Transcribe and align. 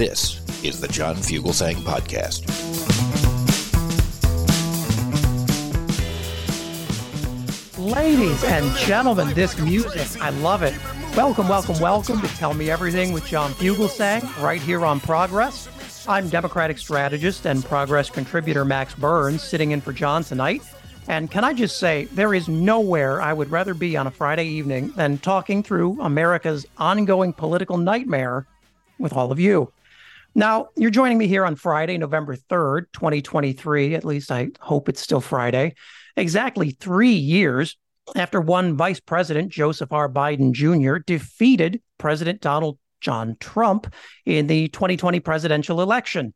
This 0.00 0.40
is 0.64 0.80
the 0.80 0.88
John 0.88 1.14
Fugelsang 1.14 1.74
Podcast. 1.74 2.48
Ladies 7.76 8.42
and 8.44 8.74
gentlemen, 8.78 9.34
this 9.34 9.58
music, 9.58 10.22
I 10.22 10.30
love 10.30 10.62
it. 10.62 10.72
Welcome, 11.14 11.50
welcome, 11.50 11.78
welcome 11.80 12.18
to 12.22 12.28
Tell 12.28 12.54
Me 12.54 12.70
Everything 12.70 13.12
with 13.12 13.26
John 13.26 13.52
Fugelsang, 13.52 14.42
right 14.42 14.62
here 14.62 14.86
on 14.86 15.00
Progress. 15.00 15.68
I'm 16.08 16.30
Democratic 16.30 16.78
strategist 16.78 17.44
and 17.44 17.62
Progress 17.62 18.08
contributor 18.08 18.64
Max 18.64 18.94
Burns, 18.94 19.42
sitting 19.42 19.72
in 19.72 19.82
for 19.82 19.92
John 19.92 20.24
tonight. 20.24 20.62
And 21.08 21.30
can 21.30 21.44
I 21.44 21.52
just 21.52 21.78
say, 21.78 22.06
there 22.12 22.32
is 22.32 22.48
nowhere 22.48 23.20
I 23.20 23.34
would 23.34 23.50
rather 23.50 23.74
be 23.74 23.98
on 23.98 24.06
a 24.06 24.10
Friday 24.10 24.46
evening 24.46 24.94
than 24.96 25.18
talking 25.18 25.62
through 25.62 26.00
America's 26.00 26.64
ongoing 26.78 27.34
political 27.34 27.76
nightmare 27.76 28.46
with 28.98 29.12
all 29.12 29.30
of 29.30 29.38
you. 29.38 29.70
Now, 30.34 30.68
you're 30.76 30.90
joining 30.90 31.18
me 31.18 31.26
here 31.26 31.44
on 31.44 31.56
Friday, 31.56 31.98
November 31.98 32.36
3rd, 32.36 32.84
2023. 32.92 33.96
At 33.96 34.04
least 34.04 34.30
I 34.30 34.50
hope 34.60 34.88
it's 34.88 35.00
still 35.00 35.20
Friday. 35.20 35.74
Exactly 36.16 36.70
three 36.70 37.14
years 37.14 37.76
after 38.14 38.40
one 38.40 38.76
Vice 38.76 39.00
President 39.00 39.50
Joseph 39.50 39.92
R. 39.92 40.08
Biden 40.08 40.52
Jr. 40.52 40.98
defeated 41.04 41.82
President 41.98 42.40
Donald 42.40 42.78
John 43.00 43.36
Trump 43.40 43.92
in 44.24 44.46
the 44.46 44.68
2020 44.68 45.18
presidential 45.18 45.80
election. 45.80 46.32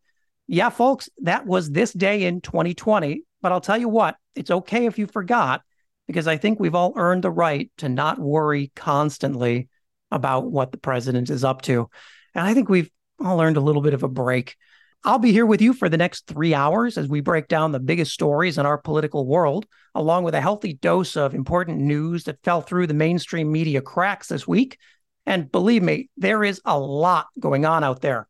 Yeah, 0.48 0.70
folks, 0.70 1.08
that 1.23 1.47
was 1.47 1.70
this 1.70 1.92
day 1.92 2.25
in 2.25 2.41
2020. 2.41 3.23
But 3.42 3.53
I'll 3.53 3.61
tell 3.61 3.79
you 3.79 3.89
what, 3.89 4.17
it's 4.34 4.51
okay 4.51 4.86
if 4.86 4.98
you 4.98 5.06
forgot, 5.06 5.62
because 6.08 6.27
I 6.27 6.36
think 6.36 6.58
we've 6.58 6.75
all 6.75 6.95
earned 6.97 7.23
the 7.23 7.30
right 7.30 7.70
to 7.79 7.89
not 7.89 8.19
worry 8.19 8.73
constantly 8.74 9.69
about 10.11 10.51
what 10.51 10.73
the 10.73 10.79
president 10.79 11.30
is 11.30 11.45
up 11.45 11.63
to. 11.63 11.89
And 12.35 12.45
I 12.45 12.55
think 12.55 12.69
we've 12.69 12.90
all 13.24 13.40
earned 13.40 13.57
a 13.57 13.61
little 13.61 13.83
bit 13.83 13.95
of 13.95 14.02
a 14.02 14.08
break. 14.08 14.57
I'll 15.02 15.18
be 15.18 15.33
here 15.33 15.46
with 15.46 15.61
you 15.61 15.74
for 15.74 15.89
the 15.89 15.98
next 15.98 16.27
three 16.27 16.55
hours 16.55 16.96
as 16.96 17.08
we 17.08 17.20
break 17.20 17.48
down 17.48 17.73
the 17.73 17.80
biggest 17.80 18.12
stories 18.12 18.57
in 18.57 18.64
our 18.64 18.79
political 18.79 19.27
world, 19.27 19.67
along 19.95 20.24
with 20.24 20.35
a 20.35 20.40
healthy 20.40 20.74
dose 20.74 21.17
of 21.17 21.34
important 21.34 21.79
news 21.79 22.24
that 22.24 22.42
fell 22.42 22.63
through 22.63 22.86
the 22.86 22.95
mainstream 22.95 23.52
media 23.52 23.83
cracks 23.83 24.29
this 24.29 24.48
week. 24.48 24.79
And 25.27 25.51
believe 25.51 25.83
me, 25.83 26.08
there 26.17 26.42
is 26.42 26.61
a 26.64 26.79
lot 26.79 27.27
going 27.39 27.67
on 27.67 27.84
out 27.84 28.01
there. 28.01 28.29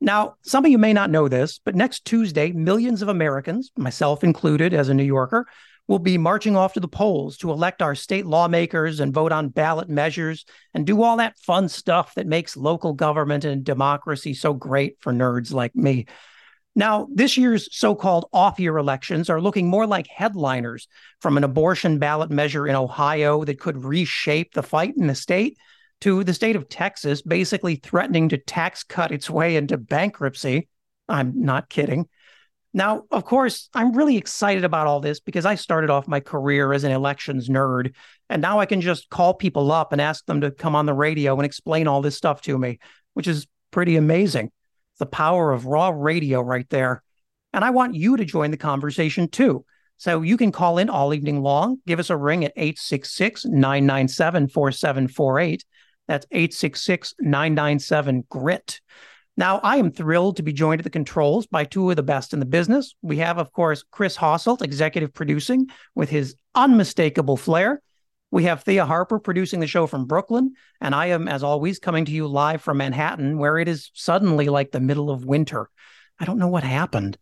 Now, 0.00 0.36
some 0.42 0.64
of 0.64 0.70
you 0.70 0.78
may 0.78 0.92
not 0.92 1.10
know 1.10 1.28
this, 1.28 1.60
but 1.62 1.74
next 1.74 2.04
Tuesday, 2.04 2.52
millions 2.52 3.02
of 3.02 3.08
Americans, 3.08 3.72
myself 3.76 4.22
included 4.22 4.72
as 4.72 4.88
a 4.88 4.94
New 4.94 5.04
Yorker, 5.04 5.46
will 5.88 5.98
be 5.98 6.18
marching 6.18 6.54
off 6.54 6.74
to 6.74 6.80
the 6.80 6.86
polls 6.86 7.38
to 7.38 7.50
elect 7.50 7.82
our 7.82 7.94
state 7.94 8.26
lawmakers 8.26 9.00
and 9.00 9.12
vote 9.12 9.32
on 9.32 9.48
ballot 9.48 9.88
measures 9.88 10.44
and 10.74 10.86
do 10.86 11.02
all 11.02 11.16
that 11.16 11.38
fun 11.38 11.68
stuff 11.68 12.14
that 12.14 12.26
makes 12.26 12.56
local 12.56 12.92
government 12.92 13.44
and 13.44 13.64
democracy 13.64 14.34
so 14.34 14.52
great 14.52 14.96
for 15.00 15.12
nerds 15.12 15.52
like 15.52 15.74
me. 15.74 16.06
Now, 16.76 17.08
this 17.12 17.36
year's 17.36 17.74
so 17.76 17.96
called 17.96 18.26
off 18.32 18.60
year 18.60 18.76
elections 18.76 19.30
are 19.30 19.40
looking 19.40 19.66
more 19.66 19.86
like 19.86 20.06
headliners 20.06 20.86
from 21.20 21.36
an 21.36 21.42
abortion 21.42 21.98
ballot 21.98 22.30
measure 22.30 22.68
in 22.68 22.76
Ohio 22.76 23.42
that 23.44 23.58
could 23.58 23.82
reshape 23.82 24.52
the 24.52 24.62
fight 24.62 24.94
in 24.96 25.08
the 25.08 25.14
state 25.14 25.56
to 26.02 26.22
the 26.22 26.34
state 26.34 26.54
of 26.54 26.68
Texas 26.68 27.22
basically 27.22 27.76
threatening 27.76 28.28
to 28.28 28.38
tax 28.38 28.84
cut 28.84 29.10
its 29.10 29.28
way 29.28 29.56
into 29.56 29.76
bankruptcy. 29.76 30.68
I'm 31.08 31.42
not 31.42 31.68
kidding. 31.68 32.06
Now, 32.74 33.04
of 33.10 33.24
course, 33.24 33.68
I'm 33.72 33.96
really 33.96 34.16
excited 34.16 34.64
about 34.64 34.86
all 34.86 35.00
this 35.00 35.20
because 35.20 35.46
I 35.46 35.54
started 35.54 35.90
off 35.90 36.06
my 36.06 36.20
career 36.20 36.72
as 36.72 36.84
an 36.84 36.92
elections 36.92 37.48
nerd, 37.48 37.94
and 38.28 38.42
now 38.42 38.60
I 38.60 38.66
can 38.66 38.80
just 38.80 39.08
call 39.08 39.34
people 39.34 39.72
up 39.72 39.92
and 39.92 40.00
ask 40.00 40.26
them 40.26 40.42
to 40.42 40.50
come 40.50 40.74
on 40.74 40.86
the 40.86 40.94
radio 40.94 41.34
and 41.34 41.46
explain 41.46 41.88
all 41.88 42.02
this 42.02 42.16
stuff 42.16 42.42
to 42.42 42.58
me, 42.58 42.78
which 43.14 43.26
is 43.26 43.46
pretty 43.70 43.96
amazing. 43.96 44.50
The 44.98 45.06
power 45.06 45.52
of 45.52 45.66
raw 45.66 45.88
radio 45.88 46.40
right 46.40 46.68
there. 46.68 47.02
And 47.52 47.64
I 47.64 47.70
want 47.70 47.94
you 47.94 48.16
to 48.16 48.24
join 48.24 48.50
the 48.50 48.56
conversation 48.56 49.28
too. 49.28 49.64
So 49.96 50.22
you 50.22 50.36
can 50.36 50.52
call 50.52 50.78
in 50.78 50.90
all 50.90 51.14
evening 51.14 51.42
long. 51.42 51.78
Give 51.86 51.98
us 51.98 52.10
a 52.10 52.16
ring 52.16 52.44
at 52.44 52.52
866 52.56 53.46
997 53.46 54.48
4748. 54.48 55.64
That's 56.06 56.26
866 56.30 57.14
997 57.20 58.24
GRIT. 58.28 58.80
Now, 59.38 59.60
I 59.62 59.76
am 59.76 59.92
thrilled 59.92 60.36
to 60.38 60.42
be 60.42 60.52
joined 60.52 60.80
at 60.80 60.84
the 60.84 60.90
controls 60.90 61.46
by 61.46 61.62
two 61.62 61.88
of 61.90 61.94
the 61.94 62.02
best 62.02 62.32
in 62.32 62.40
the 62.40 62.44
business. 62.44 62.96
We 63.02 63.18
have, 63.18 63.38
of 63.38 63.52
course, 63.52 63.84
Chris 63.88 64.16
Hosselt, 64.16 64.62
executive 64.62 65.14
producing 65.14 65.68
with 65.94 66.10
his 66.10 66.34
unmistakable 66.56 67.36
flair. 67.36 67.80
We 68.32 68.42
have 68.44 68.64
Thea 68.64 68.84
Harper 68.84 69.20
producing 69.20 69.60
the 69.60 69.68
show 69.68 69.86
from 69.86 70.06
Brooklyn. 70.06 70.54
And 70.80 70.92
I 70.92 71.06
am, 71.06 71.28
as 71.28 71.44
always, 71.44 71.78
coming 71.78 72.04
to 72.06 72.10
you 72.10 72.26
live 72.26 72.62
from 72.62 72.78
Manhattan, 72.78 73.38
where 73.38 73.58
it 73.58 73.68
is 73.68 73.92
suddenly 73.94 74.48
like 74.48 74.72
the 74.72 74.80
middle 74.80 75.08
of 75.08 75.24
winter. 75.24 75.70
I 76.18 76.24
don't 76.24 76.38
know 76.38 76.48
what 76.48 76.64
happened. 76.64 77.16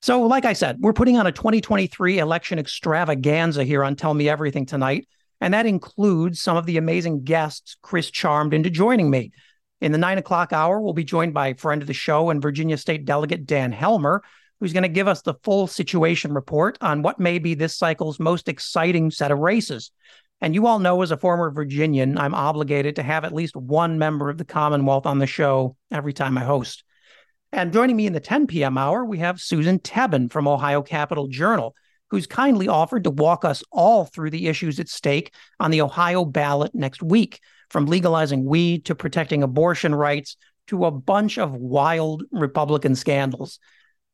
So, 0.00 0.22
like 0.22 0.46
I 0.46 0.54
said, 0.54 0.78
we're 0.80 0.94
putting 0.94 1.18
on 1.18 1.26
a 1.26 1.32
2023 1.32 2.20
election 2.20 2.58
extravaganza 2.58 3.64
here 3.64 3.84
on 3.84 3.96
Tell 3.96 4.14
Me 4.14 4.30
Everything 4.30 4.64
tonight. 4.64 5.06
And 5.42 5.52
that 5.52 5.66
includes 5.66 6.40
some 6.40 6.56
of 6.56 6.64
the 6.64 6.78
amazing 6.78 7.24
guests 7.24 7.76
Chris 7.82 8.10
charmed 8.10 8.54
into 8.54 8.70
joining 8.70 9.10
me. 9.10 9.32
In 9.80 9.92
the 9.92 9.98
nine 9.98 10.18
o'clock 10.18 10.52
hour, 10.52 10.80
we'll 10.80 10.92
be 10.92 11.04
joined 11.04 11.34
by 11.34 11.54
friend 11.54 11.82
of 11.82 11.88
the 11.88 11.94
show 11.94 12.30
and 12.30 12.42
Virginia 12.42 12.76
State 12.76 13.04
Delegate 13.04 13.46
Dan 13.46 13.72
Helmer, 13.72 14.22
who's 14.58 14.72
going 14.72 14.82
to 14.82 14.88
give 14.88 15.08
us 15.08 15.22
the 15.22 15.34
full 15.42 15.66
situation 15.66 16.34
report 16.34 16.76
on 16.80 17.02
what 17.02 17.18
may 17.18 17.38
be 17.38 17.54
this 17.54 17.76
cycle's 17.76 18.20
most 18.20 18.48
exciting 18.48 19.10
set 19.10 19.30
of 19.30 19.38
races. 19.38 19.90
And 20.42 20.54
you 20.54 20.66
all 20.66 20.78
know, 20.78 21.00
as 21.02 21.10
a 21.10 21.16
former 21.16 21.50
Virginian, 21.50 22.18
I'm 22.18 22.34
obligated 22.34 22.96
to 22.96 23.02
have 23.02 23.24
at 23.24 23.34
least 23.34 23.56
one 23.56 23.98
member 23.98 24.28
of 24.28 24.38
the 24.38 24.44
Commonwealth 24.44 25.06
on 25.06 25.18
the 25.18 25.26
show 25.26 25.76
every 25.90 26.12
time 26.12 26.36
I 26.36 26.44
host. 26.44 26.84
And 27.52 27.72
joining 27.72 27.96
me 27.96 28.06
in 28.06 28.12
the 28.12 28.20
10 28.20 28.46
p.m. 28.46 28.78
hour, 28.78 29.04
we 29.04 29.18
have 29.18 29.40
Susan 29.40 29.78
Tebben 29.78 30.30
from 30.30 30.46
Ohio 30.46 30.82
Capital 30.82 31.26
Journal 31.26 31.74
who's 32.10 32.26
kindly 32.26 32.68
offered 32.68 33.04
to 33.04 33.10
walk 33.10 33.44
us 33.44 33.62
all 33.70 34.04
through 34.04 34.30
the 34.30 34.48
issues 34.48 34.80
at 34.80 34.88
stake 34.88 35.32
on 35.58 35.70
the 35.70 35.80
Ohio 35.80 36.24
ballot 36.24 36.74
next 36.74 37.02
week, 37.02 37.40
from 37.70 37.86
legalizing 37.86 38.44
weed 38.44 38.84
to 38.84 38.94
protecting 38.94 39.42
abortion 39.42 39.94
rights 39.94 40.36
to 40.66 40.84
a 40.84 40.90
bunch 40.90 41.38
of 41.38 41.54
wild 41.54 42.24
Republican 42.30 42.94
scandals. 42.94 43.58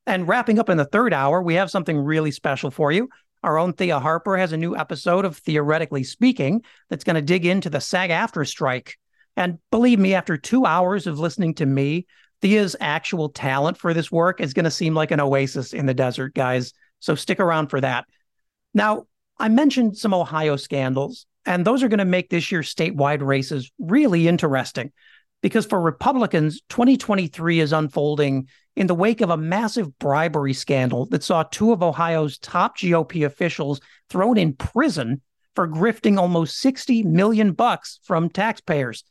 And 0.06 0.28
wrapping 0.28 0.58
up 0.58 0.68
in 0.68 0.76
the 0.76 0.84
third 0.84 1.12
hour, 1.12 1.42
we 1.42 1.54
have 1.54 1.70
something 1.70 1.98
really 1.98 2.30
special 2.30 2.70
for 2.70 2.92
you. 2.92 3.08
Our 3.42 3.58
own 3.58 3.72
Thea 3.72 3.98
Harper 3.98 4.36
has 4.36 4.52
a 4.52 4.56
new 4.56 4.76
episode 4.76 5.24
of 5.24 5.36
Theoretically 5.38 6.04
Speaking 6.04 6.62
that's 6.88 7.04
going 7.04 7.16
to 7.16 7.22
dig 7.22 7.44
into 7.44 7.70
the 7.70 7.80
SAG-AFTRA 7.80 8.46
strike. 8.46 8.98
And 9.36 9.58
believe 9.70 9.98
me, 9.98 10.14
after 10.14 10.36
two 10.36 10.64
hours 10.64 11.06
of 11.06 11.18
listening 11.18 11.54
to 11.54 11.66
me, 11.66 12.06
Thea's 12.40 12.76
actual 12.80 13.28
talent 13.28 13.78
for 13.78 13.94
this 13.94 14.10
work 14.10 14.40
is 14.40 14.54
going 14.54 14.64
to 14.64 14.70
seem 14.70 14.94
like 14.94 15.10
an 15.10 15.20
oasis 15.20 15.72
in 15.72 15.86
the 15.86 15.94
desert, 15.94 16.34
guys. 16.34 16.72
So 17.00 17.14
stick 17.14 17.40
around 17.40 17.68
for 17.68 17.80
that. 17.80 18.06
Now, 18.74 19.06
I 19.38 19.48
mentioned 19.48 19.98
some 19.98 20.14
Ohio 20.14 20.56
scandals, 20.56 21.26
and 21.46 21.64
those 21.64 21.82
are 21.82 21.88
going 21.88 21.98
to 21.98 22.04
make 22.04 22.28
this 22.28 22.50
year's 22.50 22.74
statewide 22.74 23.22
races 23.22 23.70
really 23.78 24.28
interesting 24.28 24.92
Because 25.42 25.64
for 25.66 25.80
Republicans, 25.80 26.60
2023 26.68 27.60
is 27.60 27.72
unfolding 27.72 28.48
in 28.74 28.86
the 28.86 28.94
wake 28.94 29.20
of 29.20 29.30
a 29.30 29.36
massive 29.36 29.98
bribery 29.98 30.52
scandal 30.52 31.06
that 31.06 31.22
saw 31.22 31.44
two 31.44 31.72
of 31.72 31.82
Ohio's 31.82 32.38
top 32.38 32.76
GOP 32.76 33.24
officials 33.24 33.80
thrown 34.10 34.36
in 34.36 34.54
prison 34.54 35.20
for 35.54 35.68
grifting 35.68 36.18
almost 36.18 36.58
60 36.58 37.04
million 37.04 37.52
bucks 37.52 38.00
from 38.04 38.28
taxpayers. 38.28 39.04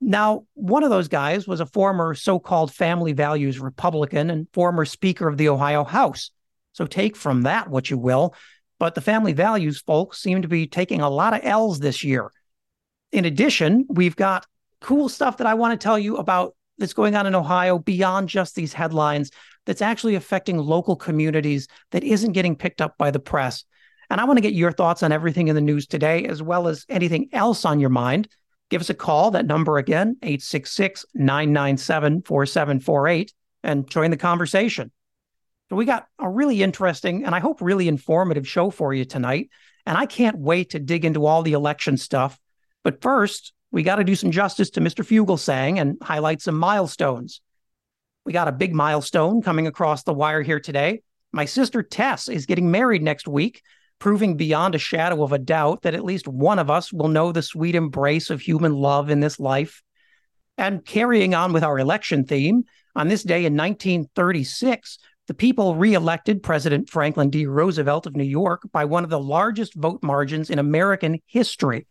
Now, 0.00 0.46
one 0.54 0.84
of 0.84 0.90
those 0.90 1.08
guys 1.08 1.46
was 1.46 1.60
a 1.60 1.66
former 1.66 2.14
so-called 2.14 2.72
family 2.72 3.12
values 3.12 3.58
Republican 3.58 4.30
and 4.30 4.46
former 4.52 4.84
speaker 4.84 5.28
of 5.28 5.36
the 5.36 5.48
Ohio 5.48 5.84
House. 5.84 6.30
So 6.72 6.86
take 6.86 7.16
from 7.16 7.42
that 7.42 7.68
what 7.68 7.90
you 7.90 7.98
will, 7.98 8.34
but 8.84 8.94
the 8.94 9.00
family 9.00 9.32
values 9.32 9.80
folks 9.80 10.20
seem 10.20 10.42
to 10.42 10.48
be 10.48 10.66
taking 10.66 11.00
a 11.00 11.08
lot 11.08 11.32
of 11.32 11.40
L's 11.42 11.80
this 11.80 12.04
year. 12.04 12.30
In 13.12 13.24
addition, 13.24 13.86
we've 13.88 14.14
got 14.14 14.44
cool 14.82 15.08
stuff 15.08 15.38
that 15.38 15.46
I 15.46 15.54
want 15.54 15.72
to 15.72 15.82
tell 15.82 15.98
you 15.98 16.18
about 16.18 16.54
that's 16.76 16.92
going 16.92 17.16
on 17.16 17.26
in 17.26 17.34
Ohio 17.34 17.78
beyond 17.78 18.28
just 18.28 18.54
these 18.54 18.74
headlines 18.74 19.30
that's 19.64 19.80
actually 19.80 20.16
affecting 20.16 20.58
local 20.58 20.96
communities 20.96 21.66
that 21.92 22.04
isn't 22.04 22.32
getting 22.32 22.56
picked 22.56 22.82
up 22.82 22.98
by 22.98 23.10
the 23.10 23.18
press. 23.18 23.64
And 24.10 24.20
I 24.20 24.24
want 24.24 24.36
to 24.36 24.42
get 24.42 24.52
your 24.52 24.70
thoughts 24.70 25.02
on 25.02 25.12
everything 25.12 25.48
in 25.48 25.54
the 25.54 25.62
news 25.62 25.86
today, 25.86 26.26
as 26.26 26.42
well 26.42 26.68
as 26.68 26.84
anything 26.90 27.30
else 27.32 27.64
on 27.64 27.80
your 27.80 27.88
mind. 27.88 28.28
Give 28.68 28.82
us 28.82 28.90
a 28.90 28.94
call. 28.94 29.30
That 29.30 29.46
number 29.46 29.78
again, 29.78 30.18
866 30.20 31.06
997 31.14 32.20
4748, 32.20 33.32
and 33.62 33.88
join 33.88 34.10
the 34.10 34.18
conversation. 34.18 34.90
So, 35.70 35.76
we 35.76 35.84
got 35.84 36.06
a 36.18 36.28
really 36.28 36.62
interesting 36.62 37.24
and 37.24 37.34
I 37.34 37.40
hope 37.40 37.60
really 37.60 37.88
informative 37.88 38.46
show 38.46 38.70
for 38.70 38.92
you 38.92 39.04
tonight. 39.04 39.50
And 39.86 39.98
I 39.98 40.06
can't 40.06 40.38
wait 40.38 40.70
to 40.70 40.78
dig 40.78 41.04
into 41.04 41.26
all 41.26 41.42
the 41.42 41.52
election 41.52 41.96
stuff. 41.96 42.38
But 42.82 43.02
first, 43.02 43.52
we 43.70 43.82
got 43.82 43.96
to 43.96 44.04
do 44.04 44.14
some 44.14 44.30
justice 44.30 44.70
to 44.70 44.80
Mr. 44.80 45.04
Fugelsang 45.04 45.80
and 45.80 45.96
highlight 46.00 46.40
some 46.40 46.56
milestones. 46.56 47.40
We 48.24 48.32
got 48.32 48.48
a 48.48 48.52
big 48.52 48.74
milestone 48.74 49.42
coming 49.42 49.66
across 49.66 50.02
the 50.02 50.14
wire 50.14 50.42
here 50.42 50.60
today. 50.60 51.02
My 51.32 51.44
sister 51.44 51.82
Tess 51.82 52.28
is 52.28 52.46
getting 52.46 52.70
married 52.70 53.02
next 53.02 53.26
week, 53.26 53.62
proving 53.98 54.36
beyond 54.36 54.74
a 54.74 54.78
shadow 54.78 55.22
of 55.24 55.32
a 55.32 55.38
doubt 55.38 55.82
that 55.82 55.94
at 55.94 56.04
least 56.04 56.28
one 56.28 56.58
of 56.58 56.70
us 56.70 56.92
will 56.92 57.08
know 57.08 57.32
the 57.32 57.42
sweet 57.42 57.74
embrace 57.74 58.30
of 58.30 58.40
human 58.40 58.72
love 58.72 59.10
in 59.10 59.20
this 59.20 59.40
life. 59.40 59.82
And 60.56 60.84
carrying 60.84 61.34
on 61.34 61.52
with 61.52 61.64
our 61.64 61.78
election 61.78 62.24
theme, 62.24 62.64
on 62.96 63.08
this 63.08 63.24
day 63.24 63.44
in 63.44 63.56
1936, 63.56 64.98
the 65.26 65.34
people 65.34 65.74
reelected 65.74 66.42
President 66.42 66.90
Franklin 66.90 67.30
D. 67.30 67.46
Roosevelt 67.46 68.06
of 68.06 68.16
New 68.16 68.24
York 68.24 68.62
by 68.72 68.84
one 68.84 69.04
of 69.04 69.10
the 69.10 69.20
largest 69.20 69.74
vote 69.74 70.02
margins 70.02 70.50
in 70.50 70.58
American 70.58 71.20
history. 71.26 71.86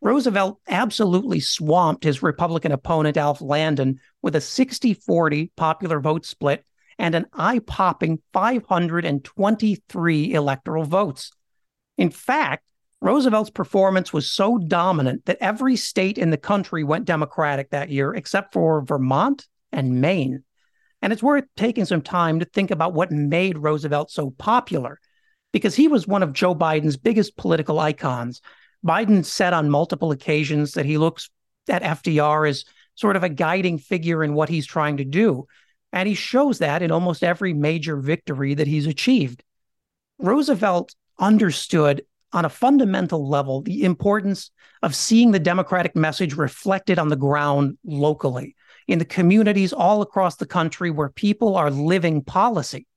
Roosevelt 0.00 0.60
absolutely 0.68 1.40
swamped 1.40 2.04
his 2.04 2.22
Republican 2.22 2.70
opponent, 2.72 3.16
Alf 3.16 3.42
Landon, 3.42 4.00
with 4.22 4.36
a 4.36 4.40
60 4.40 4.94
40 4.94 5.52
popular 5.56 6.00
vote 6.00 6.24
split 6.24 6.64
and 6.98 7.14
an 7.14 7.26
eye 7.32 7.60
popping 7.60 8.20
523 8.32 10.34
electoral 10.34 10.84
votes. 10.84 11.32
In 11.98 12.10
fact, 12.10 12.64
Roosevelt's 13.00 13.50
performance 13.50 14.12
was 14.12 14.28
so 14.28 14.58
dominant 14.58 15.24
that 15.24 15.38
every 15.40 15.76
state 15.76 16.18
in 16.18 16.30
the 16.30 16.36
country 16.36 16.84
went 16.84 17.06
Democratic 17.06 17.70
that 17.70 17.88
year, 17.88 18.14
except 18.14 18.52
for 18.52 18.82
Vermont 18.82 19.48
and 19.72 20.00
Maine. 20.00 20.44
And 21.02 21.12
it's 21.12 21.22
worth 21.22 21.44
taking 21.56 21.84
some 21.84 22.02
time 22.02 22.40
to 22.40 22.44
think 22.44 22.70
about 22.70 22.94
what 22.94 23.10
made 23.10 23.58
Roosevelt 23.58 24.10
so 24.10 24.30
popular, 24.30 25.00
because 25.52 25.74
he 25.74 25.88
was 25.88 26.06
one 26.06 26.22
of 26.22 26.32
Joe 26.32 26.54
Biden's 26.54 26.96
biggest 26.96 27.36
political 27.36 27.78
icons 27.78 28.40
Biden 28.84 29.24
said 29.24 29.52
on 29.52 29.70
multiple 29.70 30.10
occasions 30.10 30.72
that 30.72 30.86
he 30.86 30.98
looks 30.98 31.30
at 31.68 31.82
FDR 31.82 32.48
as 32.48 32.64
sort 32.94 33.16
of 33.16 33.24
a 33.24 33.28
guiding 33.28 33.78
figure 33.78 34.24
in 34.24 34.34
what 34.34 34.48
he's 34.48 34.66
trying 34.66 34.98
to 34.98 35.04
do. 35.04 35.46
And 35.92 36.08
he 36.08 36.14
shows 36.14 36.58
that 36.58 36.82
in 36.82 36.90
almost 36.90 37.22
every 37.22 37.52
major 37.52 37.96
victory 37.96 38.54
that 38.54 38.66
he's 38.66 38.86
achieved. 38.86 39.42
Roosevelt 40.18 40.94
understood 41.18 42.02
on 42.32 42.44
a 42.44 42.50
fundamental 42.50 43.28
level 43.28 43.62
the 43.62 43.84
importance 43.84 44.50
of 44.82 44.94
seeing 44.94 45.32
the 45.32 45.38
democratic 45.38 45.96
message 45.96 46.34
reflected 46.34 46.98
on 46.98 47.08
the 47.08 47.16
ground 47.16 47.76
locally 47.84 48.54
in 48.90 48.98
the 48.98 49.04
communities 49.04 49.72
all 49.72 50.02
across 50.02 50.34
the 50.36 50.46
country 50.46 50.90
where 50.90 51.10
people 51.10 51.56
are 51.56 51.70
living 51.70 52.24
policy. 52.24 52.88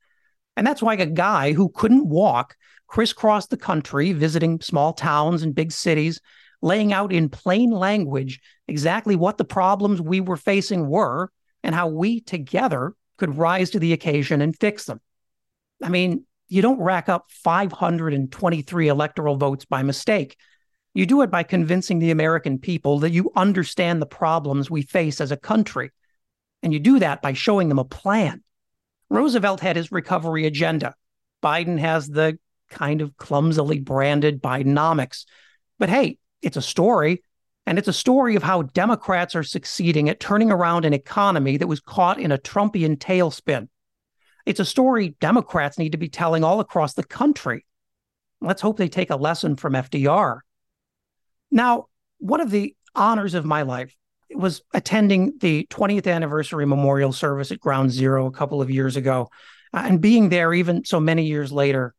And 0.57 0.65
that's 0.65 0.81
why 0.81 0.95
a 0.95 1.05
guy 1.05 1.53
who 1.53 1.69
couldn't 1.69 2.09
walk 2.09 2.55
crisscrossed 2.87 3.51
the 3.51 3.57
country, 3.57 4.11
visiting 4.11 4.59
small 4.59 4.93
towns 4.93 5.43
and 5.43 5.53
big 5.53 5.71
cities, 5.71 6.19
laying 6.63 6.93
out 6.93 7.13
in 7.13 7.29
plain 7.29 7.69
language 7.69 8.39
exactly 8.67 9.15
what 9.15 9.37
the 9.37 9.45
problems 9.45 10.01
we 10.01 10.19
were 10.19 10.35
facing 10.35 10.87
were 10.87 11.31
and 11.63 11.75
how 11.75 11.87
we 11.87 12.21
together 12.21 12.95
could 13.17 13.37
rise 13.37 13.69
to 13.69 13.79
the 13.79 13.93
occasion 13.93 14.41
and 14.41 14.57
fix 14.59 14.85
them. 14.85 14.99
I 15.81 15.89
mean, 15.89 16.25
you 16.47 16.63
don't 16.63 16.81
rack 16.81 17.07
up 17.07 17.25
523 17.29 18.87
electoral 18.87 19.37
votes 19.37 19.65
by 19.65 19.83
mistake. 19.83 20.37
You 20.93 21.05
do 21.05 21.21
it 21.21 21.31
by 21.31 21.43
convincing 21.43 21.99
the 21.99 22.11
American 22.11 22.59
people 22.59 22.99
that 22.99 23.11
you 23.11 23.31
understand 23.35 24.01
the 24.01 24.05
problems 24.05 24.69
we 24.69 24.83
face 24.83 25.19
as 25.19 25.31
a 25.31 25.37
country. 25.37 25.91
And 26.61 26.71
you 26.71 26.79
do 26.79 26.99
that 26.99 27.21
by 27.21 27.33
showing 27.33 27.67
them 27.67 27.79
a 27.79 27.85
plan. 27.85 28.43
Roosevelt 29.09 29.59
had 29.59 29.75
his 29.75 29.91
recovery 29.91 30.45
agenda. 30.45 30.95
Biden 31.41 31.79
has 31.79 32.07
the 32.07 32.37
kind 32.69 33.01
of 33.01 33.17
clumsily 33.17 33.79
branded 33.79 34.41
Bidenomics. 34.41 35.25
But 35.79 35.89
hey, 35.89 36.17
it's 36.41 36.57
a 36.57 36.61
story. 36.61 37.23
And 37.65 37.79
it's 37.79 37.87
a 37.87 37.93
story 37.93 38.35
of 38.35 38.43
how 38.43 38.63
Democrats 38.63 39.35
are 39.35 39.43
succeeding 39.43 40.09
at 40.09 40.19
turning 40.19 40.51
around 40.51 40.85
an 40.85 40.93
economy 40.93 41.57
that 41.57 41.67
was 41.67 41.79
caught 41.79 42.19
in 42.19 42.31
a 42.31 42.37
Trumpian 42.37 42.97
tailspin. 42.97 43.69
It's 44.45 44.59
a 44.59 44.65
story 44.65 45.15
Democrats 45.21 45.77
need 45.77 45.93
to 45.93 45.97
be 45.97 46.09
telling 46.09 46.43
all 46.43 46.59
across 46.59 46.93
the 46.93 47.03
country. 47.03 47.65
Let's 48.41 48.61
hope 48.61 48.77
they 48.77 48.89
take 48.89 49.09
a 49.09 49.15
lesson 49.15 49.55
from 49.55 49.73
FDR. 49.73 50.39
Now, 51.53 51.85
one 52.17 52.41
of 52.41 52.49
the 52.49 52.75
honors 52.95 53.35
of 53.35 53.45
my 53.45 53.61
life 53.61 53.95
was 54.33 54.63
attending 54.73 55.37
the 55.39 55.67
20th 55.69 56.11
anniversary 56.11 56.65
memorial 56.65 57.13
service 57.13 57.51
at 57.51 57.59
Ground 57.59 57.91
Zero 57.91 58.25
a 58.25 58.31
couple 58.31 58.59
of 58.59 58.71
years 58.71 58.97
ago. 58.97 59.29
And 59.71 60.01
being 60.01 60.29
there 60.29 60.51
even 60.51 60.83
so 60.83 60.99
many 60.99 61.25
years 61.25 61.51
later, 61.51 61.93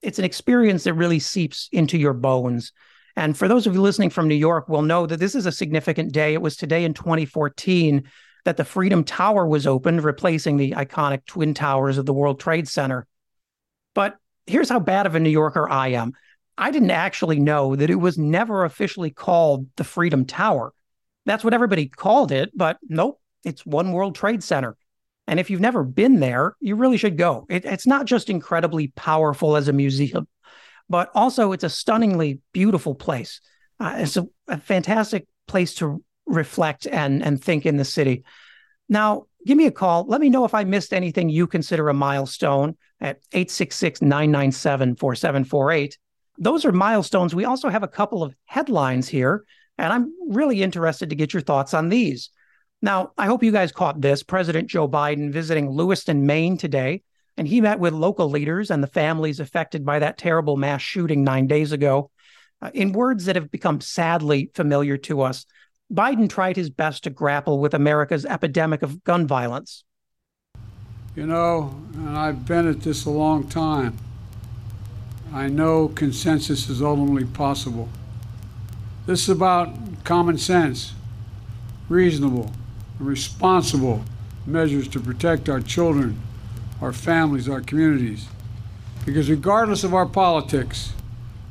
it's 0.00 0.18
an 0.18 0.24
experience 0.24 0.84
that 0.84 0.94
really 0.94 1.18
seeps 1.18 1.68
into 1.70 1.98
your 1.98 2.14
bones. 2.14 2.72
And 3.14 3.36
for 3.36 3.46
those 3.46 3.66
of 3.66 3.74
you 3.74 3.82
listening 3.82 4.08
from 4.08 4.26
New 4.26 4.34
York, 4.34 4.70
will 4.70 4.80
know 4.80 5.04
that 5.04 5.20
this 5.20 5.34
is 5.34 5.44
a 5.44 5.52
significant 5.52 6.12
day. 6.12 6.32
It 6.32 6.40
was 6.40 6.56
today 6.56 6.84
in 6.84 6.94
2014 6.94 8.04
that 8.46 8.56
the 8.56 8.64
Freedom 8.64 9.04
Tower 9.04 9.46
was 9.46 9.66
opened, 9.66 10.02
replacing 10.02 10.56
the 10.56 10.72
iconic 10.72 11.26
Twin 11.26 11.52
Towers 11.52 11.98
of 11.98 12.06
the 12.06 12.14
World 12.14 12.40
Trade 12.40 12.68
Center. 12.68 13.06
But 13.94 14.16
here's 14.46 14.70
how 14.70 14.80
bad 14.80 15.04
of 15.04 15.14
a 15.14 15.20
New 15.20 15.28
Yorker 15.28 15.68
I 15.68 15.88
am. 15.88 16.14
I 16.56 16.70
didn't 16.70 16.90
actually 16.90 17.40
know 17.40 17.74
that 17.76 17.90
it 17.90 17.96
was 17.96 18.16
never 18.16 18.64
officially 18.64 19.10
called 19.10 19.66
the 19.76 19.84
Freedom 19.84 20.24
Tower. 20.24 20.72
That's 21.26 21.42
what 21.42 21.54
everybody 21.54 21.88
called 21.88 22.32
it, 22.32 22.50
but 22.54 22.78
nope, 22.88 23.20
it's 23.44 23.66
One 23.66 23.92
World 23.92 24.14
Trade 24.14 24.42
Center. 24.42 24.76
And 25.26 25.40
if 25.40 25.48
you've 25.50 25.60
never 25.60 25.82
been 25.82 26.20
there, 26.20 26.54
you 26.60 26.76
really 26.76 26.98
should 26.98 27.16
go. 27.16 27.46
It, 27.48 27.64
it's 27.64 27.86
not 27.86 28.06
just 28.06 28.28
incredibly 28.28 28.88
powerful 28.88 29.56
as 29.56 29.68
a 29.68 29.72
museum, 29.72 30.28
but 30.88 31.10
also 31.14 31.52
it's 31.52 31.64
a 31.64 31.70
stunningly 31.70 32.40
beautiful 32.52 32.94
place. 32.94 33.40
Uh, 33.80 33.94
it's 33.98 34.16
a, 34.16 34.26
a 34.48 34.58
fantastic 34.58 35.26
place 35.46 35.74
to 35.76 36.02
reflect 36.26 36.86
and 36.86 37.22
and 37.22 37.42
think 37.42 37.66
in 37.66 37.76
the 37.76 37.84
city. 37.84 38.24
Now, 38.88 39.26
give 39.46 39.56
me 39.56 39.66
a 39.66 39.70
call. 39.70 40.04
Let 40.06 40.20
me 40.20 40.30
know 40.30 40.44
if 40.44 40.54
I 40.54 40.64
missed 40.64 40.92
anything 40.92 41.28
you 41.28 41.46
consider 41.46 41.88
a 41.88 41.94
milestone 41.94 42.76
at 43.00 43.18
866 43.32 44.02
997 44.02 44.96
4748. 44.96 45.98
Those 46.38 46.64
are 46.64 46.72
milestones. 46.72 47.34
We 47.34 47.44
also 47.44 47.68
have 47.68 47.82
a 47.82 47.88
couple 47.88 48.22
of 48.22 48.34
headlines 48.44 49.08
here, 49.08 49.44
and 49.78 49.92
I'm 49.92 50.12
really 50.28 50.62
interested 50.62 51.10
to 51.10 51.16
get 51.16 51.32
your 51.32 51.42
thoughts 51.42 51.74
on 51.74 51.88
these. 51.88 52.30
Now, 52.82 53.12
I 53.16 53.26
hope 53.26 53.42
you 53.42 53.52
guys 53.52 53.72
caught 53.72 54.00
this. 54.00 54.22
President 54.22 54.68
Joe 54.68 54.88
Biden 54.88 55.32
visiting 55.32 55.70
Lewiston, 55.70 56.26
Maine 56.26 56.58
today, 56.58 57.02
and 57.36 57.48
he 57.48 57.60
met 57.60 57.78
with 57.78 57.92
local 57.92 58.28
leaders 58.28 58.70
and 58.70 58.82
the 58.82 58.88
families 58.88 59.40
affected 59.40 59.84
by 59.84 60.00
that 60.00 60.18
terrible 60.18 60.56
mass 60.56 60.82
shooting 60.82 61.24
nine 61.24 61.46
days 61.46 61.72
ago. 61.72 62.10
Uh, 62.60 62.70
in 62.74 62.92
words 62.92 63.24
that 63.24 63.36
have 63.36 63.50
become 63.50 63.80
sadly 63.80 64.50
familiar 64.54 64.96
to 64.98 65.22
us, 65.22 65.46
Biden 65.92 66.28
tried 66.28 66.56
his 66.56 66.70
best 66.70 67.04
to 67.04 67.10
grapple 67.10 67.58
with 67.58 67.74
America's 67.74 68.24
epidemic 68.24 68.82
of 68.82 69.02
gun 69.04 69.26
violence. 69.26 69.84
You 71.14 71.26
know, 71.26 71.74
and 71.94 72.18
I've 72.18 72.44
been 72.44 72.68
at 72.68 72.80
this 72.80 73.04
a 73.04 73.10
long 73.10 73.48
time. 73.48 73.96
I 75.34 75.48
know 75.48 75.88
consensus 75.88 76.68
is 76.68 76.80
ultimately 76.80 77.24
possible. 77.24 77.88
This 79.04 79.24
is 79.24 79.30
about 79.30 79.74
common 80.04 80.38
sense, 80.38 80.94
reasonable, 81.88 82.52
and 83.00 83.08
responsible 83.08 84.04
measures 84.46 84.86
to 84.88 85.00
protect 85.00 85.48
our 85.48 85.60
children, 85.60 86.20
our 86.80 86.92
families, 86.92 87.48
our 87.48 87.60
communities. 87.60 88.28
Because 89.04 89.28
regardless 89.28 89.82
of 89.82 89.92
our 89.92 90.06
politics, 90.06 90.92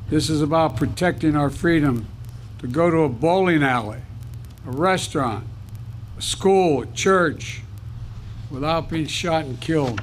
this 0.09 0.29
is 0.29 0.41
about 0.41 0.77
protecting 0.77 1.35
our 1.35 1.49
freedom 1.49 2.07
to 2.59 2.67
go 2.67 2.89
to 2.89 2.99
a 2.99 3.09
bowling 3.09 3.63
alley, 3.63 3.99
a 4.65 4.71
restaurant, 4.71 5.45
a 6.17 6.21
school, 6.21 6.83
a 6.83 6.85
church, 6.85 7.63
without 8.49 8.89
being 8.89 9.07
shot 9.07 9.43
and 9.43 9.59
killed. 9.59 10.01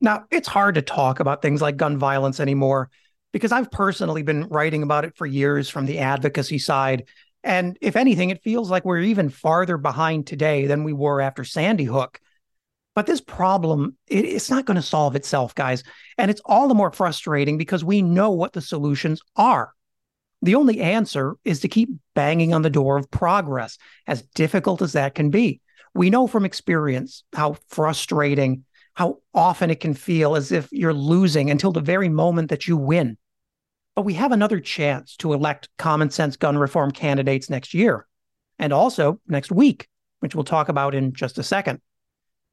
Now, 0.00 0.24
it's 0.30 0.48
hard 0.48 0.76
to 0.76 0.82
talk 0.82 1.20
about 1.20 1.42
things 1.42 1.60
like 1.60 1.76
gun 1.76 1.98
violence 1.98 2.40
anymore 2.40 2.90
because 3.32 3.52
I've 3.52 3.70
personally 3.70 4.22
been 4.22 4.48
writing 4.48 4.82
about 4.82 5.04
it 5.04 5.16
for 5.16 5.26
years 5.26 5.68
from 5.68 5.86
the 5.86 5.98
advocacy 5.98 6.58
side. 6.58 7.08
And 7.42 7.76
if 7.80 7.96
anything, 7.96 8.30
it 8.30 8.42
feels 8.42 8.70
like 8.70 8.84
we're 8.84 9.00
even 9.00 9.28
farther 9.28 9.76
behind 9.76 10.26
today 10.26 10.66
than 10.66 10.84
we 10.84 10.92
were 10.92 11.20
after 11.20 11.44
Sandy 11.44 11.84
Hook. 11.84 12.20
But 12.94 13.06
this 13.06 13.20
problem, 13.20 13.96
it, 14.08 14.24
it's 14.24 14.50
not 14.50 14.64
going 14.64 14.76
to 14.76 14.82
solve 14.82 15.14
itself, 15.14 15.54
guys. 15.54 15.84
And 16.16 16.30
it's 16.30 16.42
all 16.44 16.68
the 16.68 16.74
more 16.74 16.90
frustrating 16.90 17.58
because 17.58 17.84
we 17.84 18.02
know 18.02 18.30
what 18.30 18.52
the 18.52 18.60
solutions 18.60 19.20
are. 19.36 19.72
The 20.42 20.54
only 20.54 20.80
answer 20.80 21.36
is 21.44 21.60
to 21.60 21.68
keep 21.68 21.90
banging 22.14 22.54
on 22.54 22.62
the 22.62 22.70
door 22.70 22.96
of 22.96 23.10
progress, 23.10 23.78
as 24.06 24.22
difficult 24.34 24.82
as 24.82 24.92
that 24.92 25.14
can 25.14 25.30
be. 25.30 25.60
We 25.94 26.10
know 26.10 26.26
from 26.26 26.44
experience 26.44 27.24
how 27.32 27.56
frustrating 27.68 28.64
how 28.98 29.20
often 29.32 29.70
it 29.70 29.78
can 29.78 29.94
feel 29.94 30.34
as 30.34 30.50
if 30.50 30.66
you're 30.72 30.92
losing 30.92 31.52
until 31.52 31.70
the 31.70 31.80
very 31.80 32.08
moment 32.08 32.50
that 32.50 32.66
you 32.66 32.76
win. 32.76 33.16
But 33.94 34.02
we 34.02 34.14
have 34.14 34.32
another 34.32 34.58
chance 34.58 35.14
to 35.18 35.34
elect 35.34 35.68
common 35.78 36.10
sense 36.10 36.36
gun 36.36 36.58
reform 36.58 36.90
candidates 36.90 37.48
next 37.48 37.74
year, 37.74 38.08
and 38.58 38.72
also 38.72 39.20
next 39.28 39.52
week, 39.52 39.86
which 40.18 40.34
we'll 40.34 40.42
talk 40.42 40.68
about 40.68 40.96
in 40.96 41.12
just 41.12 41.38
a 41.38 41.44
second. 41.44 41.80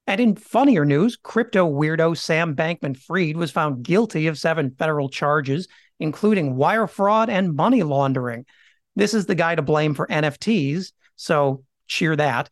And 0.05 0.21
in 0.21 0.35
funnier 0.35 0.85
news, 0.85 1.17
crypto 1.17 1.67
weirdo 1.67 2.15
Sam 2.15 2.55
Bankman 2.55 2.95
Fried 2.95 3.37
was 3.37 3.49
found 3.49 3.83
guilty 3.83 4.27
of 4.27 4.37
seven 4.37 4.69
federal 4.77 5.09
charges, 5.09 5.67
including 5.99 6.55
wire 6.55 6.85
fraud 6.85 7.27
and 7.27 7.55
money 7.55 7.81
laundering. 7.81 8.45
This 8.95 9.15
is 9.15 9.25
the 9.25 9.33
guy 9.33 9.55
to 9.55 9.63
blame 9.63 9.95
for 9.95 10.05
NFTs, 10.05 10.91
so 11.15 11.63
cheer 11.87 12.15
that. 12.15 12.51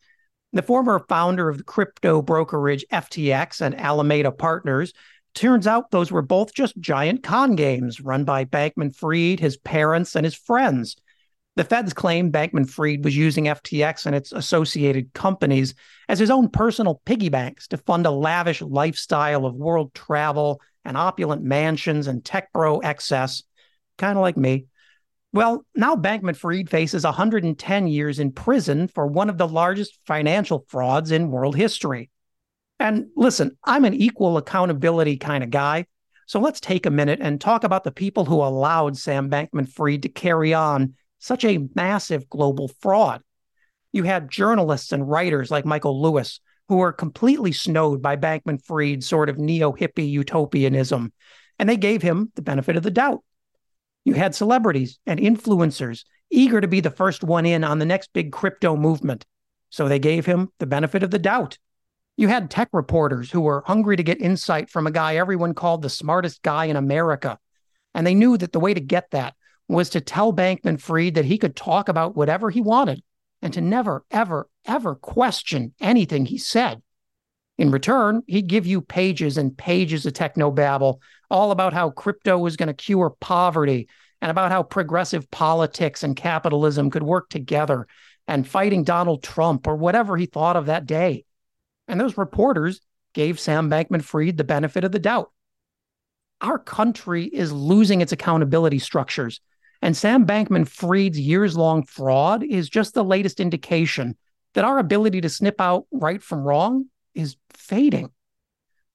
The 0.54 0.62
former 0.62 1.04
founder 1.08 1.48
of 1.48 1.58
the 1.58 1.64
crypto 1.64 2.22
brokerage 2.22 2.84
FTX 2.92 3.60
and 3.60 3.74
Alameda 3.74 4.30
Partners 4.30 4.92
turns 5.34 5.66
out 5.66 5.90
those 5.90 6.12
were 6.12 6.22
both 6.22 6.54
just 6.54 6.78
giant 6.78 7.24
con 7.24 7.56
games 7.56 8.00
run 8.00 8.22
by 8.22 8.44
Bankman 8.44 8.94
Fried, 8.94 9.40
his 9.40 9.56
parents, 9.56 10.14
and 10.14 10.24
his 10.24 10.36
friends. 10.36 10.94
The 11.56 11.64
feds 11.64 11.92
claim 11.92 12.30
Bankman 12.30 12.70
Fried 12.70 13.02
was 13.02 13.16
using 13.16 13.46
FTX 13.46 14.06
and 14.06 14.14
its 14.14 14.30
associated 14.30 15.12
companies 15.12 15.74
as 16.08 16.20
his 16.20 16.30
own 16.30 16.48
personal 16.48 17.02
piggy 17.04 17.30
banks 17.30 17.66
to 17.68 17.76
fund 17.76 18.06
a 18.06 18.12
lavish 18.12 18.62
lifestyle 18.62 19.46
of 19.46 19.56
world 19.56 19.92
travel 19.92 20.60
and 20.84 20.96
opulent 20.96 21.42
mansions 21.42 22.06
and 22.06 22.24
tech 22.24 22.52
bro 22.52 22.78
excess, 22.78 23.42
kind 23.98 24.16
of 24.16 24.22
like 24.22 24.36
me. 24.36 24.66
Well, 25.34 25.66
now 25.74 25.96
Bankman 25.96 26.36
Fried 26.36 26.70
faces 26.70 27.02
110 27.02 27.86
years 27.88 28.20
in 28.20 28.30
prison 28.30 28.86
for 28.86 29.04
one 29.04 29.28
of 29.28 29.36
the 29.36 29.48
largest 29.48 29.98
financial 30.06 30.64
frauds 30.68 31.10
in 31.10 31.28
world 31.28 31.56
history. 31.56 32.08
And 32.78 33.06
listen, 33.16 33.58
I'm 33.64 33.84
an 33.84 33.94
equal 33.94 34.36
accountability 34.36 35.16
kind 35.16 35.42
of 35.42 35.50
guy. 35.50 35.86
So 36.28 36.38
let's 36.38 36.60
take 36.60 36.86
a 36.86 36.90
minute 36.90 37.18
and 37.20 37.40
talk 37.40 37.64
about 37.64 37.82
the 37.82 37.90
people 37.90 38.24
who 38.24 38.36
allowed 38.44 38.96
Sam 38.96 39.28
Bankman 39.28 39.68
Fried 39.68 40.02
to 40.02 40.08
carry 40.08 40.54
on 40.54 40.94
such 41.18 41.44
a 41.44 41.66
massive 41.74 42.30
global 42.30 42.68
fraud. 42.80 43.20
You 43.90 44.04
had 44.04 44.30
journalists 44.30 44.92
and 44.92 45.10
writers 45.10 45.50
like 45.50 45.66
Michael 45.66 46.00
Lewis, 46.00 46.38
who 46.68 46.76
were 46.76 46.92
completely 46.92 47.50
snowed 47.50 48.00
by 48.00 48.14
Bankman 48.14 48.64
Fried's 48.64 49.08
sort 49.08 49.28
of 49.28 49.38
neo 49.38 49.72
hippie 49.72 50.08
utopianism, 50.08 51.12
and 51.58 51.68
they 51.68 51.76
gave 51.76 52.02
him 52.02 52.30
the 52.36 52.42
benefit 52.42 52.76
of 52.76 52.84
the 52.84 52.92
doubt. 52.92 53.24
You 54.04 54.14
had 54.14 54.34
celebrities 54.34 54.98
and 55.06 55.18
influencers 55.18 56.04
eager 56.30 56.60
to 56.60 56.68
be 56.68 56.80
the 56.80 56.90
first 56.90 57.24
one 57.24 57.46
in 57.46 57.64
on 57.64 57.78
the 57.78 57.86
next 57.86 58.12
big 58.12 58.32
crypto 58.32 58.76
movement. 58.76 59.24
So 59.70 59.88
they 59.88 59.98
gave 59.98 60.26
him 60.26 60.50
the 60.58 60.66
benefit 60.66 61.02
of 61.02 61.10
the 61.10 61.18
doubt. 61.18 61.58
You 62.16 62.28
had 62.28 62.50
tech 62.50 62.68
reporters 62.72 63.30
who 63.30 63.40
were 63.40 63.64
hungry 63.66 63.96
to 63.96 64.02
get 64.02 64.20
insight 64.20 64.70
from 64.70 64.86
a 64.86 64.92
guy 64.92 65.16
everyone 65.16 65.54
called 65.54 65.82
the 65.82 65.90
smartest 65.90 66.42
guy 66.42 66.66
in 66.66 66.76
America. 66.76 67.38
And 67.94 68.06
they 68.06 68.14
knew 68.14 68.36
that 68.36 68.52
the 68.52 68.60
way 68.60 68.74
to 68.74 68.80
get 68.80 69.10
that 69.10 69.34
was 69.68 69.90
to 69.90 70.00
tell 70.00 70.32
Bankman 70.32 70.80
Fried 70.80 71.14
that 71.14 71.24
he 71.24 71.38
could 71.38 71.56
talk 71.56 71.88
about 71.88 72.16
whatever 72.16 72.50
he 72.50 72.60
wanted 72.60 73.02
and 73.42 73.52
to 73.54 73.60
never, 73.60 74.04
ever, 74.10 74.48
ever 74.64 74.94
question 74.94 75.74
anything 75.80 76.26
he 76.26 76.38
said. 76.38 76.82
In 77.56 77.70
return, 77.70 78.22
he'd 78.26 78.48
give 78.48 78.66
you 78.66 78.80
pages 78.80 79.38
and 79.38 79.56
pages 79.56 80.06
of 80.06 80.12
technobabble 80.12 80.98
all 81.30 81.50
about 81.50 81.72
how 81.72 81.90
crypto 81.90 82.36
was 82.38 82.56
going 82.56 82.66
to 82.68 82.74
cure 82.74 83.14
poverty 83.20 83.88
and 84.20 84.30
about 84.30 84.50
how 84.50 84.62
progressive 84.62 85.30
politics 85.30 86.02
and 86.02 86.16
capitalism 86.16 86.90
could 86.90 87.02
work 87.02 87.28
together 87.28 87.86
and 88.26 88.48
fighting 88.48 88.82
Donald 88.82 89.22
Trump 89.22 89.66
or 89.66 89.76
whatever 89.76 90.16
he 90.16 90.26
thought 90.26 90.56
of 90.56 90.66
that 90.66 90.86
day. 90.86 91.24
And 91.86 92.00
those 92.00 92.18
reporters 92.18 92.80
gave 93.12 93.38
Sam 93.38 93.70
Bankman 93.70 94.02
Fried 94.02 94.36
the 94.36 94.44
benefit 94.44 94.82
of 94.82 94.92
the 94.92 94.98
doubt. 94.98 95.30
Our 96.40 96.58
country 96.58 97.24
is 97.24 97.52
losing 97.52 98.00
its 98.00 98.12
accountability 98.12 98.78
structures. 98.78 99.40
And 99.80 99.96
Sam 99.96 100.26
Bankman 100.26 100.66
Fried's 100.66 101.20
years 101.20 101.56
long 101.56 101.84
fraud 101.84 102.42
is 102.42 102.68
just 102.68 102.94
the 102.94 103.04
latest 103.04 103.38
indication 103.38 104.16
that 104.54 104.64
our 104.64 104.78
ability 104.78 105.20
to 105.20 105.28
snip 105.28 105.60
out 105.60 105.84
right 105.92 106.22
from 106.22 106.40
wrong 106.40 106.86
is 107.14 107.36
fading. 107.50 108.10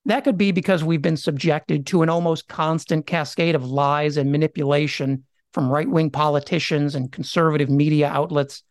That 0.05 0.23
could 0.23 0.37
be 0.37 0.51
because 0.51 0.83
we've 0.83 1.01
been 1.01 1.17
subjected 1.17 1.85
to 1.87 2.01
an 2.01 2.09
almost 2.09 2.47
constant 2.47 3.05
cascade 3.05 3.55
of 3.55 3.69
lies 3.69 4.17
and 4.17 4.31
manipulation 4.31 5.23
from 5.53 5.69
right 5.69 5.89
wing 5.89 6.09
politicians 6.09 6.95
and 6.95 7.11
conservative 7.11 7.69
media 7.69 8.07
outlets. 8.07 8.63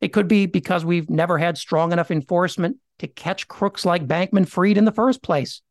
It 0.00 0.08
could 0.08 0.28
be 0.28 0.46
because 0.46 0.84
we've 0.84 1.10
never 1.10 1.38
had 1.38 1.58
strong 1.58 1.92
enough 1.92 2.10
enforcement 2.10 2.76
to 3.00 3.06
catch 3.06 3.48
crooks 3.48 3.84
like 3.84 4.06
Bankman 4.06 4.48
Fried 4.48 4.76
in 4.76 4.84
the 4.84 4.92
first 4.92 5.22
place. 5.22 5.62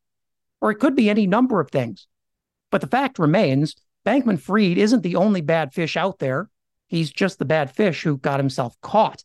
Or 0.60 0.70
it 0.70 0.76
could 0.76 0.96
be 0.96 1.08
any 1.08 1.26
number 1.26 1.60
of 1.60 1.70
things. 1.70 2.06
But 2.70 2.80
the 2.80 2.86
fact 2.86 3.18
remains 3.18 3.76
Bankman 4.04 4.40
Fried 4.40 4.78
isn't 4.78 5.02
the 5.02 5.16
only 5.16 5.40
bad 5.40 5.72
fish 5.72 5.96
out 5.96 6.18
there. 6.18 6.50
He's 6.86 7.10
just 7.10 7.38
the 7.38 7.44
bad 7.44 7.70
fish 7.70 8.02
who 8.02 8.18
got 8.18 8.40
himself 8.40 8.76
caught. 8.82 9.22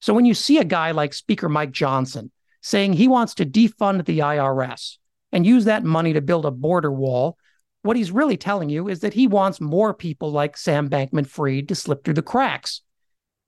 So 0.00 0.14
when 0.14 0.24
you 0.24 0.34
see 0.34 0.58
a 0.58 0.64
guy 0.64 0.92
like 0.92 1.12
Speaker 1.12 1.48
Mike 1.48 1.72
Johnson 1.72 2.30
saying 2.60 2.92
he 2.92 3.08
wants 3.08 3.34
to 3.34 3.46
defund 3.46 4.04
the 4.04 4.20
IRS 4.20 4.96
and 5.32 5.46
use 5.46 5.64
that 5.64 5.84
money 5.84 6.12
to 6.12 6.20
build 6.20 6.44
a 6.44 6.50
border 6.50 6.92
wall, 6.92 7.36
what 7.82 7.96
he's 7.96 8.10
really 8.10 8.36
telling 8.36 8.68
you 8.68 8.88
is 8.88 9.00
that 9.00 9.14
he 9.14 9.26
wants 9.26 9.60
more 9.60 9.94
people 9.94 10.30
like 10.30 10.56
Sam 10.56 10.90
Bankman 10.90 11.26
Fried 11.26 11.68
to 11.68 11.74
slip 11.74 12.04
through 12.04 12.14
the 12.14 12.22
cracks. 12.22 12.82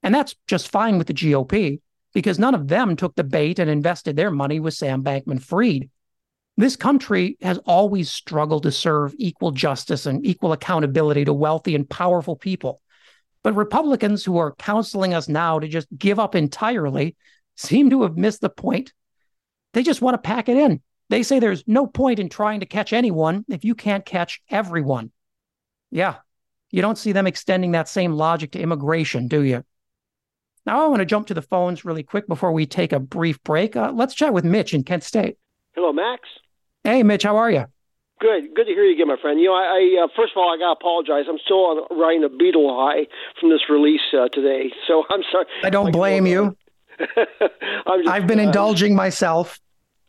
And 0.03 0.15
that's 0.15 0.35
just 0.47 0.71
fine 0.71 0.99
with 0.99 1.07
the 1.07 1.15
GOP 1.15 1.81
because 2.15 2.39
none 2.39 2.55
of 2.55 2.69
them 2.69 2.97
took 2.97 3.15
the 3.15 3.25
bait 3.25 3.59
and 3.59 3.71
invested 3.71 4.17
their 4.17 4.31
money 4.31 4.61
with 4.61 4.75
Sam 4.75 5.03
Bankman 5.03 5.43
Fried. 5.43 5.91
This 6.57 6.77
country 6.77 7.37
has 7.41 7.59
always 7.59 8.11
struggled 8.11 8.65
to 8.65 8.73
serve 8.73 9.15
equal 9.19 9.53
justice 9.53 10.07
and 10.07 10.25
equal 10.25 10.53
accountability 10.53 11.25
to 11.25 11.33
wealthy 11.33 11.75
and 11.75 11.89
powerful 11.89 12.37
people. 12.37 12.81
But 13.43 13.57
Republicans 13.57 14.25
who 14.25 14.39
are 14.39 14.55
counseling 14.55 15.15
us 15.15 15.29
now 15.29 15.59
to 15.59 15.67
just 15.67 15.89
give 15.97 16.19
up 16.19 16.35
entirely 16.35 17.17
seem 17.57 17.91
to 17.91 18.03
have 18.03 18.17
missed 18.17 18.41
the 18.41 18.51
point 18.51 18.93
they 19.73 19.83
just 19.83 20.03
want 20.03 20.15
to 20.15 20.19
pack 20.19 20.49
it 20.49 20.57
in. 20.57 20.81
They 21.09 21.23
say 21.23 21.39
there's 21.39 21.65
no 21.67 21.87
point 21.87 22.19
in 22.19 22.29
trying 22.29 22.61
to 22.61 22.67
catch 22.67 22.93
anyone 22.93 23.45
if 23.49 23.65
you 23.65 23.75
can't 23.75 24.05
catch 24.05 24.41
everyone. 24.51 25.11
Yeah, 25.91 26.17
you 26.71 26.81
don't 26.81 26.99
see 26.99 27.13
them 27.13 27.27
extending 27.27 27.73
that 27.73 27.89
same 27.89 28.13
logic 28.13 28.53
to 28.53 28.61
immigration, 28.61 29.29
do 29.29 29.43
you? 29.43 29.65
Now, 30.65 30.85
I 30.85 30.89
want 30.89 31.01
to 31.01 31.07
jump 31.07 31.27
to 31.27 31.35
the 31.35 31.43
phones 31.43 31.85
really 31.85 32.03
quick 32.03 32.29
before 32.29 32.53
we 32.53 32.67
take 32.67 32.93
a 32.93 33.01
brief 33.01 33.43
break. 33.43 33.77
Uh, 33.77 33.93
let's 33.93 34.15
chat 34.15 34.33
with 34.33 34.45
Mitch 34.45 34.73
in 34.73 34.85
Kent 34.85 35.03
State. 35.03 35.37
Hello, 35.75 35.93
Max. 35.93 36.29
Hey, 36.85 37.03
Mitch, 37.03 37.25
how 37.25 37.37
are 37.37 37.51
you? 37.51 37.67
Good. 38.21 38.55
Good 38.55 38.67
to 38.67 38.73
hear 38.73 38.85
you 38.85 38.95
again, 38.95 39.09
my 39.09 39.17
friend. 39.21 39.41
You 39.41 39.49
know, 39.49 39.55
I, 39.55 39.99
I 39.99 40.05
uh, 40.05 40.09
first 40.17 40.33
of 40.35 40.41
all, 40.41 40.55
I 40.55 40.57
got 40.57 40.75
to 40.75 40.79
apologize. 40.79 41.25
I'm 41.29 41.39
still 41.45 41.57
on 41.57 41.99
riding 41.99 42.23
a 42.23 42.29
Beatle 42.29 42.71
high 42.71 43.09
from 43.41 43.51
this 43.51 43.63
release 43.69 44.01
uh, 44.13 44.29
today, 44.29 44.71
so 44.87 45.03
I'm 45.11 45.23
sorry. 45.31 45.47
I 45.65 45.71
don't 45.71 45.91
blame 45.91 46.27
you. 46.27 46.57
just, 47.99 48.09
I've 48.09 48.27
been 48.27 48.41
indulging 48.41 48.95
myself. 48.95 49.61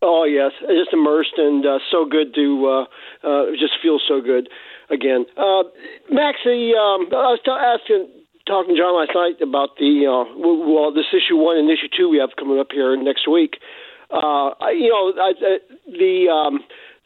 Oh 0.02 0.26
yes, 0.26 0.52
just 0.60 0.92
immersed 0.92 1.38
and 1.38 1.66
uh, 1.66 1.80
so 1.90 2.06
good 2.06 2.36
to 2.36 2.68
uh, 2.68 3.28
uh, 3.28 3.46
just 3.52 3.74
feel 3.82 4.00
so 4.06 4.20
good 4.20 4.50
again. 4.90 5.26
Uh, 5.38 5.64
Max, 6.12 6.40
the, 6.44 6.76
um, 6.76 7.08
I 7.08 7.32
was 7.32 7.40
t- 7.46 7.52
asking, 7.52 8.10
talking 8.46 8.76
to 8.76 8.82
John 8.82 9.00
last 9.00 9.16
night 9.16 9.40
about 9.42 9.78
the 9.80 10.04
uh, 10.04 10.28
well, 10.36 10.92
this 10.92 11.08
issue 11.16 11.38
one 11.38 11.58
and 11.58 11.70
issue 11.70 11.88
two 11.96 12.10
we 12.10 12.18
have 12.18 12.36
coming 12.38 12.60
up 12.60 12.68
here 12.72 12.96
next 12.98 13.30
week. 13.32 13.58
Uh, 14.12 14.52
I, 14.60 14.72
you 14.76 14.90
know, 14.90 15.14
I, 15.16 15.32
I, 15.40 15.58
the 15.88 16.28
um, 16.30 16.60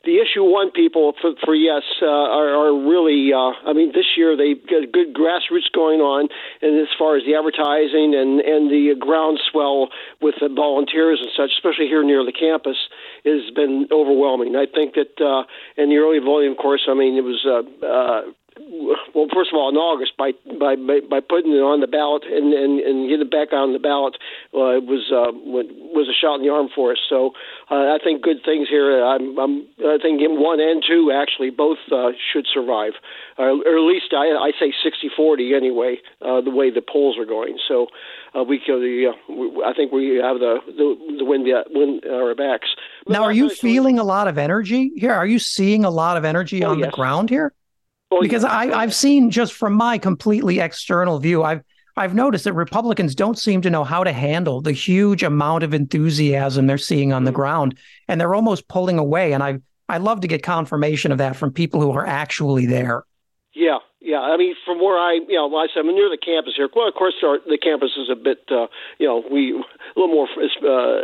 the 0.08 0.24
issue 0.24 0.42
one 0.42 0.72
people 0.72 1.12
for, 1.20 1.36
for 1.44 1.54
yes 1.54 1.84
uh, 2.02 2.08
are, 2.08 2.56
are 2.56 2.74
really. 2.74 3.34
Uh, 3.36 3.52
I 3.68 3.74
mean, 3.74 3.92
this 3.92 4.16
year 4.16 4.40
they've 4.40 4.64
got 4.64 4.88
good 4.96 5.14
grassroots 5.14 5.68
going 5.76 6.00
on, 6.00 6.30
and 6.64 6.80
as 6.80 6.88
far 6.98 7.18
as 7.18 7.28
the 7.28 7.36
advertising 7.36 8.16
and 8.16 8.40
and 8.40 8.72
the 8.72 8.96
groundswell 8.96 9.92
with 10.24 10.36
the 10.40 10.48
volunteers 10.48 11.20
and 11.20 11.30
such, 11.36 11.52
especially 11.60 11.92
here 11.92 12.02
near 12.08 12.24
the 12.24 12.32
campus, 12.32 12.80
has 13.28 13.52
been 13.52 13.92
overwhelming. 13.92 14.56
I 14.56 14.66
think 14.66 14.96
that 14.96 15.20
uh, 15.20 15.44
in 15.76 15.90
the 15.92 15.98
early 15.98 16.24
volume 16.24 16.56
course, 16.56 16.88
I 16.88 16.96
mean 16.96 17.20
it 17.20 17.28
was. 17.28 17.44
Uh, 17.44 17.86
uh, 17.86 18.22
well, 19.14 19.28
first 19.34 19.52
of 19.52 19.58
all, 19.58 19.70
in 19.70 19.78
August 19.78 20.18
by 20.18 20.32
by 20.60 20.76
by 20.76 21.20
putting 21.20 21.54
it 21.54 21.64
on 21.64 21.82
the 21.82 21.88
ballot 21.88 22.24
and 22.26 22.54
and, 22.54 22.80
and 22.80 23.10
getting 23.10 23.28
it 23.28 23.32
back 23.32 23.54
on 23.54 23.74
the 23.74 23.80
ballot 23.80 24.16
uh, 24.54 24.82
was 24.82 25.10
uh, 25.12 25.32
was 25.34 26.10
a 26.10 26.16
shot 26.16 26.40
in 26.40 26.46
the 26.46 26.52
arm 26.52 26.70
for 26.74 26.92
us. 26.92 27.00
So 27.10 27.34
uh, 27.70 27.94
I 27.94 27.98
think 28.04 28.22
good 28.22 28.44
things 28.44 28.68
here. 28.70 29.04
I'm, 29.04 29.38
I'm 29.38 29.68
I 29.80 29.98
think 30.02 30.22
one 30.22 30.60
and 30.60 30.84
two 30.86 31.12
actually 31.14 31.50
both 31.50 31.80
uh, 31.92 32.12
should 32.18 32.48
survive, 32.52 32.94
uh, 33.38 33.58
or 33.62 33.78
at 33.78 33.86
least 33.86 34.14
I 34.14 34.34
I 34.34 34.52
say 34.60 34.74
60-40 34.74 35.56
anyway. 35.56 35.98
Uh, 36.22 36.42
the 36.42 36.52
way 36.52 36.70
the 36.70 36.82
polls 36.82 37.18
are 37.18 37.26
going, 37.26 37.58
so 37.68 37.88
uh, 38.38 38.44
we 38.44 38.60
could. 38.60 38.82
Uh, 38.82 39.66
I 39.66 39.74
think 39.74 39.92
we 39.92 40.18
have 40.18 40.40
the 40.40 40.60
the, 40.66 41.16
the 41.20 41.26
wind 41.26 41.48
wind 41.70 42.06
our 42.06 42.36
backs. 42.36 42.70
Now, 43.08 43.24
are 43.24 43.32
you 43.32 43.50
feeling 43.50 44.00
a 44.00 44.04
lot 44.04 44.28
of 44.28 44.38
energy 44.38 44.92
here? 44.96 45.14
Are 45.14 45.28
you 45.28 45.40
seeing 45.40 45.86
a 45.86 45.90
lot 45.90 46.18
of 46.18 46.26
energy 46.26 46.64
oh, 46.64 46.72
on 46.72 46.80
yes. 46.80 46.88
the 46.88 46.92
ground 46.92 47.30
here? 47.30 47.54
Oh, 48.10 48.22
because 48.22 48.44
yes. 48.44 48.52
I, 48.52 48.72
I've 48.72 48.96
seen 48.96 49.30
just 49.32 49.54
from 49.54 49.74
my 49.74 49.98
completely 49.98 50.60
external 50.60 51.20
view, 51.20 51.44
I've 51.44 51.62
I've 51.98 52.14
noticed 52.14 52.44
that 52.44 52.54
Republicans 52.54 53.16
don't 53.16 53.40
seem 53.40 53.62
to 53.64 53.72
know 53.72 53.84
how 53.84 54.04
to 54.04 54.14
handle 54.14 54.62
the 54.62 54.72
huge 54.72 55.24
amount 55.24 55.64
of 55.64 55.74
enthusiasm 55.74 56.68
they're 56.68 56.78
seeing 56.78 57.12
on 57.12 57.24
the 57.24 57.32
mm-hmm. 57.32 57.38
ground, 57.38 57.78
and 58.08 58.22
they're 58.22 58.36
almost 58.36 58.68
pulling 58.68 59.00
away. 59.00 59.34
And 59.34 59.44
I 59.44 59.60
I 59.90 59.98
love 59.98 60.22
to 60.22 60.28
get 60.28 60.44
confirmation 60.44 61.12
of 61.12 61.18
that 61.18 61.36
from 61.36 61.52
people 61.52 61.82
who 61.82 61.92
are 61.92 62.06
actually 62.06 62.66
there. 62.66 63.04
Yeah, 63.58 63.82
yeah, 64.00 64.22
I 64.22 64.38
mean, 64.38 64.54
from 64.70 64.78
where 64.78 65.02
I, 65.02 65.18
you 65.18 65.34
know, 65.34 65.50
I 65.58 65.66
said, 65.74 65.82
I'm 65.82 65.90
near 65.90 66.14
the 66.14 66.22
campus 66.22 66.54
here. 66.56 66.70
Well, 66.70 66.88
of 66.88 66.94
course, 66.94 67.18
our, 67.26 67.42
the 67.42 67.58
campus 67.58 67.98
is 67.98 68.06
a 68.06 68.16
bit, 68.16 68.46
uh, 68.54 68.70
you 69.02 69.10
know, 69.10 69.26
we 69.26 69.50
a 69.50 69.98
little 69.98 70.14
more 70.14 70.30
uh, 70.30 71.02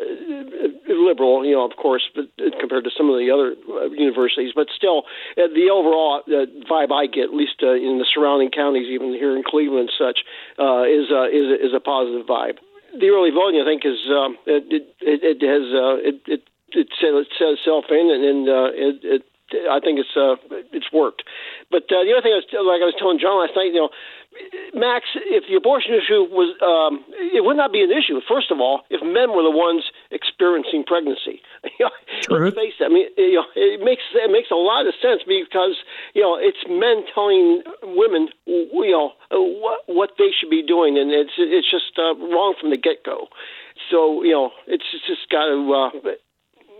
liberal, 0.85 1.41
you 1.41 1.57
know, 1.57 1.65
of 1.65 1.73
course, 1.81 2.05
but 2.13 2.29
compared 2.61 2.83
to 2.85 2.93
some 2.93 3.09
of 3.09 3.17
the 3.17 3.33
other 3.33 3.57
uh, 3.57 3.89
universities. 3.89 4.53
But 4.53 4.69
still, 4.69 5.09
uh, 5.33 5.49
the 5.49 5.73
overall 5.73 6.21
uh, 6.29 6.45
vibe 6.69 6.93
I 6.93 7.09
get, 7.09 7.33
at 7.33 7.33
least 7.33 7.65
uh, 7.65 7.73
in 7.73 7.97
the 7.97 8.05
surrounding 8.05 8.53
counties, 8.53 8.85
even 8.85 9.17
here 9.17 9.35
in 9.35 9.41
Cleveland, 9.41 9.89
and 9.89 9.97
such, 9.97 10.21
uh, 10.61 10.85
is 10.85 11.09
uh, 11.09 11.25
is 11.33 11.57
is 11.57 11.73
a 11.73 11.81
positive 11.81 12.29
vibe. 12.29 12.61
The 12.93 13.09
early 13.09 13.33
voting, 13.33 13.57
I 13.57 13.65
think, 13.65 13.81
is 13.81 13.97
um, 14.13 14.37
it, 14.45 14.69
it 14.69 14.85
it 15.01 15.41
has 15.41 15.65
uh, 15.73 15.97
it 15.97 16.21
it 16.29 16.41
it 16.77 16.87
set 17.01 17.17
itself 17.17 17.89
in, 17.89 18.13
and, 18.13 18.21
and 18.21 18.43
uh, 18.45 18.69
it, 18.77 18.95
it 19.01 19.23
I 19.53 19.79
think 19.79 19.99
it's 19.99 20.15
uh, 20.17 20.35
it's 20.73 20.91
worked. 20.91 21.23
But 21.69 21.85
uh, 21.91 22.03
the 22.03 22.13
other 22.13 22.25
thing, 22.25 22.33
I 22.33 22.41
was, 22.41 22.49
like 22.51 22.81
I 22.81 22.89
was 22.89 22.97
telling 22.97 23.19
John 23.19 23.39
last 23.39 23.55
night, 23.55 23.73
you 23.73 23.87
know, 23.87 23.93
Max, 24.73 25.05
if 25.15 25.45
the 25.45 25.55
abortion 25.55 25.93
issue 25.93 26.25
was, 26.25 26.57
um, 26.65 27.05
it 27.13 27.45
would 27.45 27.57
not 27.57 27.71
be 27.71 27.85
an 27.85 27.93
issue. 27.93 28.17
First 28.25 28.49
of 28.49 28.59
all, 28.59 28.81
if 28.89 29.01
men 29.05 29.29
were 29.33 29.45
the 29.45 29.53
ones 29.53 29.85
experiencing 30.09 30.83
pregnancy, 30.85 31.41
you 31.77 31.85
know, 31.85 31.93
let's 32.29 32.55
face 32.57 32.73
it. 32.81 32.85
I 32.85 32.89
mean, 32.89 33.07
you 33.17 33.37
know, 33.37 33.47
it 33.55 33.81
makes 33.85 34.01
it 34.13 34.31
makes 34.33 34.49
a 34.49 34.57
lot 34.57 34.89
of 34.89 34.97
sense 34.97 35.21
because 35.25 35.77
you 36.17 36.25
know 36.25 36.37
it's 36.41 36.65
men 36.65 37.05
telling 37.13 37.61
women, 37.83 38.29
you 38.47 38.93
know, 38.93 39.13
what 39.29 39.85
what 39.85 40.09
they 40.17 40.33
should 40.33 40.49
be 40.49 40.65
doing, 40.65 40.97
and 40.97 41.13
it's 41.13 41.37
it's 41.37 41.69
just 41.69 41.93
uh, 42.01 42.17
wrong 42.17 42.57
from 42.59 42.73
the 42.73 42.77
get 42.77 43.05
go. 43.05 43.29
So 43.89 44.23
you 44.23 44.33
know, 44.33 44.49
it's, 44.65 44.85
it's 44.93 45.05
just 45.05 45.29
got 45.29 45.45
to. 45.45 45.57
Uh, 45.69 46.17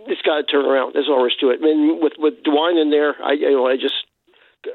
it's 0.06 0.22
got 0.22 0.36
to 0.36 0.42
turn 0.44 0.64
around. 0.64 0.94
There's 0.94 1.06
no 1.08 1.14
always 1.16 1.34
to 1.40 1.50
it. 1.50 1.60
I 1.60 1.64
mean, 1.64 2.00
with 2.00 2.14
with 2.18 2.34
DeWine 2.44 2.80
in 2.80 2.90
there, 2.90 3.14
I 3.22 3.32
you 3.32 3.50
know 3.50 3.66
I 3.66 3.76
just. 3.76 3.94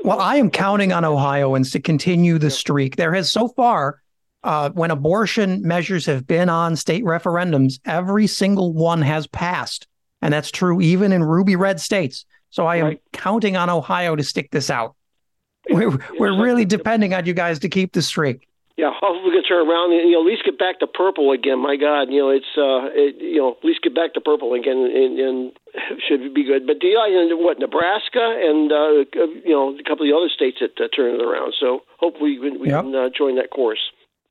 Well, 0.03 0.19
I 0.19 0.36
am 0.36 0.51
counting 0.51 0.91
on 0.91 1.03
Ohioans 1.03 1.71
to 1.71 1.79
continue 1.79 2.38
the 2.38 2.51
streak. 2.51 2.95
There 2.95 3.13
has 3.13 3.31
so 3.31 3.48
far, 3.48 4.01
uh, 4.43 4.69
when 4.71 4.91
abortion 4.91 5.63
measures 5.63 6.05
have 6.05 6.27
been 6.27 6.48
on 6.48 6.75
state 6.75 7.03
referendums, 7.03 7.79
every 7.86 8.27
single 8.27 8.71
one 8.71 9.01
has 9.01 9.25
passed, 9.27 9.88
and 10.21 10.33
that's 10.33 10.51
true 10.51 10.79
even 10.81 11.12
in 11.12 11.24
ruby 11.24 11.55
red 11.55 11.79
states. 11.79 12.25
So 12.51 12.65
I 12.65 12.77
am 12.77 12.86
right. 12.86 13.01
counting 13.13 13.57
on 13.57 13.69
Ohio 13.69 14.15
to 14.15 14.24
stick 14.24 14.51
this 14.51 14.69
out. 14.69 14.95
We're, 15.69 16.00
we're 16.19 16.41
really 16.41 16.65
depending 16.65 17.13
on 17.13 17.25
you 17.25 17.33
guys 17.33 17.59
to 17.59 17.69
keep 17.69 17.93
the 17.93 18.01
streak 18.01 18.49
yeah, 18.79 18.95
hopefully 18.95 19.36
we 19.36 19.36
can 19.36 19.43
turn 19.43 19.67
around 19.67 19.91
and 19.91 20.07
you 20.07 20.15
know 20.15 20.24
at 20.24 20.31
least 20.31 20.45
get 20.45 20.57
back 20.57 20.79
to 20.79 20.88
purple 20.88 21.33
again. 21.33 21.59
My 21.59 21.75
God, 21.75 22.07
you 22.07 22.24
know 22.24 22.29
it's 22.31 22.55
uh, 22.55 22.88
it, 22.95 23.19
you 23.19 23.43
know 23.43 23.59
at 23.59 23.65
least 23.65 23.83
get 23.83 23.93
back 23.93 24.13
to 24.13 24.21
purple 24.21 24.53
again 24.53 24.77
and, 24.77 25.19
and 25.19 25.51
should 26.07 26.33
be 26.33 26.48
good. 26.48 26.65
But 26.65 26.79
the 26.79 26.95
uh, 26.95 27.36
what 27.36 27.59
Nebraska 27.59 28.24
and 28.24 28.71
uh, 28.71 29.03
you 29.44 29.51
know 29.51 29.75
a 29.75 29.83
couple 29.83 30.07
of 30.07 30.09
the 30.09 30.15
other 30.15 30.31
states 30.31 30.63
that 30.63 30.79
uh, 30.79 30.87
turn 30.96 31.20
it 31.20 31.22
around. 31.22 31.55
So 31.59 31.81
hopefully 32.00 32.39
we, 32.39 32.55
we 32.55 32.70
yep. 32.70 32.83
can 32.85 32.96
uh, 32.96 33.09
join 33.11 33.35
that 33.35 33.51
course. 33.51 33.83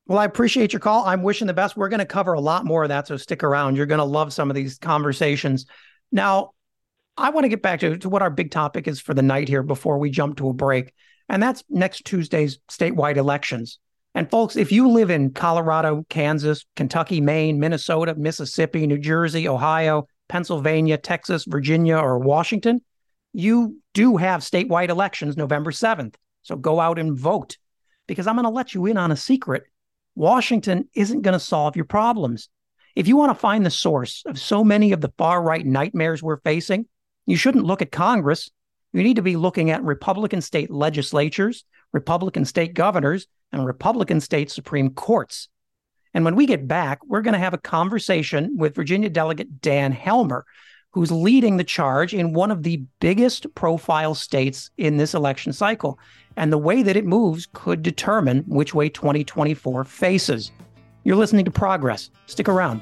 Well, 0.07 0.17
I 0.17 0.25
appreciate 0.25 0.73
your 0.73 0.79
call. 0.79 1.05
I'm 1.05 1.21
wishing 1.21 1.45
the 1.45 1.53
best. 1.53 1.77
We're 1.77 1.89
going 1.89 1.99
to 1.99 2.05
cover 2.05 2.33
a 2.33 2.41
lot 2.41 2.65
more 2.65 2.81
of 2.81 2.89
that, 2.89 3.05
so 3.05 3.17
stick 3.17 3.43
around. 3.43 3.75
You're 3.75 3.85
going 3.85 3.99
to 3.99 4.03
love 4.03 4.33
some 4.33 4.49
of 4.49 4.55
these 4.55 4.79
conversations. 4.79 5.67
Now, 6.11 6.53
I 7.15 7.29
want 7.29 7.45
to 7.45 7.49
get 7.49 7.61
back 7.61 7.81
to, 7.81 7.99
to 7.99 8.09
what 8.09 8.23
our 8.23 8.31
big 8.31 8.49
topic 8.49 8.87
is 8.87 8.99
for 8.99 9.13
the 9.13 9.21
night 9.21 9.47
here 9.47 9.61
before 9.61 9.99
we 9.99 10.09
jump 10.09 10.37
to 10.37 10.49
a 10.49 10.53
break, 10.53 10.95
and 11.27 11.43
that's 11.43 11.63
next 11.69 12.05
Tuesday's 12.05 12.57
statewide 12.67 13.17
elections. 13.17 13.77
And 14.15 14.29
folks, 14.29 14.55
if 14.55 14.71
you 14.71 14.89
live 14.89 15.09
in 15.09 15.31
Colorado, 15.31 16.05
Kansas, 16.09 16.65
Kentucky, 16.75 17.21
Maine, 17.21 17.59
Minnesota, 17.59 18.15
Mississippi, 18.15 18.87
New 18.87 18.97
Jersey, 18.97 19.47
Ohio, 19.47 20.07
Pennsylvania, 20.27 20.97
Texas, 20.97 21.45
Virginia, 21.47 21.97
or 21.97 22.19
Washington, 22.19 22.81
you 23.33 23.77
do 23.93 24.17
have 24.17 24.41
statewide 24.41 24.89
elections 24.89 25.37
November 25.37 25.71
7th. 25.71 26.15
So 26.41 26.55
go 26.55 26.79
out 26.79 26.97
and 26.97 27.17
vote 27.17 27.57
because 28.07 28.25
I'm 28.25 28.35
going 28.35 28.45
to 28.45 28.49
let 28.49 28.73
you 28.73 28.85
in 28.87 28.97
on 28.97 29.11
a 29.11 29.15
secret. 29.15 29.63
Washington 30.15 30.89
isn't 30.95 31.21
going 31.21 31.33
to 31.33 31.39
solve 31.39 31.75
your 31.75 31.85
problems. 31.85 32.49
If 32.95 33.07
you 33.07 33.15
want 33.15 33.29
to 33.29 33.39
find 33.39 33.65
the 33.65 33.69
source 33.71 34.23
of 34.25 34.39
so 34.39 34.63
many 34.63 34.91
of 34.91 35.01
the 35.01 35.13
far 35.17 35.41
right 35.41 35.65
nightmares 35.65 36.23
we're 36.23 36.41
facing, 36.41 36.87
you 37.25 37.37
shouldn't 37.37 37.65
look 37.65 37.81
at 37.81 37.91
Congress. 37.91 38.49
You 38.91 39.03
need 39.03 39.17
to 39.17 39.21
be 39.21 39.35
looking 39.35 39.69
at 39.69 39.83
Republican 39.83 40.41
state 40.41 40.71
legislatures, 40.71 41.63
Republican 41.93 42.45
state 42.45 42.73
governors, 42.73 43.27
and 43.51 43.65
Republican 43.65 44.19
state 44.19 44.51
Supreme 44.51 44.91
Courts. 44.91 45.49
And 46.13 46.25
when 46.25 46.35
we 46.35 46.45
get 46.45 46.67
back, 46.67 46.99
we're 47.05 47.21
going 47.21 47.33
to 47.33 47.39
have 47.39 47.53
a 47.53 47.59
conversation 47.59 48.57
with 48.57 48.75
Virginia 48.75 49.09
Delegate 49.09 49.61
Dan 49.61 49.91
Helmer, 49.91 50.45
who's 50.91 51.11
leading 51.11 51.57
the 51.57 51.63
charge 51.63 52.13
in 52.13 52.33
one 52.33 52.49
of 52.49 52.63
the 52.63 52.83
biggest 52.99 53.53
profile 53.53 54.15
states 54.15 54.71
in 54.77 54.97
this 54.97 55.13
election 55.13 55.53
cycle. 55.53 55.99
And 56.35 56.51
the 56.51 56.57
way 56.57 56.81
that 56.83 56.97
it 56.97 57.05
moves 57.05 57.47
could 57.53 57.83
determine 57.83 58.39
which 58.47 58.73
way 58.73 58.89
2024 58.89 59.83
faces. 59.83 60.51
You're 61.03 61.15
listening 61.15 61.45
to 61.45 61.51
Progress. 61.51 62.09
Stick 62.25 62.49
around. 62.49 62.81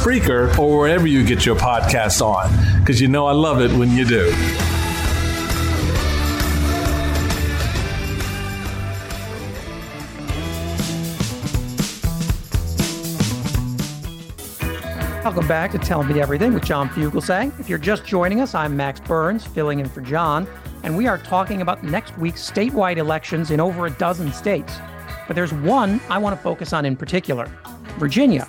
Spreaker, 0.01 0.57
or 0.57 0.79
wherever 0.79 1.05
you 1.05 1.23
get 1.23 1.45
your 1.45 1.55
podcasts 1.55 2.25
on, 2.25 2.49
because 2.79 2.99
you 2.99 3.07
know 3.07 3.27
I 3.27 3.33
love 3.33 3.61
it 3.61 3.71
when 3.77 3.91
you 3.91 4.03
do. 4.03 4.31
Welcome 15.23 15.47
back 15.47 15.69
to 15.73 15.77
Tell 15.77 16.01
Me 16.01 16.19
Everything 16.19 16.55
with 16.55 16.65
John 16.65 16.89
Fugelsang. 16.89 17.57
If 17.59 17.69
you're 17.69 17.77
just 17.77 18.03
joining 18.03 18.41
us, 18.41 18.55
I'm 18.55 18.75
Max 18.75 18.99
Burns, 19.01 19.45
filling 19.45 19.81
in 19.81 19.87
for 19.87 20.01
John, 20.01 20.47
and 20.81 20.97
we 20.97 21.05
are 21.05 21.19
talking 21.19 21.61
about 21.61 21.83
next 21.83 22.17
week's 22.17 22.41
statewide 22.41 22.97
elections 22.97 23.51
in 23.51 23.59
over 23.59 23.85
a 23.85 23.91
dozen 23.91 24.33
states. 24.33 24.79
But 25.27 25.35
there's 25.35 25.53
one 25.53 26.01
I 26.09 26.17
want 26.17 26.35
to 26.35 26.41
focus 26.41 26.73
on 26.73 26.85
in 26.85 26.97
particular 26.97 27.45
Virginia, 27.99 28.47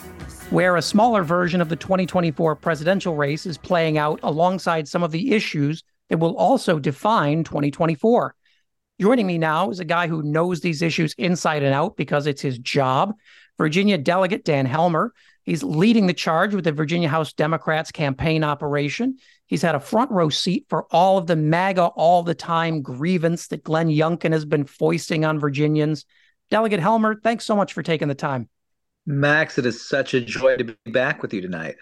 where 0.53 0.77
a 0.77 0.83
smaller 0.83 1.23
version 1.23 1.63
of 1.63 1.71
the 1.71 1.77
2024 1.77 2.57
presidential 2.57 3.17
race 3.17 3.47
is 3.47 3.57
playing 3.57 3.97
out 3.97 4.21
alongside 4.23 4.87
some 4.87 5.03
of 5.03 5.11
the 5.11 5.33
issues 5.33 5.83
that 6.11 6.19
will 6.19 6.37
also 6.37 6.79
define 6.79 7.43
2024. 7.43 8.35
Joining 9.01 9.27
me 9.27 9.39
now 9.39 9.71
is 9.71 9.81
a 9.81 9.85
guy 9.87 10.09
who 10.09 10.23
knows 10.23 10.61
these 10.61 10.83
issues 10.83 11.15
inside 11.15 11.63
and 11.63 11.73
out 11.73 11.97
because 11.97 12.27
it's 12.27 12.43
his 12.43 12.59
job. 12.59 13.15
Virginia 13.57 13.97
Delegate 13.97 14.45
Dan 14.45 14.67
Helmer. 14.67 15.15
He's 15.43 15.63
leading 15.63 16.07
the 16.07 16.13
charge 16.13 16.55
with 16.55 16.65
the 16.65 16.73
Virginia 16.73 17.09
House 17.09 17.33
Democrats 17.33 17.91
campaign 17.91 18.45
operation. 18.45 19.17
He's 19.47 19.63
had 19.63 19.75
a 19.75 19.81
front 19.81 20.11
row 20.11 20.29
seat 20.29 20.67
for 20.69 20.85
all 20.91 21.17
of 21.17 21.27
the 21.27 21.35
MAGA 21.35 21.87
all 21.87 22.23
the 22.23 22.35
time 22.35 22.83
grievance 22.83 23.49
that 23.49 23.65
Glenn 23.65 23.89
Youngkin 23.89 24.33
has 24.33 24.45
been 24.45 24.67
foisting 24.67 25.25
on 25.25 25.41
Virginians. 25.41 26.05
Delegate 26.51 26.81
Helmer, 26.81 27.19
thanks 27.23 27.47
so 27.47 27.57
much 27.57 27.73
for 27.73 27.83
taking 27.83 28.09
the 28.09 28.15
time. 28.15 28.51
Max, 29.07 29.59
it 29.59 29.67
is 29.67 29.87
such 29.89 30.15
a 30.15 30.21
joy 30.21 30.57
to 30.57 30.65
be 30.65 30.77
back 30.87 31.23
with 31.23 31.35
you 31.35 31.41
tonight. 31.41 31.77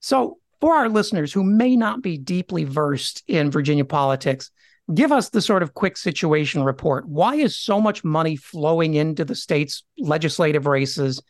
So, 0.00 0.38
for 0.60 0.74
our 0.74 0.88
listeners 0.88 1.32
who 1.32 1.42
may 1.42 1.76
not 1.76 2.02
be 2.02 2.16
deeply 2.16 2.62
versed 2.64 3.24
in 3.26 3.50
Virginia 3.50 3.84
politics, 3.84 4.50
give 4.94 5.10
us 5.10 5.30
the 5.30 5.40
sort 5.40 5.62
of 5.62 5.74
quick 5.74 5.96
situation 5.96 6.62
report. 6.62 7.08
Why 7.08 7.34
is 7.34 7.56
so 7.56 7.80
much 7.80 8.04
money 8.04 8.36
flowing 8.36 8.94
into 8.94 9.24
the 9.24 9.34
state's 9.34 9.82
legislative 9.98 10.66
races? 10.66 11.20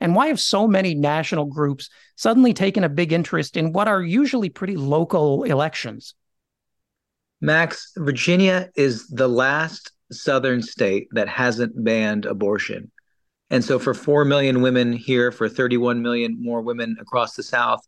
And 0.00 0.14
why 0.14 0.28
have 0.28 0.40
so 0.40 0.66
many 0.66 0.94
national 0.94 1.44
groups 1.44 1.90
suddenly 2.16 2.52
taken 2.52 2.82
a 2.82 2.88
big 2.88 3.12
interest 3.12 3.56
in 3.56 3.72
what 3.72 3.86
are 3.86 4.02
usually 4.02 4.48
pretty 4.48 4.76
local 4.76 5.44
elections? 5.44 6.14
Max, 7.40 7.92
Virginia 7.96 8.70
is 8.74 9.06
the 9.08 9.28
last 9.28 9.92
southern 10.10 10.62
state 10.62 11.08
that 11.12 11.28
hasn't 11.28 11.84
banned 11.84 12.26
abortion. 12.26 12.90
And 13.50 13.64
so, 13.64 13.78
for 13.78 13.94
4 13.94 14.24
million 14.24 14.62
women 14.62 14.92
here, 14.92 15.32
for 15.32 15.48
31 15.48 16.02
million 16.02 16.36
more 16.40 16.60
women 16.60 16.96
across 17.00 17.34
the 17.34 17.42
South, 17.42 17.80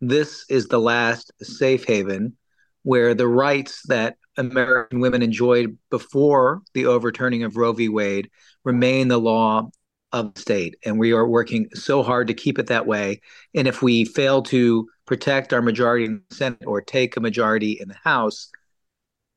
this 0.00 0.44
is 0.48 0.68
the 0.68 0.80
last 0.80 1.30
safe 1.42 1.84
haven 1.84 2.36
where 2.82 3.14
the 3.14 3.28
rights 3.28 3.82
that 3.88 4.16
American 4.36 5.00
women 5.00 5.22
enjoyed 5.22 5.76
before 5.90 6.62
the 6.72 6.86
overturning 6.86 7.42
of 7.42 7.56
Roe 7.56 7.72
v. 7.72 7.88
Wade 7.88 8.30
remain 8.64 9.08
the 9.08 9.18
law 9.18 9.70
of 10.12 10.34
the 10.34 10.40
state. 10.40 10.76
And 10.84 10.98
we 10.98 11.12
are 11.12 11.26
working 11.26 11.68
so 11.74 12.02
hard 12.02 12.26
to 12.28 12.34
keep 12.34 12.58
it 12.58 12.66
that 12.68 12.86
way. 12.86 13.20
And 13.54 13.68
if 13.68 13.82
we 13.82 14.04
fail 14.04 14.42
to 14.44 14.88
protect 15.06 15.52
our 15.52 15.62
majority 15.62 16.06
in 16.06 16.22
the 16.28 16.34
Senate 16.34 16.64
or 16.66 16.80
take 16.80 17.16
a 17.16 17.20
majority 17.20 17.72
in 17.72 17.88
the 17.88 17.98
House, 18.02 18.50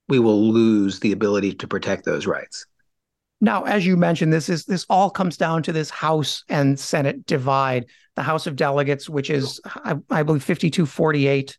we 0.08 0.19
will 0.19 0.52
lose 0.52 1.00
the 1.00 1.12
ability 1.12 1.56
to 1.56 1.67
protect 1.67 2.06
those 2.06 2.26
rights. 2.26 2.65
Now, 3.43 3.63
as 3.63 3.86
you 3.86 3.97
mentioned, 3.97 4.32
this 4.32 4.47
is 4.47 4.63
this 4.63 4.86
all 4.89 5.10
comes 5.10 5.36
down 5.36 5.63
to 5.63 5.73
this 5.73 5.89
House 5.89 6.45
and 6.47 6.79
Senate 6.79 7.25
divide. 7.25 7.88
The 8.15 8.21
House 8.21 8.47
of 8.47 8.56
Delegates, 8.56 9.10
which 9.10 9.29
is 9.29 9.60
I, 9.65 9.95
I 10.10 10.23
believe 10.23 10.43
5248 10.43 11.58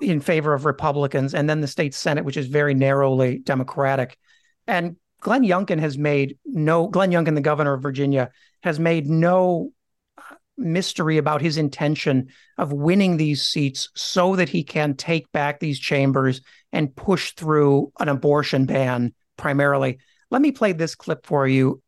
in 0.00 0.20
favor 0.20 0.52
of 0.52 0.64
Republicans, 0.64 1.32
and 1.32 1.48
then 1.48 1.60
the 1.60 1.68
state 1.68 1.94
Senate, 1.94 2.24
which 2.24 2.36
is 2.36 2.48
very 2.48 2.74
narrowly 2.74 3.38
Democratic. 3.38 4.18
And 4.66 4.96
Glenn 5.20 5.44
Youngkin 5.44 5.78
has 5.78 5.96
made 5.96 6.38
no, 6.44 6.88
Glenn 6.88 7.12
Youngkin, 7.12 7.36
the 7.36 7.40
governor 7.40 7.74
of 7.74 7.82
Virginia, 7.82 8.32
has 8.64 8.80
made 8.80 9.06
no 9.06 9.70
uh, 10.18 10.34
mystery 10.58 11.18
about 11.18 11.40
his 11.40 11.56
intention 11.56 12.30
of 12.58 12.72
winning 12.72 13.16
these 13.16 13.44
seats 13.44 13.90
so 13.94 14.34
that 14.34 14.48
he 14.48 14.64
can 14.64 14.96
take 14.96 15.30
back 15.30 15.60
these 15.60 15.78
chambers 15.78 16.40
and 16.72 16.96
push 16.96 17.32
through 17.34 17.92
an 18.00 18.08
abortion 18.08 18.66
ban 18.66 19.14
primarily. 19.36 20.00
Let 20.30 20.42
me 20.42 20.50
play 20.52 20.72
this 20.72 20.94
clip 20.94 21.26
for 21.26 21.46
you. 21.46 21.82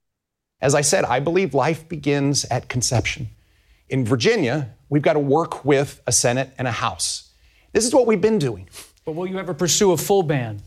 As 0.60 0.74
I 0.74 0.80
said, 0.80 1.04
I 1.04 1.20
believe 1.20 1.54
life 1.54 1.88
begins 1.88 2.44
at 2.46 2.68
conception. 2.68 3.28
In 3.88 4.04
Virginia, 4.04 4.74
we've 4.88 5.02
got 5.02 5.14
to 5.14 5.20
work 5.20 5.64
with 5.64 6.00
a 6.06 6.12
Senate 6.12 6.52
and 6.58 6.68
a 6.68 6.72
House. 6.72 7.30
This 7.72 7.86
is 7.86 7.94
what 7.94 8.06
we've 8.06 8.20
been 8.20 8.38
doing. 8.38 8.68
But 9.04 9.12
will 9.12 9.26
you 9.26 9.38
ever 9.38 9.54
pursue 9.54 9.92
a 9.92 9.96
full 9.96 10.22
ban? 10.22 10.62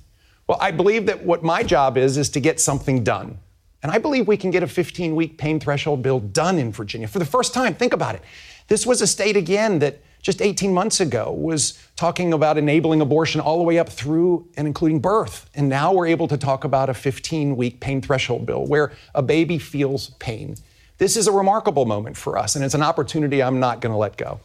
Well, 0.48 0.58
I 0.60 0.72
believe 0.72 1.06
that 1.06 1.24
what 1.24 1.44
my 1.44 1.64
job 1.64 1.98
is, 1.98 2.18
is 2.18 2.30
to 2.32 2.40
get 2.40 2.60
something 2.60 3.04
done. 3.04 3.38
And 3.84 3.92
I 3.92 3.98
believe 3.98 4.28
we 4.28 4.38
can 4.38 4.52
get 4.52 4.64
a 4.64 4.68
15 4.68 5.16
week 5.16 5.38
pain 5.38 5.60
threshold 5.60 6.02
bill 6.02 6.20
done 6.20 6.58
in 6.58 6.72
Virginia 6.72 7.08
for 7.08 7.20
the 7.20 7.26
first 7.26 7.54
time. 7.54 7.74
Think 7.74 7.94
about 7.94 8.16
it. 8.16 8.22
This 8.68 8.86
was 8.86 9.02
a 9.02 9.08
state, 9.08 9.38
again, 9.38 9.80
that 9.80 10.02
just 10.22 10.42
18 10.42 10.74
months 10.74 11.00
ago 11.00 11.32
was 11.32 11.78
talking 11.96 12.34
about 12.34 12.58
enabling 12.58 13.02
abortion 13.02 13.42
all 13.42 13.58
the 13.58 13.64
way 13.64 13.80
up 13.80 13.90
through 13.90 14.48
and 14.56 14.68
including 14.68 15.00
birth. 15.00 15.50
And 15.56 15.70
now 15.70 15.94
we're 15.94 16.08
able 16.08 16.28
to 16.28 16.38
talk 16.38 16.64
about 16.64 16.90
a 16.90 16.94
15 16.94 17.56
week 17.56 17.80
pain 17.80 18.02
threshold 18.02 18.46
bill 18.46 18.66
where 18.66 18.92
a 19.16 19.22
baby 19.22 19.58
feels 19.58 20.12
pain. 20.20 20.56
This 20.98 21.18
is 21.18 21.28
a 21.28 21.32
remarkable 21.32 21.86
moment 21.86 22.16
for 22.16 22.38
us, 22.38 22.56
and 22.56 22.64
it's 22.64 22.76
an 22.76 22.84
opportunity 22.84 23.42
I'm 23.42 23.60
not 23.60 23.82
going 23.82 23.92
to 23.92 23.98
let 23.98 24.18
go. 24.18 24.40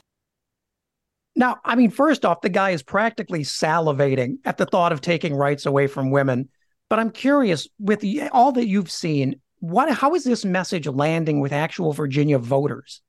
Now, 1.35 1.59
I 1.67 1.75
mean, 1.75 1.91
first 1.91 2.25
off, 2.25 2.41
the 2.41 2.49
guy 2.49 2.71
is 2.71 2.83
practically 2.83 3.41
salivating 3.41 4.39
at 4.47 4.57
the 4.57 4.65
thought 4.65 4.91
of 4.91 5.03
taking 5.03 5.35
rights 5.35 5.67
away 5.67 5.87
from 5.87 6.11
women. 6.11 6.49
But 6.89 6.99
I'm 6.99 7.11
curious, 7.11 7.69
with 7.79 8.01
the, 8.01 8.23
all 8.31 8.53
that 8.53 8.67
you've 8.67 8.91
seen, 8.91 9.41
what 9.59 9.93
how 9.93 10.15
is 10.15 10.25
this 10.25 10.45
message 10.45 10.87
landing 10.87 11.41
with 11.41 11.53
actual 11.53 11.93
Virginia 11.93 12.39
voters? 12.39 13.03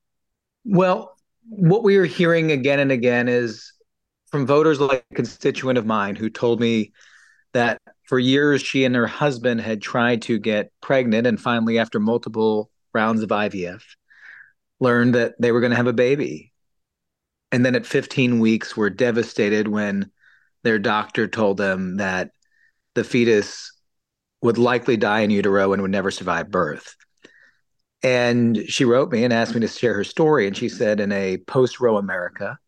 Well, 0.65 1.16
what 1.49 1.83
we 1.83 1.97
are 1.97 2.05
hearing 2.05 2.51
again 2.51 2.79
and 2.79 2.91
again 2.91 3.27
is 3.27 3.73
from 4.31 4.45
voters 4.45 4.79
like 4.79 5.05
a 5.11 5.15
constituent 5.15 5.77
of 5.77 5.85
mine 5.85 6.15
who 6.15 6.29
told 6.29 6.59
me 6.59 6.91
that 7.53 7.81
for 8.03 8.19
years 8.19 8.61
she 8.61 8.83
and 8.83 8.95
her 8.95 9.07
husband 9.07 9.61
had 9.61 9.81
tried 9.81 10.21
to 10.23 10.37
get 10.37 10.71
pregnant 10.81 11.25
and 11.25 11.39
finally 11.39 11.79
after 11.79 11.99
multiple 11.99 12.69
rounds 12.93 13.21
of 13.21 13.29
IVF 13.29 13.81
learned 14.79 15.15
that 15.15 15.33
they 15.39 15.51
were 15.51 15.61
going 15.61 15.71
to 15.71 15.77
have 15.77 15.87
a 15.87 15.93
baby 15.93 16.51
and 17.51 17.65
then 17.65 17.75
at 17.75 17.85
15 17.85 18.39
weeks 18.39 18.75
were 18.75 18.89
devastated 18.89 19.67
when 19.67 20.11
their 20.63 20.79
doctor 20.79 21.27
told 21.27 21.57
them 21.57 21.97
that 21.97 22.31
the 22.93 23.03
fetus 23.03 23.71
would 24.41 24.57
likely 24.57 24.97
die 24.97 25.21
in 25.21 25.29
utero 25.29 25.73
and 25.73 25.81
would 25.81 25.91
never 25.91 26.11
survive 26.11 26.51
birth. 26.51 26.95
And 28.03 28.57
she 28.67 28.85
wrote 28.85 29.11
me 29.11 29.23
and 29.23 29.33
asked 29.33 29.55
me 29.55 29.61
to 29.61 29.67
share 29.67 29.93
her 29.95 30.03
story. 30.03 30.47
And 30.47 30.55
she 30.55 30.69
said, 30.69 30.99
in 30.99 31.11
a 31.11 31.37
post 31.37 31.79
Roe 31.79 31.97
America, 31.97 32.59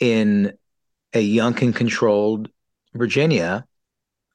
in 0.00 0.52
a 1.14 1.36
Youngkin 1.36 1.74
controlled 1.74 2.50
Virginia, 2.92 3.64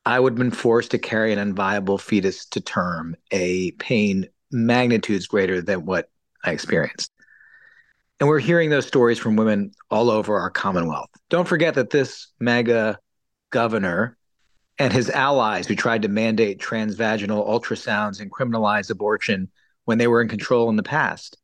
I 0.05 0.19
would 0.19 0.33
have 0.33 0.39
been 0.39 0.51
forced 0.51 0.91
to 0.91 0.97
carry 0.97 1.31
an 1.33 1.53
unviable 1.53 1.99
fetus 1.99 2.45
to 2.47 2.61
term, 2.61 3.15
a 3.31 3.71
pain 3.71 4.27
magnitudes 4.51 5.27
greater 5.27 5.61
than 5.61 5.85
what 5.85 6.09
I 6.43 6.51
experienced. 6.51 7.11
And 8.19 8.27
we're 8.27 8.39
hearing 8.39 8.69
those 8.69 8.87
stories 8.87 9.19
from 9.19 9.35
women 9.35 9.71
all 9.91 10.09
over 10.09 10.37
our 10.39 10.49
Commonwealth. 10.49 11.09
Don't 11.29 11.47
forget 11.47 11.75
that 11.75 11.91
this 11.91 12.27
MAGA 12.39 12.99
governor 13.51 14.17
and 14.77 14.91
his 14.91 15.09
allies 15.09 15.67
who 15.67 15.75
tried 15.75 16.01
to 16.01 16.07
mandate 16.07 16.59
transvaginal 16.59 17.47
ultrasounds 17.47 18.19
and 18.19 18.31
criminalize 18.31 18.89
abortion 18.89 19.49
when 19.89 19.97
they 19.97 20.05
were 20.05 20.21
in 20.21 20.27
control 20.27 20.69
in 20.69 20.75
the 20.75 20.83
past 20.83 21.35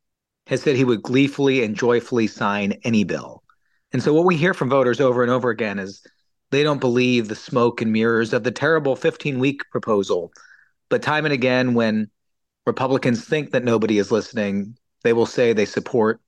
has 0.45 0.61
said 0.61 0.75
he 0.75 0.83
would 0.83 1.01
gleefully 1.01 1.63
and 1.63 1.75
joyfully 1.75 2.27
sign 2.27 2.73
any 2.83 3.03
bill. 3.03 3.41
And 3.91 4.03
so 4.03 4.13
what 4.13 4.23
we 4.23 4.37
hear 4.37 4.53
from 4.53 4.69
voters 4.69 5.01
over 5.01 5.23
and 5.23 5.31
over 5.31 5.49
again 5.49 5.79
is 5.79 6.05
they 6.51 6.61
don't 6.61 6.79
believe 6.79 7.27
the 7.27 7.35
smoke 7.35 7.81
and 7.81 7.91
mirrors 7.91 8.33
of 8.33 8.43
the 8.43 8.51
terrible 8.51 8.95
15 8.95 9.39
week 9.39 9.61
proposal. 9.71 10.31
But 10.89 11.01
time 11.01 11.25
and 11.25 11.33
again, 11.33 11.73
when 11.73 12.11
Republicans 12.67 13.25
think 13.25 13.49
that 13.49 13.63
nobody 13.63 13.97
is 13.97 14.11
listening, 14.11 14.77
they 15.01 15.13
will 15.13 15.25
say 15.25 15.51
they 15.51 15.65
support 15.65 16.21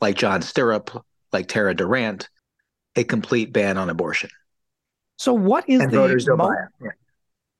like 0.00 0.16
John 0.16 0.40
Stirrup, 0.40 1.04
like 1.30 1.46
Tara 1.46 1.74
Durant, 1.74 2.30
a 2.96 3.04
complete 3.04 3.52
ban 3.52 3.76
on 3.76 3.90
abortion. 3.90 4.30
So 5.18 5.34
what 5.34 5.68
is 5.68 5.82
and 5.82 5.92
the 5.92 6.36
mo- 6.38 6.54
yeah. 6.80 6.92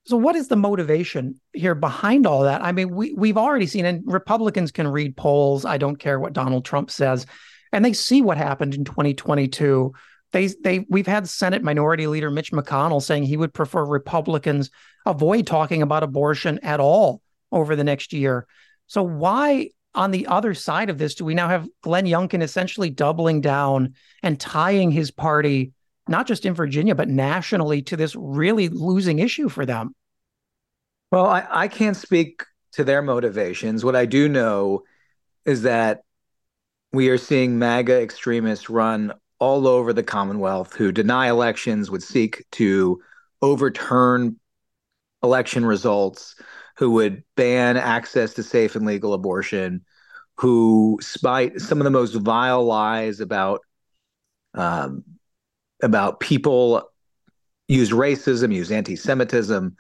So 0.05 0.17
what 0.17 0.37
is 0.37 0.49
the 0.49 0.57
motivation 0.57 1.41
here 1.53 1.75
behind 1.75 2.27
all 2.27 2.43
that? 2.43 2.63
I 2.63 2.73
mean, 2.73 2.95
we 2.95 3.13
we've 3.13 3.37
already 3.37 3.67
seen, 3.67 3.85
and 3.85 4.03
Republicans 4.07 4.73
can 4.73 4.89
read 4.89 5.17
polls. 5.17 5.65
I 5.65 5.79
don't 5.79 5.97
care 5.97 6.19
what 6.19 6.33
Donald 6.33 6.65
Trump 6.65 6.91
says, 6.91 7.27
and 7.73 7.85
they 7.85 7.93
see 7.93 8.23
what 8.23 8.39
happened 8.39 8.75
in 8.75 8.85
2022. 8.85 9.93
They 10.33 10.47
they 10.63 10.87
we've 10.89 11.07
had 11.07 11.29
Senate 11.29 11.63
Minority 11.63 12.07
Leader 12.07 12.31
Mitch 12.31 12.53
McConnell 12.53 13.03
saying 13.03 13.25
he 13.25 13.37
would 13.37 13.53
prefer 13.53 13.85
Republicans 13.85 14.71
avoid 15.07 15.47
talking 15.47 15.83
about 15.83 16.03
abortion 16.03 16.59
at 16.63 16.81
all 16.81 17.23
over 17.53 17.77
the 17.77 17.85
next 17.85 18.13
year. 18.13 18.47
So 18.87 19.03
why 19.03 19.71
on 19.95 20.11
the 20.11 20.27
other 20.29 20.55
side 20.55 20.91
of 20.91 20.99
this, 20.99 21.15
do 21.15 21.25
we 21.25 21.35
now 21.35 21.49
have 21.49 21.69
Glenn 21.83 22.07
Youngkin 22.07 22.43
essentially 22.43 22.91
doubling 22.91 23.41
down 23.41 23.95
and 24.23 24.39
tying 24.39 24.91
his 24.91 25.11
party, 25.11 25.73
not 26.11 26.27
just 26.27 26.45
in 26.45 26.55
Virginia, 26.55 26.95
but 26.95 27.09
nationally, 27.09 27.83
to 27.83 27.97
this 27.97 28.15
really 28.17 28.69
losing 28.69 29.19
issue 29.21 29.49
for 29.49 29.65
them? 29.65 29.95
Well, 31.11 31.27
I, 31.27 31.47
I 31.49 31.69
can't 31.69 31.97
speak 31.97 32.45
to 32.73 32.85
their 32.85 33.03
motivations. 33.03 33.85
What 33.85 33.97
I 33.97 34.07
do 34.07 34.29
know 34.29 34.83
is 35.45 35.63
that 35.63 36.03
we 36.93 37.09
are 37.09 37.19
seeing 37.19 37.59
MAGA 37.59 38.01
extremists 38.01 38.69
run 38.69 39.13
all 39.39 39.67
over 39.67 39.93
the 39.93 40.03
Commonwealth 40.03 40.75
who 40.75 40.93
deny 40.93 41.29
elections, 41.29 41.91
would 41.91 42.03
seek 42.03 42.45
to 42.53 43.01
overturn 43.43 44.39
election 45.23 45.65
results, 45.65 46.37
who 46.77 46.91
would 46.93 47.25
ban 47.37 47.77
access 47.77 48.35
to 48.35 48.43
safe 48.43 48.77
and 48.77 48.87
legal 48.87 49.15
abortion, 49.15 49.85
who 50.37 50.99
spite 51.01 51.61
some 51.61 51.79
of 51.79 51.85
the 51.85 51.91
most 51.91 52.15
vile 52.15 52.65
lies 52.65 53.21
about 53.21 53.61
um, 54.55 55.05
about 55.83 56.21
people 56.21 56.91
use 57.69 57.91
racism, 57.91 58.55
use 58.55 58.71
anti-Semitism, 58.71 59.77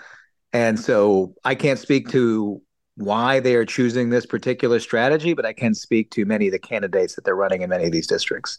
and 0.52 0.80
so 0.80 1.34
I 1.44 1.54
can't 1.54 1.78
speak 1.78 2.08
to 2.10 2.60
why 2.96 3.40
they 3.40 3.54
are 3.54 3.64
choosing 3.64 4.10
this 4.10 4.26
particular 4.26 4.78
strategy, 4.80 5.32
but 5.32 5.46
I 5.46 5.52
can 5.52 5.74
speak 5.74 6.10
to 6.12 6.24
many 6.24 6.46
of 6.46 6.52
the 6.52 6.58
candidates 6.58 7.14
that 7.14 7.24
they're 7.24 7.36
running 7.36 7.62
in 7.62 7.70
many 7.70 7.86
of 7.86 7.92
these 7.92 8.06
districts. 8.06 8.58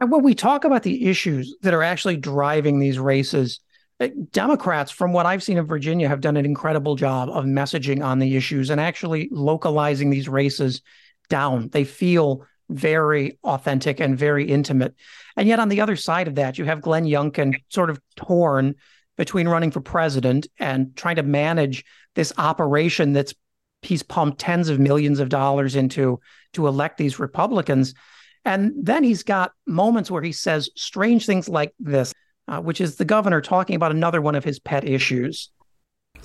And 0.00 0.10
when 0.10 0.22
we 0.22 0.34
talk 0.34 0.64
about 0.64 0.82
the 0.82 1.06
issues 1.06 1.54
that 1.62 1.72
are 1.72 1.82
actually 1.82 2.16
driving 2.16 2.80
these 2.80 2.98
races, 2.98 3.60
uh, 4.00 4.08
Democrats, 4.32 4.90
from 4.90 5.12
what 5.12 5.24
I've 5.24 5.42
seen 5.42 5.56
in 5.56 5.66
Virginia, 5.66 6.08
have 6.08 6.20
done 6.20 6.36
an 6.36 6.44
incredible 6.44 6.96
job 6.96 7.28
of 7.30 7.44
messaging 7.44 8.04
on 8.04 8.18
the 8.18 8.36
issues 8.36 8.70
and 8.70 8.80
actually 8.80 9.28
localizing 9.30 10.10
these 10.10 10.28
races 10.28 10.82
down. 11.28 11.68
They 11.68 11.84
feel 11.84 12.44
very 12.68 13.38
authentic 13.44 14.00
and 14.00 14.18
very 14.18 14.44
intimate. 14.44 14.94
And 15.36 15.48
yet, 15.48 15.60
on 15.60 15.68
the 15.68 15.80
other 15.80 15.96
side 15.96 16.28
of 16.28 16.36
that, 16.36 16.58
you 16.58 16.64
have 16.64 16.80
Glenn 16.80 17.04
Youngkin 17.04 17.54
sort 17.68 17.90
of 17.90 18.00
torn 18.16 18.74
between 19.16 19.48
running 19.48 19.70
for 19.70 19.80
president 19.80 20.46
and 20.58 20.96
trying 20.96 21.16
to 21.16 21.22
manage 21.22 21.84
this 22.14 22.32
operation 22.38 23.12
that's 23.12 23.34
he's 23.82 24.02
pumped 24.02 24.38
tens 24.38 24.68
of 24.68 24.80
millions 24.80 25.20
of 25.20 25.28
dollars 25.28 25.76
into 25.76 26.20
to 26.54 26.66
elect 26.66 26.96
these 26.96 27.18
Republicans. 27.18 27.94
And 28.44 28.72
then 28.76 29.04
he's 29.04 29.22
got 29.22 29.52
moments 29.66 30.10
where 30.10 30.22
he 30.22 30.32
says 30.32 30.70
strange 30.76 31.26
things 31.26 31.48
like 31.48 31.74
this, 31.78 32.12
uh, 32.48 32.60
which 32.60 32.80
is 32.80 32.96
the 32.96 33.04
governor 33.04 33.40
talking 33.40 33.76
about 33.76 33.92
another 33.92 34.20
one 34.20 34.34
of 34.34 34.44
his 34.44 34.58
pet 34.58 34.84
issues. 34.84 35.50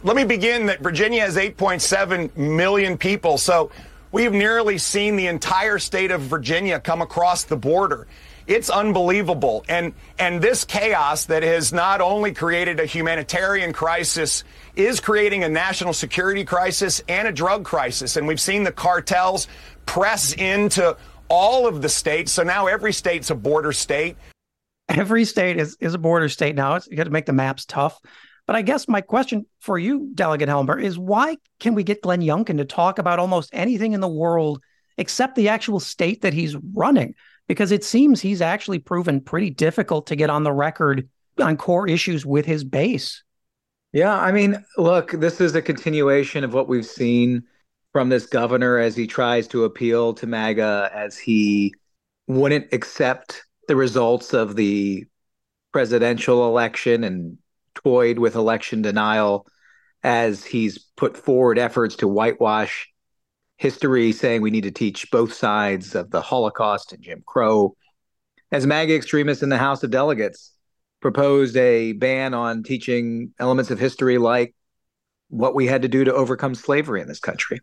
Let 0.04 0.16
me 0.16 0.24
begin 0.24 0.66
that 0.68 0.80
Virginia 0.82 1.22
has 1.22 1.36
8.7 1.36 2.36
million 2.38 2.98
people. 2.98 3.38
So 3.38 3.72
we've 4.12 4.34
nearly 4.34 4.78
seen 4.78 5.16
the 5.16 5.28
entire 5.28 5.80
state 5.80 6.12
of 6.12 6.22
Virginia 6.22 6.80
come 6.80 7.02
across 7.02 7.44
the 7.44 7.58
border. 7.58 8.08
It's 8.48 8.72
unbelievable. 8.72 9.64
And, 9.70 9.94
and 10.18 10.42
this 10.42 10.66
chaos 10.66 11.26
that 11.26 11.44
has 11.44 11.72
not 11.72 12.02
only 12.02 12.34
created 12.34 12.80
a 12.80 12.86
humanitarian 12.86 13.74
crisis 13.74 14.44
is 14.76 15.00
creating 15.00 15.44
a 15.44 15.50
national 15.50 15.94
security 15.94 16.44
crisis 16.44 17.04
and 17.08 17.28
a 17.28 17.32
drug 17.32 17.64
crisis. 17.64 18.18
And 18.18 18.28
we've 18.28 18.42
seen 18.42 18.64
the 18.64 18.72
cartels 18.72 19.48
press 19.86 20.34
into 20.34 20.98
all 21.28 21.68
of 21.68 21.84
the 21.84 21.90
states. 21.90 22.32
So 22.32 22.42
now 22.42 22.66
every 22.66 22.92
state's 22.92 23.30
a 23.30 23.36
border 23.36 23.72
state. 23.72 24.18
Every 24.88 25.26
state 25.26 25.58
is, 25.58 25.78
is 25.80 25.94
a 25.94 26.00
border 26.00 26.30
state 26.30 26.56
now. 26.56 26.74
It's, 26.74 26.88
you 26.88 26.98
got 26.98 27.04
to 27.04 27.12
make 27.12 27.28
the 27.28 27.34
maps 27.34 27.66
tough. 27.66 28.02
But 28.50 28.56
I 28.56 28.64
guess 28.64 28.88
my 28.88 29.02
question 29.02 29.46
for 29.60 29.78
you, 29.78 30.10
Delegate 30.16 30.50
Helmer, 30.50 30.80
is 30.80 30.98
why 30.98 31.38
can 31.60 31.76
we 31.76 31.84
get 31.84 32.02
Glenn 32.02 32.22
Youngkin 32.22 32.58
to 32.58 32.66
talk 32.66 32.98
about 32.98 33.20
almost 33.20 33.52
anything 33.54 33.94
in 33.94 34.02
the 34.02 34.08
world 34.08 34.60
except 34.98 35.36
the 35.36 35.50
actual 35.50 35.80
state 35.80 36.24
that 36.24 36.34
he's 36.34 36.56
running? 36.74 37.14
Because 37.48 37.72
it 37.72 37.84
seems 37.84 38.20
he's 38.20 38.42
actually 38.42 38.80
proven 38.80 39.22
pretty 39.22 39.52
difficult 39.52 40.08
to 40.08 40.16
get 40.16 40.32
on 40.32 40.42
the 40.42 40.52
record 40.52 41.08
on 41.40 41.58
core 41.58 41.88
issues 41.88 42.26
with 42.26 42.48
his 42.48 42.64
base. 42.64 43.22
Yeah, 43.92 44.20
I 44.20 44.32
mean, 44.32 44.66
look, 44.80 45.12
this 45.12 45.40
is 45.40 45.54
a 45.54 45.62
continuation 45.62 46.44
of 46.44 46.52
what 46.52 46.68
we've 46.68 46.88
seen 46.88 47.44
from 47.94 48.10
this 48.10 48.26
governor 48.26 48.80
as 48.80 48.96
he 48.96 49.06
tries 49.06 49.48
to 49.50 49.66
appeal 49.66 50.16
to 50.16 50.26
MAGA, 50.26 50.90
as 50.92 51.20
he 51.20 51.76
wouldn't 52.26 52.74
accept 52.74 53.46
the 53.68 53.76
results 53.76 54.34
of 54.34 54.56
the 54.56 55.06
presidential 55.72 56.48
election 56.48 57.04
and 57.04 57.38
toyed 57.84 58.20
with 58.20 58.36
election 58.36 58.82
denial 58.82 59.48
as 60.04 60.46
he's 60.46 60.78
put 60.78 61.18
forward 61.18 61.60
efforts 61.60 61.96
to 61.98 62.08
whitewash 62.08 62.88
history, 63.58 64.12
saying 64.12 64.42
we 64.42 64.52
need 64.52 64.64
to 64.64 64.72
teach 64.72 65.12
both 65.12 65.34
sides 65.34 65.96
of 65.96 66.12
the 66.12 66.22
Holocaust 66.22 66.94
and 66.94 67.04
Jim 67.04 67.24
Crow. 67.26 67.76
As 68.52 68.66
MAGA 68.66 68.96
extremists 68.96 69.44
in 69.44 69.50
the 69.50 69.58
House 69.58 69.84
of 69.84 69.92
Delegates, 69.92 70.54
proposed 71.02 71.56
a 71.58 71.94
ban 71.94 72.34
on 72.34 72.64
teaching 72.64 73.34
elements 73.40 73.72
of 73.72 73.80
history 73.80 74.18
like 74.18 74.56
what 75.30 75.56
we 75.56 75.66
had 75.66 75.82
to 75.82 75.88
do 75.88 76.04
to 76.04 76.14
overcome 76.14 76.56
slavery 76.56 77.02
in 77.02 77.08
this 77.08 77.20
country. 77.20 77.60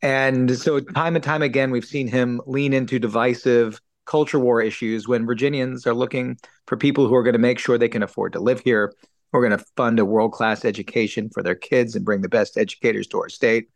And 0.00 0.56
so, 0.56 0.80
time 0.80 1.14
and 1.14 1.24
time 1.24 1.42
again, 1.42 1.70
we've 1.70 1.84
seen 1.84 2.08
him 2.08 2.40
lean 2.46 2.72
into 2.72 2.98
divisive 2.98 3.80
culture 4.04 4.38
war 4.38 4.60
issues 4.60 5.06
when 5.06 5.26
Virginians 5.26 5.86
are 5.86 5.94
looking 5.94 6.38
for 6.66 6.76
people 6.76 7.06
who 7.06 7.14
are 7.14 7.22
going 7.22 7.34
to 7.34 7.38
make 7.38 7.58
sure 7.58 7.78
they 7.78 7.88
can 7.88 8.02
afford 8.02 8.32
to 8.32 8.40
live 8.40 8.60
here, 8.60 8.92
who 9.32 9.38
are 9.38 9.48
going 9.48 9.58
to 9.58 9.64
fund 9.76 9.98
a 9.98 10.04
world 10.04 10.32
class 10.32 10.64
education 10.64 11.30
for 11.32 11.42
their 11.42 11.54
kids 11.54 11.96
and 11.96 12.04
bring 12.04 12.20
the 12.20 12.28
best 12.28 12.58
educators 12.58 13.06
to 13.08 13.18
our 13.18 13.28
state, 13.28 13.68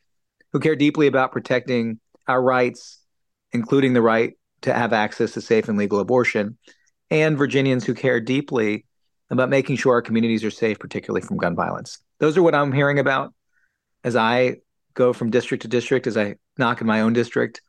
who 0.52 0.60
care 0.60 0.76
deeply 0.76 1.06
about 1.06 1.32
protecting 1.32 1.98
our 2.28 2.42
rights, 2.42 3.00
including 3.52 3.94
the 3.94 4.02
right 4.02 4.34
to 4.62 4.72
have 4.72 4.92
access 4.92 5.32
to 5.32 5.40
safe 5.40 5.68
and 5.68 5.78
legal 5.78 6.00
abortion, 6.00 6.58
and 7.10 7.38
Virginians 7.38 7.84
who 7.84 7.94
care 7.94 8.20
deeply 8.20 8.84
about 9.30 9.48
making 9.48 9.76
sure 9.76 9.94
our 9.94 10.02
communities 10.02 10.44
are 10.44 10.50
safe, 10.50 10.78
particularly 10.78 11.26
from 11.26 11.36
gun 11.36 11.56
violence. 11.56 11.98
Those 12.18 12.36
are 12.36 12.42
what 12.42 12.54
I'm 12.54 12.72
hearing 12.72 12.98
about 12.98 13.34
as 14.04 14.16
I 14.16 14.56
go 14.94 15.12
from 15.12 15.30
district 15.30 15.62
to 15.62 15.68
district, 15.68 16.06
as 16.06 16.16
I 16.16 16.36
knock 16.58 16.80
in 16.80 16.86
my 16.86 17.00
own 17.00 17.12
district. 17.12 17.60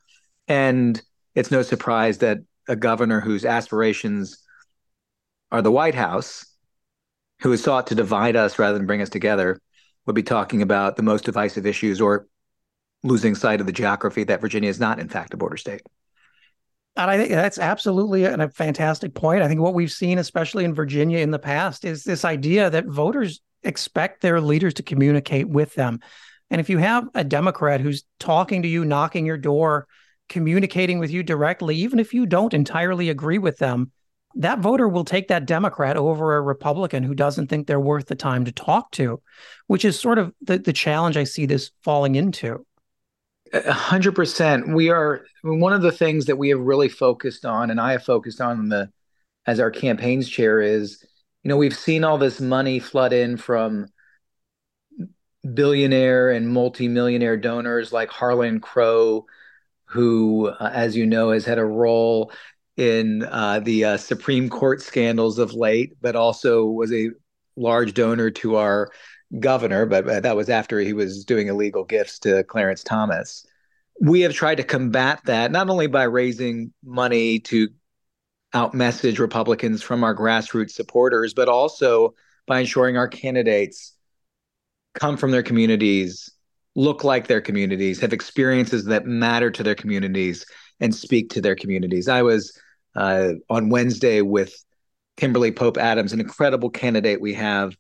And 0.48 1.02
it's 1.36 1.52
no 1.52 1.62
surprise 1.62 2.20
that 2.20 2.40
a 2.68 2.76
governor 2.76 3.20
whose 3.20 3.46
aspirations 3.46 4.38
are 5.52 5.62
the 5.62 5.72
White 5.72 5.96
House, 5.96 6.46
who 7.42 7.52
has 7.52 7.64
sought 7.64 7.88
to 7.88 7.96
divide 7.96 8.36
us 8.36 8.58
rather 8.58 8.78
than 8.78 8.88
bring 8.88 9.02
us 9.02 9.10
together, 9.10 9.60
would 10.06 10.16
be 10.16 10.24
talking 10.24 10.62
about 10.62 10.96
the 10.96 11.04
most 11.04 11.26
divisive 11.26 11.66
issues 11.66 12.02
or 12.02 12.28
losing 13.04 13.36
sight 13.36 13.60
of 13.60 13.68
the 13.68 13.74
geography 13.74 14.24
that 14.24 14.42
Virginia 14.42 14.70
is 14.70 14.80
not, 14.80 15.00
in 15.00 15.10
fact, 15.10 15.34
a 15.34 15.38
border 15.38 15.58
state. 15.58 15.82
And 16.96 17.12
I 17.12 17.18
think 17.18 17.30
that's 17.30 17.60
absolutely 17.60 18.24
a, 18.24 18.36
a 18.36 18.50
fantastic 18.50 19.14
point. 19.14 19.44
I 19.44 19.48
think 19.48 19.62
what 19.62 19.76
we've 19.76 19.92
seen, 19.92 20.18
especially 20.18 20.66
in 20.66 20.74
Virginia 20.74 21.20
in 21.20 21.30
the 21.30 21.38
past, 21.38 21.86
is 21.86 22.04
this 22.04 22.26
idea 22.26 22.70
that 22.72 22.88
voters 22.88 23.40
expect 23.64 24.22
their 24.22 24.42
leaders 24.42 24.74
to 24.76 24.84
communicate 24.84 25.48
with 25.48 25.76
them. 25.76 26.00
And 26.50 26.60
if 26.60 26.70
you 26.70 26.80
have 26.80 27.08
a 27.14 27.24
Democrat 27.24 27.82
who's 27.82 28.04
talking 28.20 28.64
to 28.64 28.68
you, 28.68 28.84
knocking 28.84 29.26
your 29.26 29.38
door, 29.38 29.88
communicating 30.30 30.98
with 30.98 31.12
you 31.12 31.22
directly, 31.22 31.76
even 31.76 32.00
if 32.00 32.14
you 32.14 32.26
don't 32.26 32.54
entirely 32.54 33.10
agree 33.10 33.38
with 33.38 33.58
them, 33.58 33.92
that 34.38 34.60
voter 34.60 34.88
will 34.88 35.04
take 35.04 35.28
that 35.28 35.46
Democrat 35.46 35.98
over 35.98 36.36
a 36.36 36.42
Republican 36.42 37.04
who 37.04 37.16
doesn't 37.16 37.48
think 37.48 37.66
they're 37.66 37.80
worth 37.80 38.06
the 38.06 38.16
time 38.16 38.46
to 38.46 38.52
talk 38.52 38.92
to, 38.92 39.22
which 39.68 39.84
is 39.84 40.00
sort 40.00 40.20
of 40.20 40.34
the, 40.42 40.60
the 40.60 40.74
challenge 40.74 41.18
I 41.18 41.24
see 41.24 41.46
this 41.46 41.72
falling 41.84 42.16
into. 42.16 42.66
A 43.54 43.72
hundred 43.72 44.14
percent. 44.14 44.74
We 44.74 44.90
are 44.90 45.26
one 45.42 45.74
of 45.74 45.82
the 45.82 45.92
things 45.92 46.26
that 46.26 46.38
we 46.38 46.50
have 46.50 46.60
really 46.60 46.90
focused 46.90 47.46
on, 47.46 47.72
and 47.72 47.80
I 47.80 47.94
have 47.94 48.04
focused 48.04 48.42
on 48.42 48.70
the 48.70 48.92
as 49.46 49.60
our 49.60 49.72
campaigns 49.72 50.28
chair 50.30 50.62
is, 50.62 51.04
you 51.44 51.50
know, 51.50 51.58
we've 51.58 51.76
seen 51.76 52.04
all 52.04 52.18
this 52.18 52.42
money 52.42 52.80
flood 52.80 53.14
in 53.14 53.38
from 53.38 53.88
billionaire 55.54 56.32
and 56.32 56.50
multimillionaire 56.50 57.38
donors 57.38 57.94
like 57.94 58.10
Harlan 58.10 58.60
Crow, 58.60 59.26
who, 59.86 60.48
uh, 60.48 60.70
as 60.74 60.98
you 60.98 61.06
know, 61.06 61.32
has 61.32 61.46
had 61.46 61.58
a 61.58 61.66
role 61.66 62.32
in 62.78 63.24
uh, 63.24 63.60
the 63.60 63.84
uh, 63.84 63.98
Supreme 63.98 64.50
Court 64.50 64.82
scandals 64.82 65.40
of 65.40 65.54
late, 65.54 65.94
but 66.00 66.16
also 66.16 66.66
was 66.66 66.94
a 66.94 67.10
large 67.56 67.94
donor 67.94 68.30
to 68.30 68.56
our 68.56 68.90
governor, 69.40 69.86
but, 69.86 70.06
but 70.06 70.24
that 70.24 70.36
was 70.36 70.50
after 70.50 70.80
he 70.80 70.94
was 70.94 71.26
doing 71.26 71.48
illegal 71.48 71.84
gifts 71.84 72.20
to 72.20 72.44
Clarence 72.44 72.84
Thomas. 72.84 73.46
We 74.00 74.22
have 74.22 74.34
tried 74.34 74.56
to 74.56 74.64
combat 74.64 75.22
that 75.26 75.52
not 75.52 75.70
only 75.70 75.88
by 75.88 76.04
raising 76.04 76.72
money 76.84 77.40
to 77.40 77.70
outmessage 78.54 79.20
Republicans 79.20 79.82
from 79.82 80.04
our 80.04 80.16
grassroots 80.16 80.72
supporters, 80.72 81.34
but 81.34 81.50
also 81.50 82.14
by 82.46 82.60
ensuring 82.60 82.96
our 82.96 83.08
candidates 83.08 83.94
come 84.94 85.18
from 85.18 85.32
their 85.32 85.44
communities, 85.44 86.30
look 86.76 87.04
like 87.04 87.28
their 87.28 87.42
communities, 87.42 88.00
have 88.00 88.14
experiences 88.14 88.86
that 88.86 89.06
matter 89.06 89.52
to 89.52 89.64
their 89.64 89.76
communities, 89.76 90.46
and 90.80 90.94
speak 90.94 91.32
to 91.32 91.42
their 91.42 91.56
communities. 91.56 92.08
I 92.08 92.22
was 92.22 92.58
uh, 92.98 93.34
on 93.50 93.70
Wednesday 93.70 94.22
with 94.22 94.54
Kimberly 95.16 95.52
Pope 95.52 95.78
Adams, 95.78 96.14
an 96.14 96.20
incredible 96.20 96.70
candidate 96.70 97.22
we 97.22 97.36
have 97.36 97.78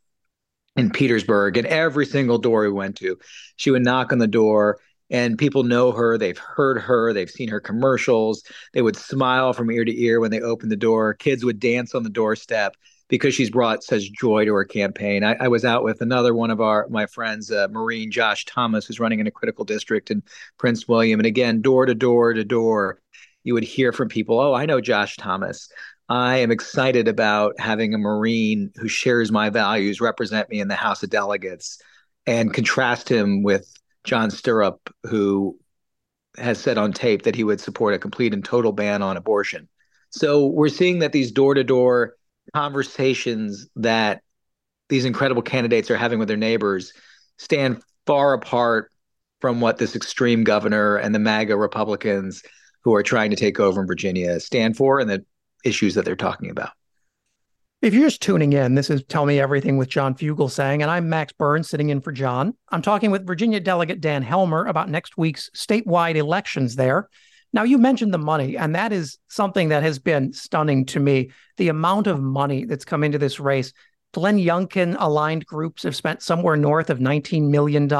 in 0.75 0.91
Petersburg, 0.91 1.57
and 1.57 1.67
every 1.67 2.05
single 2.05 2.37
door 2.37 2.61
we 2.61 2.71
went 2.71 2.95
to, 2.97 3.17
she 3.55 3.71
would 3.71 3.83
knock 3.83 4.11
on 4.11 4.19
the 4.19 4.27
door 4.27 4.77
and 5.09 5.37
people 5.37 5.63
know 5.63 5.91
her. 5.91 6.17
They've 6.17 6.37
heard 6.37 6.81
her. 6.81 7.13
They've 7.13 7.29
seen 7.29 7.49
her 7.49 7.59
commercials. 7.59 8.43
They 8.73 8.81
would 8.81 8.95
smile 8.95 9.53
from 9.53 9.71
ear 9.71 9.85
to 9.85 10.01
ear 10.01 10.19
when 10.19 10.31
they 10.31 10.41
opened 10.41 10.71
the 10.71 10.75
door. 10.75 11.13
Kids 11.13 11.45
would 11.45 11.59
dance 11.59 11.95
on 11.95 12.03
the 12.03 12.09
doorstep 12.09 12.75
because 13.07 13.33
she's 13.33 13.49
brought 13.49 13.83
such 13.83 14.11
joy 14.11 14.45
to 14.45 14.53
her 14.53 14.65
campaign. 14.65 15.23
I, 15.23 15.35
I 15.39 15.47
was 15.47 15.63
out 15.63 15.83
with 15.83 16.01
another 16.01 16.33
one 16.33 16.51
of 16.51 16.59
our 16.59 16.87
my 16.89 17.05
friends 17.05 17.51
uh, 17.51 17.67
marine 17.71 18.11
josh 18.11 18.43
thomas 18.43 18.85
who's 18.85 18.99
running 18.99 19.21
in 19.21 19.27
a 19.27 19.31
critical 19.31 19.63
district 19.63 20.11
in 20.11 20.21
prince 20.57 20.87
william. 20.89 21.19
And 21.19 21.25
again 21.25 21.61
door 21.61 21.85
to 21.85 21.95
door 21.95 22.33
to 22.33 22.43
door 22.43 22.99
you 23.47 23.53
would 23.53 23.63
hear 23.63 23.91
from 23.91 24.09
people 24.09 24.39
oh 24.39 24.53
i 24.53 24.65
know 24.65 24.81
josh 24.81 25.15
thomas 25.17 25.69
I 26.09 26.37
am 26.37 26.51
excited 26.51 27.07
about 27.07 27.59
having 27.59 27.93
a 27.93 27.97
Marine 27.97 28.71
who 28.77 28.87
shares 28.87 29.31
my 29.31 29.49
values 29.49 29.99
represent 29.99 30.49
me 30.49 30.61
in 30.61 30.69
the 30.69 30.75
House 30.75 31.03
of 31.03 31.09
Delegates 31.09 31.81
and 32.25 32.53
contrast 32.53 33.09
him 33.09 33.43
with 33.43 33.73
John 34.05 34.31
Stirrup, 34.31 34.93
who 35.03 35.59
has 36.37 36.59
said 36.59 36.77
on 36.77 36.93
tape 36.93 37.23
that 37.23 37.35
he 37.35 37.43
would 37.43 37.59
support 37.59 37.93
a 37.93 37.99
complete 37.99 38.33
and 38.33 38.43
total 38.45 38.71
ban 38.71 39.01
on 39.01 39.17
abortion. 39.17 39.67
So 40.11 40.47
we're 40.47 40.69
seeing 40.69 40.99
that 40.99 41.11
these 41.11 41.31
door 41.31 41.53
to 41.55 41.63
door 41.63 42.15
conversations 42.55 43.67
that 43.75 44.21
these 44.87 45.03
incredible 45.03 45.41
candidates 45.41 45.91
are 45.91 45.97
having 45.97 46.19
with 46.19 46.29
their 46.29 46.37
neighbors 46.37 46.93
stand 47.37 47.81
far 48.05 48.33
apart 48.33 48.91
from 49.41 49.59
what 49.59 49.77
this 49.77 49.95
extreme 49.95 50.45
governor 50.45 50.95
and 50.95 51.13
the 51.13 51.19
MAGA 51.19 51.57
Republicans 51.57 52.43
who 52.87 52.95
are 52.95 53.03
trying 53.03 53.29
to 53.29 53.35
take 53.35 53.59
over 53.59 53.81
in 53.81 53.85
Virginia 53.85 54.39
stand 54.39 54.77
for 54.77 55.01
and 55.01 55.09
the 55.09 55.25
issues 55.65 55.93
that 55.93 56.05
they're 56.05 56.15
talking 56.15 56.49
about. 56.49 56.69
If 57.81 57.93
you're 57.93 58.07
just 58.07 58.21
tuning 58.21 58.53
in, 58.53 58.75
this 58.75 58.89
is 58.89 59.03
Tell 59.03 59.25
Me 59.25 59.41
Everything 59.41 59.75
with 59.75 59.89
John 59.89 60.15
Fugelsang, 60.15 60.81
and 60.81 60.85
I'm 60.89 61.09
Max 61.09 61.33
Burns 61.33 61.67
sitting 61.67 61.89
in 61.89 61.99
for 61.99 62.13
John. 62.13 62.55
I'm 62.69 62.81
talking 62.81 63.11
with 63.11 63.27
Virginia 63.27 63.59
Delegate 63.59 63.99
Dan 63.99 64.23
Helmer 64.23 64.67
about 64.67 64.89
next 64.89 65.17
week's 65.17 65.49
statewide 65.53 66.15
elections 66.15 66.77
there. 66.77 67.09
Now, 67.51 67.63
you 67.63 67.77
mentioned 67.77 68.13
the 68.13 68.19
money, 68.19 68.55
and 68.55 68.73
that 68.75 68.93
is 68.93 69.17
something 69.27 69.67
that 69.67 69.83
has 69.83 69.99
been 69.99 70.31
stunning 70.31 70.85
to 70.85 71.01
me. 71.01 71.31
The 71.57 71.67
amount 71.67 72.07
of 72.07 72.21
money 72.21 72.63
that's 72.63 72.85
come 72.85 73.03
into 73.03 73.17
this 73.17 73.37
race. 73.37 73.73
Glenn 74.13 74.37
Youngkin 74.37 74.95
aligned 74.97 75.45
groups 75.45 75.83
have 75.83 75.95
spent 75.95 76.21
somewhere 76.21 76.55
north 76.55 76.89
of 76.89 76.99
$19 76.99 77.49
million. 77.49 77.91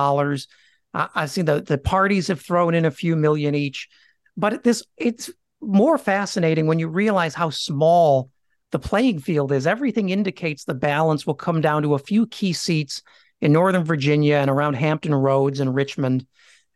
I've 0.93 1.29
seen 1.29 1.43
the, 1.43 1.59
the 1.59 1.77
parties 1.77 2.29
have 2.29 2.39
thrown 2.39 2.73
in 2.73 2.85
a 2.85 2.91
few 2.91 3.17
million 3.17 3.53
each. 3.53 3.89
But 4.37 4.63
this 4.63 4.83
it's 4.95 5.29
more 5.59 5.97
fascinating 5.97 6.67
when 6.67 6.79
you 6.79 6.87
realize 6.87 7.33
how 7.33 7.49
small 7.49 8.29
the 8.71 8.79
playing 8.79 9.19
field 9.19 9.51
is. 9.51 9.65
Everything 9.65 10.09
indicates 10.09 10.63
the 10.63 10.75
balance 10.75 11.25
will 11.25 11.33
come 11.33 11.61
down 11.61 11.81
to 11.81 11.95
a 11.95 11.99
few 11.99 12.27
key 12.27 12.53
seats 12.53 13.01
in 13.41 13.51
Northern 13.51 13.83
Virginia 13.83 14.35
and 14.35 14.49
around 14.49 14.75
Hampton 14.75 15.15
Roads 15.15 15.59
and 15.59 15.73
Richmond. 15.73 16.25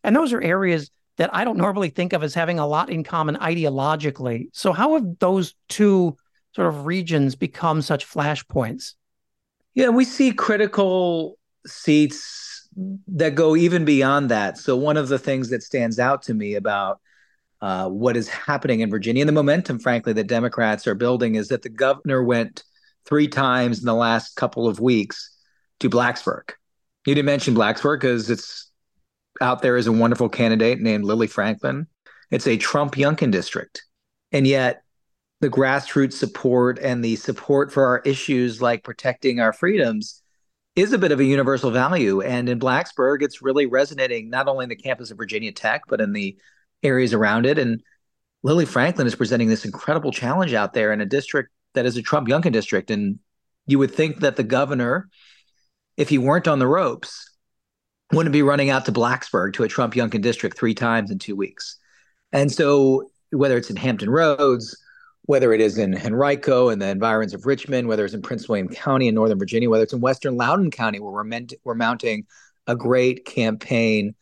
And 0.04 0.15
those 0.15 0.34
are 0.34 0.41
areas 0.41 0.89
that 1.17 1.30
I 1.34 1.43
don't 1.43 1.58
normally 1.58 1.89
think 1.89 2.13
of 2.13 2.24
as 2.24 2.34
having 2.34 2.60
a 2.60 2.67
lot 2.67 2.89
in 2.89 3.04
common 3.04 3.36
ideologically. 3.36 4.47
So, 4.54 4.74
how 4.74 4.93
have 4.93 5.19
those 5.19 5.54
two 5.69 6.15
sort 6.56 6.67
of 6.67 6.86
regions 6.86 7.36
become 7.36 7.82
such 7.82 8.08
flashpoints? 8.08 8.95
Yeah, 9.74 9.89
we 9.89 10.06
see 10.06 10.32
critical 10.32 11.38
seats 11.65 12.67
that 13.08 13.36
go 13.36 13.56
even 13.56 13.86
beyond 13.86 14.30
that. 14.30 14.58
So, 14.58 14.76
one 14.76 14.97
of 14.97 15.10
the 15.10 15.19
things 15.19 15.50
that 15.50 15.63
stands 15.63 16.00
out 16.00 16.24
to 16.24 16.34
me 16.34 16.56
about 16.56 17.00
uh, 17.62 17.88
what 17.88 18.17
is 18.17 18.28
happening 18.28 18.80
in 18.80 18.89
Virginia 18.89 19.21
and 19.21 19.30
the 19.30 19.34
momentum, 19.34 19.80
frankly, 19.80 20.13
that 20.13 20.28
Democrats 20.28 20.88
are 20.88 20.95
building 20.95 21.36
is 21.36 21.50
that 21.50 21.62
the 21.62 21.69
governor 21.69 22.24
went 22.24 22.63
three 23.06 23.28
times 23.28 23.80
in 23.80 23.86
the 23.86 23.93
last 23.93 24.36
couple 24.36 24.67
of 24.67 24.80
weeks 24.80 25.38
to 25.80 25.89
Blacksburg. 25.89 26.52
You 27.06 27.15
didn't 27.15 27.26
mention 27.26 27.56
Blacksburg 27.56 28.02
because 28.02 28.30
it's 28.30 28.71
out 29.41 29.62
there 29.62 29.78
as 29.78 29.88
a 29.88 29.91
wonderful 29.91 30.30
candidate 30.30 30.80
named 30.80 31.04
Lily 31.04 31.28
Franklin. 31.28 31.88
It's 32.32 32.47
a 32.47 32.58
Trump 32.58 32.95
Youngkin 32.95 33.32
district. 33.32 33.84
And 34.32 34.47
yet, 34.47 34.84
the 35.41 35.50
grassroots 35.50 36.13
support 36.13 36.80
and 36.80 37.04
the 37.04 37.15
support 37.15 37.71
for 37.71 37.86
our 37.86 38.00
issues 38.06 38.62
like 38.62 38.84
protecting 38.84 39.39
our 39.39 39.52
freedoms 39.52 40.21
is 40.76 40.93
a 40.93 40.97
bit 40.97 41.12
of 41.12 41.19
a 41.19 41.26
universal 41.26 41.71
value. 41.71 42.21
And 42.21 42.47
in 42.47 42.60
Blacksburg, 42.60 43.21
it's 43.21 43.41
really 43.41 43.65
resonating 43.65 44.30
not 44.30 44.47
only 44.47 44.63
in 44.63 44.69
the 44.69 44.76
campus 44.76 45.12
of 45.12 45.17
Virginia 45.17 45.52
Tech, 45.52 45.84
but 45.88 46.00
in 46.00 46.13
the 46.13 46.38
areas 46.84 47.13
around 47.13 47.46
it. 47.46 47.58
And 47.58 47.82
Lily 48.44 48.65
Franklin 48.65 49.08
is 49.08 49.15
presenting 49.15 49.50
this 49.50 49.65
incredible 49.65 50.12
challenge 50.12 50.54
out 50.54 50.74
there 50.74 50.91
in 50.91 51.02
a 51.02 51.06
district 51.06 51.52
that 51.74 51.86
is 51.86 51.98
a 51.98 52.02
Trump 52.02 52.28
Youngkin 52.28 52.52
district. 52.52 52.91
And 52.91 53.20
you 53.65 53.80
would 53.80 53.91
think 53.94 54.20
that 54.20 54.36
the 54.36 54.44
governor, 54.44 55.10
if 55.98 56.10
he 56.10 56.17
weren't 56.17 56.48
on 56.48 56.60
the 56.60 56.67
ropes, 56.67 57.30
wouldn't 58.12 58.34
be 58.34 58.41
running 58.41 58.70
out 58.70 58.86
to 58.86 58.91
Blacksburg 58.91 59.54
to 59.54 59.63
a 59.63 59.67
Trump 59.67 59.94
Youngkin 59.94 60.22
district 60.22 60.58
three 60.58 60.74
times 60.74 61.12
in 61.12 61.20
two 61.20 61.36
weeks. 61.36 61.78
And 62.34 62.52
so, 62.52 63.10
whether 63.32 63.58
it's 63.58 63.70
in 63.70 63.78
Hampton 63.78 64.10
Roads, 64.10 64.76
whether 65.24 65.54
it 65.54 65.62
is 65.62 65.78
in 65.78 65.96
Henrico 65.96 66.70
and 66.70 66.82
the 66.82 66.89
environs 66.89 67.34
of 67.34 67.46
Richmond, 67.46 67.88
whether 67.88 68.04
it's 68.04 68.13
in 68.13 68.22
Prince 68.22 68.50
William 68.50 68.67
County 68.67 69.08
in 69.08 69.15
Northern 69.15 69.39
Virginia, 69.39 69.70
whether 69.70 69.84
it's 69.84 69.94
in 69.94 70.02
Western 70.02 70.36
Loudoun 70.36 70.72
County, 70.72 71.00
where 71.00 71.12
we're, 71.12 71.24
meant, 71.24 71.54
we're 71.63 71.76
mounting 71.76 72.26
a 72.67 72.76
great 72.76 73.26
campaign 73.26 74.15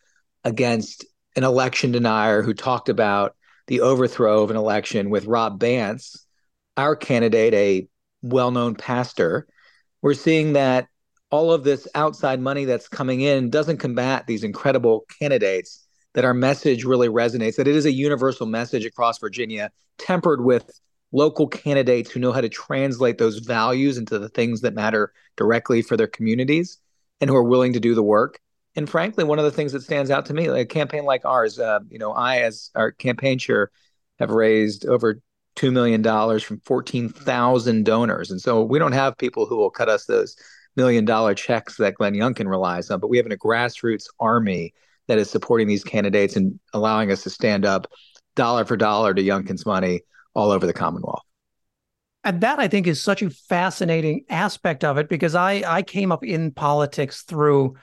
against 0.44 1.04
an 1.36 1.44
election 1.44 1.92
denier 1.92 2.42
who 2.42 2.54
talked 2.54 2.88
about 2.88 3.36
the 3.66 3.80
overthrow 3.80 4.42
of 4.42 4.50
an 4.50 4.56
election 4.56 5.10
with 5.10 5.26
Rob 5.26 5.58
Banse, 5.60 6.26
our 6.76 6.96
candidate, 6.96 7.54
a 7.54 7.88
well 8.22 8.50
known 8.50 8.74
pastor. 8.74 9.46
We're 10.02 10.14
seeing 10.14 10.54
that 10.54 10.88
all 11.30 11.52
of 11.52 11.62
this 11.62 11.86
outside 11.94 12.40
money 12.40 12.64
that's 12.64 12.88
coming 12.88 13.20
in 13.20 13.50
doesn't 13.50 13.76
combat 13.76 14.26
these 14.26 14.42
incredible 14.42 15.04
candidates, 15.20 15.86
that 16.14 16.24
our 16.24 16.34
message 16.34 16.84
really 16.84 17.08
resonates, 17.08 17.56
that 17.56 17.68
it 17.68 17.76
is 17.76 17.86
a 17.86 17.92
universal 17.92 18.46
message 18.46 18.84
across 18.84 19.18
Virginia, 19.18 19.70
tempered 19.98 20.44
with 20.44 20.80
local 21.12 21.46
candidates 21.46 22.10
who 22.10 22.20
know 22.20 22.32
how 22.32 22.40
to 22.40 22.48
translate 22.48 23.18
those 23.18 23.38
values 23.38 23.98
into 23.98 24.18
the 24.18 24.28
things 24.28 24.60
that 24.62 24.74
matter 24.74 25.12
directly 25.36 25.82
for 25.82 25.96
their 25.96 26.06
communities 26.06 26.78
and 27.20 27.30
who 27.30 27.36
are 27.36 27.42
willing 27.42 27.72
to 27.72 27.80
do 27.80 27.94
the 27.94 28.02
work 28.02 28.40
and 28.76 28.88
frankly, 28.88 29.24
one 29.24 29.38
of 29.38 29.44
the 29.44 29.50
things 29.50 29.72
that 29.72 29.82
stands 29.82 30.10
out 30.10 30.26
to 30.26 30.34
me, 30.34 30.50
like 30.50 30.62
a 30.62 30.66
campaign 30.66 31.04
like 31.04 31.24
ours, 31.24 31.58
uh, 31.58 31.80
you 31.88 31.98
know, 31.98 32.12
I 32.12 32.38
as 32.38 32.70
our 32.74 32.92
campaign 32.92 33.38
chair 33.38 33.70
have 34.18 34.30
raised 34.30 34.86
over 34.86 35.20
two 35.56 35.70
million 35.72 36.02
dollars 36.02 36.42
from 36.42 36.60
fourteen 36.60 37.08
thousand 37.08 37.84
donors, 37.84 38.30
and 38.30 38.40
so 38.40 38.62
we 38.62 38.78
don't 38.78 38.92
have 38.92 39.18
people 39.18 39.46
who 39.46 39.56
will 39.56 39.70
cut 39.70 39.88
us 39.88 40.06
those 40.06 40.36
million 40.76 41.04
dollar 41.04 41.34
checks 41.34 41.76
that 41.76 41.94
Glenn 41.94 42.14
Youngkin 42.14 42.48
relies 42.48 42.90
on, 42.90 43.00
but 43.00 43.08
we 43.08 43.16
have 43.16 43.26
a 43.26 43.36
grassroots 43.36 44.06
army 44.20 44.72
that 45.08 45.18
is 45.18 45.28
supporting 45.28 45.66
these 45.66 45.82
candidates 45.82 46.36
and 46.36 46.58
allowing 46.72 47.10
us 47.10 47.22
to 47.24 47.30
stand 47.30 47.64
up 47.64 47.88
dollar 48.36 48.64
for 48.64 48.76
dollar 48.76 49.12
to 49.12 49.22
Youngkin's 49.22 49.66
money 49.66 50.02
all 50.34 50.52
over 50.52 50.66
the 50.66 50.72
Commonwealth. 50.72 51.24
And 52.22 52.40
that 52.42 52.60
I 52.60 52.68
think 52.68 52.86
is 52.86 53.02
such 53.02 53.22
a 53.22 53.30
fascinating 53.30 54.24
aspect 54.28 54.84
of 54.84 54.98
it 54.98 55.08
because 55.08 55.34
I 55.34 55.62
I 55.66 55.82
came 55.82 56.12
up 56.12 56.22
in 56.22 56.52
politics 56.52 57.22
through 57.22 57.74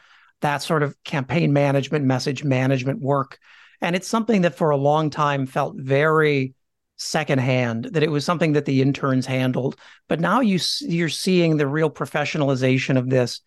that 0.41 0.57
sort 0.57 0.83
of 0.83 1.01
campaign 1.03 1.53
management, 1.53 2.05
message 2.05 2.43
management 2.43 3.01
work. 3.01 3.39
And 3.81 3.95
it's 3.95 4.07
something 4.07 4.41
that 4.41 4.55
for 4.55 4.69
a 4.69 4.77
long 4.77 5.09
time 5.09 5.45
felt 5.45 5.75
very 5.77 6.53
secondhand, 6.97 7.85
that 7.85 8.03
it 8.03 8.11
was 8.11 8.25
something 8.25 8.53
that 8.53 8.65
the 8.65 8.81
interns 8.81 9.25
handled. 9.25 9.77
But 10.07 10.19
now 10.19 10.41
you, 10.41 10.59
you're 10.81 11.09
seeing 11.09 11.57
the 11.57 11.67
real 11.67 11.89
professionalization 11.89 12.97
of 12.97 13.09
this. 13.09 13.41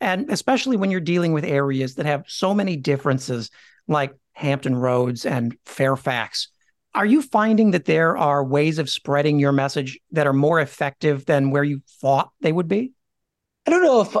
And 0.00 0.30
especially 0.30 0.76
when 0.76 0.90
you're 0.90 1.00
dealing 1.00 1.32
with 1.32 1.44
areas 1.44 1.94
that 1.94 2.06
have 2.06 2.24
so 2.26 2.52
many 2.52 2.76
differences, 2.76 3.50
like 3.88 4.14
Hampton 4.32 4.76
Roads 4.76 5.24
and 5.24 5.56
Fairfax. 5.64 6.48
Are 6.94 7.06
you 7.06 7.22
finding 7.22 7.72
that 7.72 7.84
there 7.84 8.16
are 8.16 8.44
ways 8.44 8.78
of 8.78 8.90
spreading 8.90 9.38
your 9.38 9.52
message 9.52 9.98
that 10.12 10.26
are 10.26 10.32
more 10.32 10.60
effective 10.60 11.26
than 11.26 11.50
where 11.50 11.64
you 11.64 11.80
thought 12.00 12.30
they 12.40 12.52
would 12.52 12.68
be? 12.68 12.92
I 13.66 13.70
don't 13.70 13.82
know 13.82 14.00
if 14.00 14.16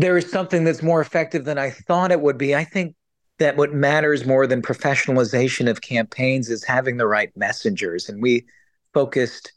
there 0.00 0.18
is 0.18 0.30
something 0.30 0.64
that's 0.64 0.82
more 0.82 1.00
effective 1.00 1.46
than 1.46 1.56
I 1.56 1.70
thought 1.70 2.12
it 2.12 2.20
would 2.20 2.36
be. 2.36 2.54
I 2.54 2.64
think 2.64 2.94
that 3.38 3.56
what 3.56 3.72
matters 3.72 4.26
more 4.26 4.46
than 4.46 4.60
professionalization 4.60 5.70
of 5.70 5.80
campaigns 5.80 6.50
is 6.50 6.64
having 6.64 6.98
the 6.98 7.06
right 7.06 7.34
messengers. 7.34 8.06
And 8.08 8.20
we 8.20 8.44
focused 8.92 9.52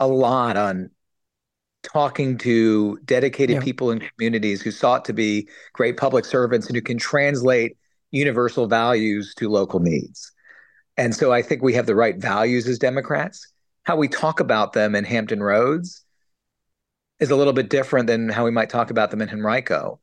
a 0.00 0.06
lot 0.06 0.56
on 0.56 0.90
talking 1.82 2.38
to 2.38 2.98
dedicated 3.04 3.56
yeah. 3.56 3.62
people 3.62 3.90
in 3.90 4.00
communities 4.00 4.62
who 4.62 4.70
sought 4.70 5.04
to 5.04 5.12
be 5.12 5.46
great 5.74 5.98
public 5.98 6.24
servants 6.24 6.68
and 6.68 6.76
who 6.76 6.82
can 6.82 6.96
translate 6.96 7.76
universal 8.12 8.66
values 8.66 9.34
to 9.34 9.50
local 9.50 9.80
needs. 9.80 10.32
And 10.96 11.14
so 11.14 11.32
I 11.32 11.42
think 11.42 11.62
we 11.62 11.74
have 11.74 11.86
the 11.86 11.94
right 11.94 12.16
values 12.16 12.66
as 12.66 12.78
Democrats. 12.78 13.46
How 13.82 13.96
we 13.96 14.08
talk 14.08 14.40
about 14.40 14.72
them 14.72 14.94
in 14.94 15.04
Hampton 15.04 15.42
Roads 15.42 16.01
is 17.22 17.30
a 17.30 17.36
little 17.36 17.52
bit 17.52 17.68
different 17.68 18.08
than 18.08 18.28
how 18.28 18.44
we 18.44 18.50
might 18.50 18.68
talk 18.68 18.90
about 18.90 19.12
them 19.12 19.22
in 19.22 19.30
Henrico, 19.30 20.00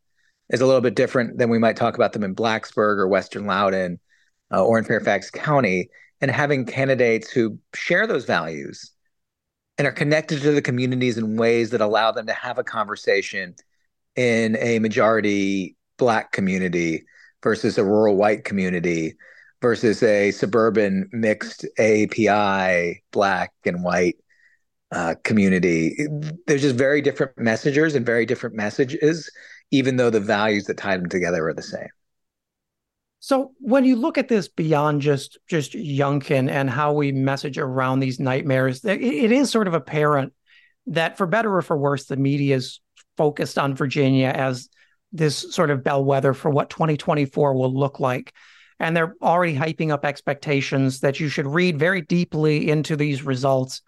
is 0.49 0.61
a 0.61 0.65
little 0.65 0.80
bit 0.80 0.95
different 0.95 1.38
than 1.38 1.49
we 1.49 1.59
might 1.59 1.76
talk 1.76 1.95
about 1.95 2.13
them 2.13 2.24
in 2.24 2.34
Blacksburg 2.34 2.97
or 2.97 3.09
Western 3.09 3.45
Loudoun 3.45 3.99
uh, 4.53 4.63
or 4.63 4.80
in 4.80 4.86
Fairfax 4.86 5.30
County. 5.30 5.89
And 6.22 6.32
having 6.32 6.65
candidates 6.65 7.30
who 7.30 7.59
share 7.76 8.07
those 8.07 8.24
values 8.24 8.91
and 9.78 9.86
are 9.86 9.91
connected 9.91 10.41
to 10.41 10.53
the 10.53 10.61
communities 10.61 11.17
in 11.17 11.36
ways 11.36 11.72
that 11.72 11.82
allow 11.82 12.13
them 12.13 12.26
to 12.28 12.34
have 12.34 12.57
a 12.57 12.63
conversation 12.63 13.53
in 14.15 14.55
a 14.55 14.80
majority 14.80 15.76
Black 15.97 16.32
community 16.32 17.03
versus 17.43 17.78
a 17.78 17.84
rural 17.84 18.15
white 18.15 18.45
community 18.45 19.15
versus 19.61 20.01
a 20.03 20.32
suburban 20.32 21.09
mixed 21.11 21.65
API 21.78 23.03
black 23.11 23.51
and 23.65 23.84
white 23.84 24.15
uh, 24.91 25.15
community. 25.23 25.97
There's 26.47 26.61
just 26.61 26.75
very 26.75 27.01
different 27.01 27.37
messengers 27.37 27.95
and 27.95 28.05
very 28.05 28.25
different 28.25 28.55
messages, 28.55 29.29
even 29.71 29.97
though 29.97 30.09
the 30.09 30.19
values 30.19 30.65
that 30.65 30.77
tie 30.77 30.97
them 30.97 31.09
together 31.09 31.47
are 31.47 31.53
the 31.53 31.61
same. 31.61 31.89
So 33.21 33.51
when 33.59 33.83
you 33.83 33.97
look 33.97 34.17
at 34.17 34.29
this 34.29 34.47
beyond 34.47 35.01
just 35.01 35.37
just 35.47 35.73
Youngkin 35.73 36.49
and 36.49 36.69
how 36.69 36.93
we 36.93 37.11
message 37.11 37.57
around 37.57 37.99
these 37.99 38.19
nightmares, 38.19 38.83
it, 38.85 39.01
it 39.01 39.31
is 39.31 39.51
sort 39.51 39.67
of 39.67 39.73
apparent 39.73 40.33
that 40.87 41.17
for 41.17 41.27
better 41.27 41.55
or 41.55 41.61
for 41.61 41.77
worse, 41.77 42.05
the 42.05 42.15
media 42.15 42.55
is 42.55 42.79
focused 43.17 43.57
on 43.57 43.75
Virginia 43.75 44.29
as 44.29 44.69
this 45.11 45.53
sort 45.53 45.69
of 45.69 45.83
bellwether 45.83 46.33
for 46.33 46.49
what 46.49 46.69
2024 46.69 47.53
will 47.53 47.73
look 47.73 47.99
like. 47.99 48.33
And 48.79 48.95
they're 48.95 49.15
already 49.21 49.55
hyping 49.55 49.91
up 49.91 50.05
expectations 50.05 51.01
that 51.01 51.19
you 51.19 51.27
should 51.27 51.47
read 51.47 51.77
very 51.77 52.01
deeply 52.01 52.69
into 52.69 52.95
these 52.95 53.23
results. 53.23 53.81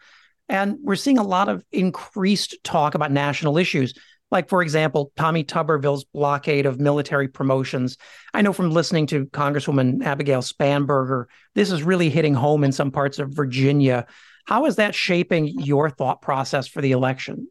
And 0.52 0.80
we're 0.84 0.98
seeing 0.98 1.18
a 1.18 1.24
lot 1.24 1.48
of 1.48 1.64
increased 1.72 2.62
talk 2.66 2.94
about 2.94 3.10
national 3.10 3.58
issues. 3.58 3.94
Like, 4.32 4.50
for 4.50 4.62
example, 4.62 5.14
Tommy 5.16 5.46
Tuberville's 5.46 6.04
blockade 6.04 6.66
of 6.66 6.78
military 6.78 7.30
promotions. 7.30 7.98
I 8.34 8.42
know 8.42 8.52
from 8.52 8.70
listening 8.70 9.08
to 9.08 9.28
Congresswoman 9.28 10.04
Abigail 10.04 10.42
Spanberger, 10.42 11.26
this 11.56 11.72
is 11.72 11.84
really 11.84 12.10
hitting 12.10 12.34
home 12.34 12.66
in 12.66 12.74
some 12.74 12.92
parts 12.92 13.18
of 13.18 13.30
Virginia. 13.30 14.06
How 14.46 14.66
is 14.66 14.76
that 14.76 14.94
shaping 14.94 15.48
your 15.48 15.90
thought 15.90 16.22
process 16.22 16.68
for 16.68 16.82
the 16.82 16.92
election? 16.92 17.48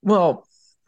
Well, 0.00 0.46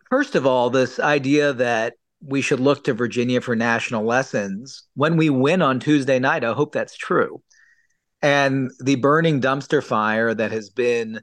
first 0.09 0.35
of 0.35 0.47
all, 0.47 0.71
this 0.71 0.99
idea 0.99 1.53
that 1.53 1.93
we 2.25 2.41
should 2.41 2.61
look 2.61 2.85
to 2.85 2.95
Virginia 2.95 3.43
for 3.43 3.55
national 3.55 4.07
lessons 4.07 4.85
when 4.95 5.19
we 5.19 5.29
win 5.29 5.61
on 5.61 5.79
Tuesday 5.79 6.19
night, 6.19 6.43
I 6.43 6.55
hope 6.55 6.73
that's 6.73 6.97
true. 6.97 7.43
And 8.23 8.71
the 8.81 8.95
burning 8.95 9.41
dumpster 9.41 9.83
fire 9.83 10.33
that 10.33 10.53
has 10.53 10.71
been 10.71 11.21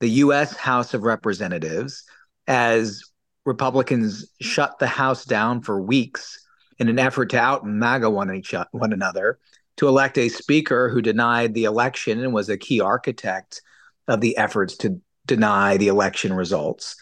the 0.00 0.08
U.S. 0.08 0.56
House 0.56 0.94
of 0.94 1.02
Representatives 1.02 2.04
as 2.46 3.02
Republicans 3.44 4.26
shut 4.40 4.78
the 4.78 4.86
House 4.86 5.24
down 5.24 5.60
for 5.60 5.80
weeks 5.80 6.44
in 6.78 6.88
an 6.88 6.98
effort 6.98 7.30
to 7.30 7.38
out 7.38 7.66
MAGA 7.66 8.08
one, 8.08 8.34
each, 8.34 8.54
one 8.70 8.92
another, 8.92 9.38
to 9.76 9.88
elect 9.88 10.16
a 10.18 10.28
speaker 10.28 10.88
who 10.88 11.02
denied 11.02 11.54
the 11.54 11.64
election 11.64 12.22
and 12.22 12.32
was 12.32 12.48
a 12.48 12.56
key 12.56 12.80
architect 12.80 13.60
of 14.06 14.20
the 14.20 14.36
efforts 14.36 14.76
to 14.78 15.00
deny 15.26 15.76
the 15.76 15.88
election 15.88 16.32
results. 16.32 16.96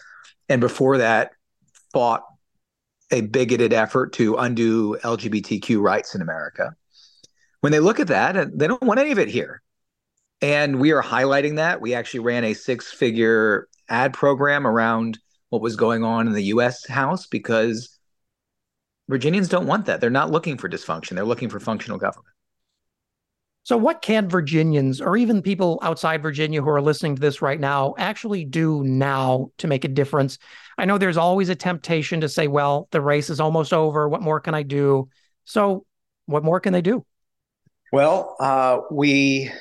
And 0.49 0.61
before 0.61 0.97
that, 0.97 1.31
fought 1.93 2.23
a 3.11 3.21
bigoted 3.21 3.73
effort 3.73 4.13
to 4.13 4.35
undo 4.35 4.97
LGBTQ 5.03 5.81
rights 5.81 6.13
in 6.13 6.21
America. 6.21 6.75
When 7.61 7.71
they 7.71 7.79
look 7.79 7.99
at 7.99 8.07
that, 8.07 8.57
they 8.57 8.67
don't 8.67 8.83
want 8.83 8.99
any 8.99 9.11
of 9.11 9.19
it 9.19 9.29
here. 9.29 9.61
And 10.41 10.79
we 10.79 10.91
are 10.91 11.01
highlighting 11.01 11.55
that. 11.55 11.81
We 11.81 11.93
actually 11.93 12.19
ran 12.19 12.43
a 12.43 12.53
six 12.53 12.91
figure 12.91 13.67
ad 13.89 14.13
program 14.13 14.67
around 14.67 15.17
what 15.49 15.61
was 15.61 15.75
going 15.75 16.03
on 16.03 16.27
in 16.27 16.33
the 16.33 16.43
US 16.43 16.85
House 16.87 17.25
because 17.25 17.97
Virginians 19.07 19.47
don't 19.47 19.67
want 19.67 19.85
that. 19.85 20.01
They're 20.01 20.09
not 20.09 20.31
looking 20.31 20.57
for 20.57 20.69
dysfunction, 20.69 21.15
they're 21.15 21.25
looking 21.25 21.49
for 21.49 21.59
functional 21.59 21.97
government. 21.97 22.33
So, 23.63 23.75
what 23.75 24.01
can 24.01 24.29
Virginians 24.29 25.01
or 25.01 25.17
even 25.17 25.41
people 25.41 25.79
outside 25.81 26.21
Virginia 26.21 26.61
who 26.61 26.69
are 26.69 26.81
listening 26.81 27.15
to 27.15 27.21
this 27.21 27.41
right 27.41 27.59
now 27.59 27.95
actually 27.97 28.45
do 28.45 28.81
now 28.83 29.51
to 29.57 29.67
make 29.67 29.83
a 29.83 29.89
difference? 29.89 30.37
I 30.77 30.85
know 30.85 30.97
there's 30.97 31.17
always 31.17 31.49
a 31.49 31.55
temptation 31.55 32.21
to 32.21 32.29
say, 32.29 32.47
well, 32.47 32.87
the 32.91 33.01
race 33.01 33.29
is 33.29 33.41
almost 33.41 33.73
over. 33.73 34.07
What 34.07 34.21
more 34.21 34.39
can 34.39 34.55
I 34.55 34.63
do? 34.63 35.09
So, 35.43 35.85
what 36.27 36.45
more 36.45 36.61
can 36.61 36.71
they 36.71 36.81
do? 36.81 37.05
Well, 37.91 38.35
uh, 38.39 38.81
we 38.91 39.51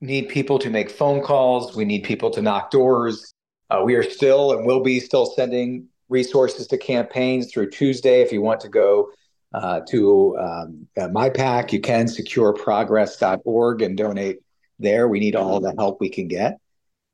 need 0.00 0.28
people 0.28 0.58
to 0.58 0.70
make 0.70 0.90
phone 0.90 1.22
calls. 1.22 1.76
We 1.76 1.84
need 1.84 2.04
people 2.04 2.30
to 2.30 2.42
knock 2.42 2.70
doors. 2.70 3.32
Uh, 3.70 3.82
we 3.84 3.94
are 3.94 4.02
still 4.02 4.52
and 4.52 4.66
will 4.66 4.82
be 4.82 5.00
still 5.00 5.26
sending 5.26 5.88
resources 6.08 6.66
to 6.68 6.78
campaigns 6.78 7.52
through 7.52 7.70
Tuesday 7.70 8.20
if 8.20 8.32
you 8.32 8.42
want 8.42 8.60
to 8.60 8.68
go 8.68 9.10
uh, 9.54 9.80
to 9.88 10.36
um, 10.38 10.86
uh, 10.98 11.08
MyPAC. 11.08 11.72
You 11.72 11.80
can 11.80 12.06
secureprogress.org 12.06 13.82
and 13.82 13.96
donate 13.96 14.38
there. 14.78 15.08
We 15.08 15.20
need 15.20 15.36
all 15.36 15.60
the 15.60 15.74
help 15.78 16.00
we 16.00 16.10
can 16.10 16.28
get. 16.28 16.58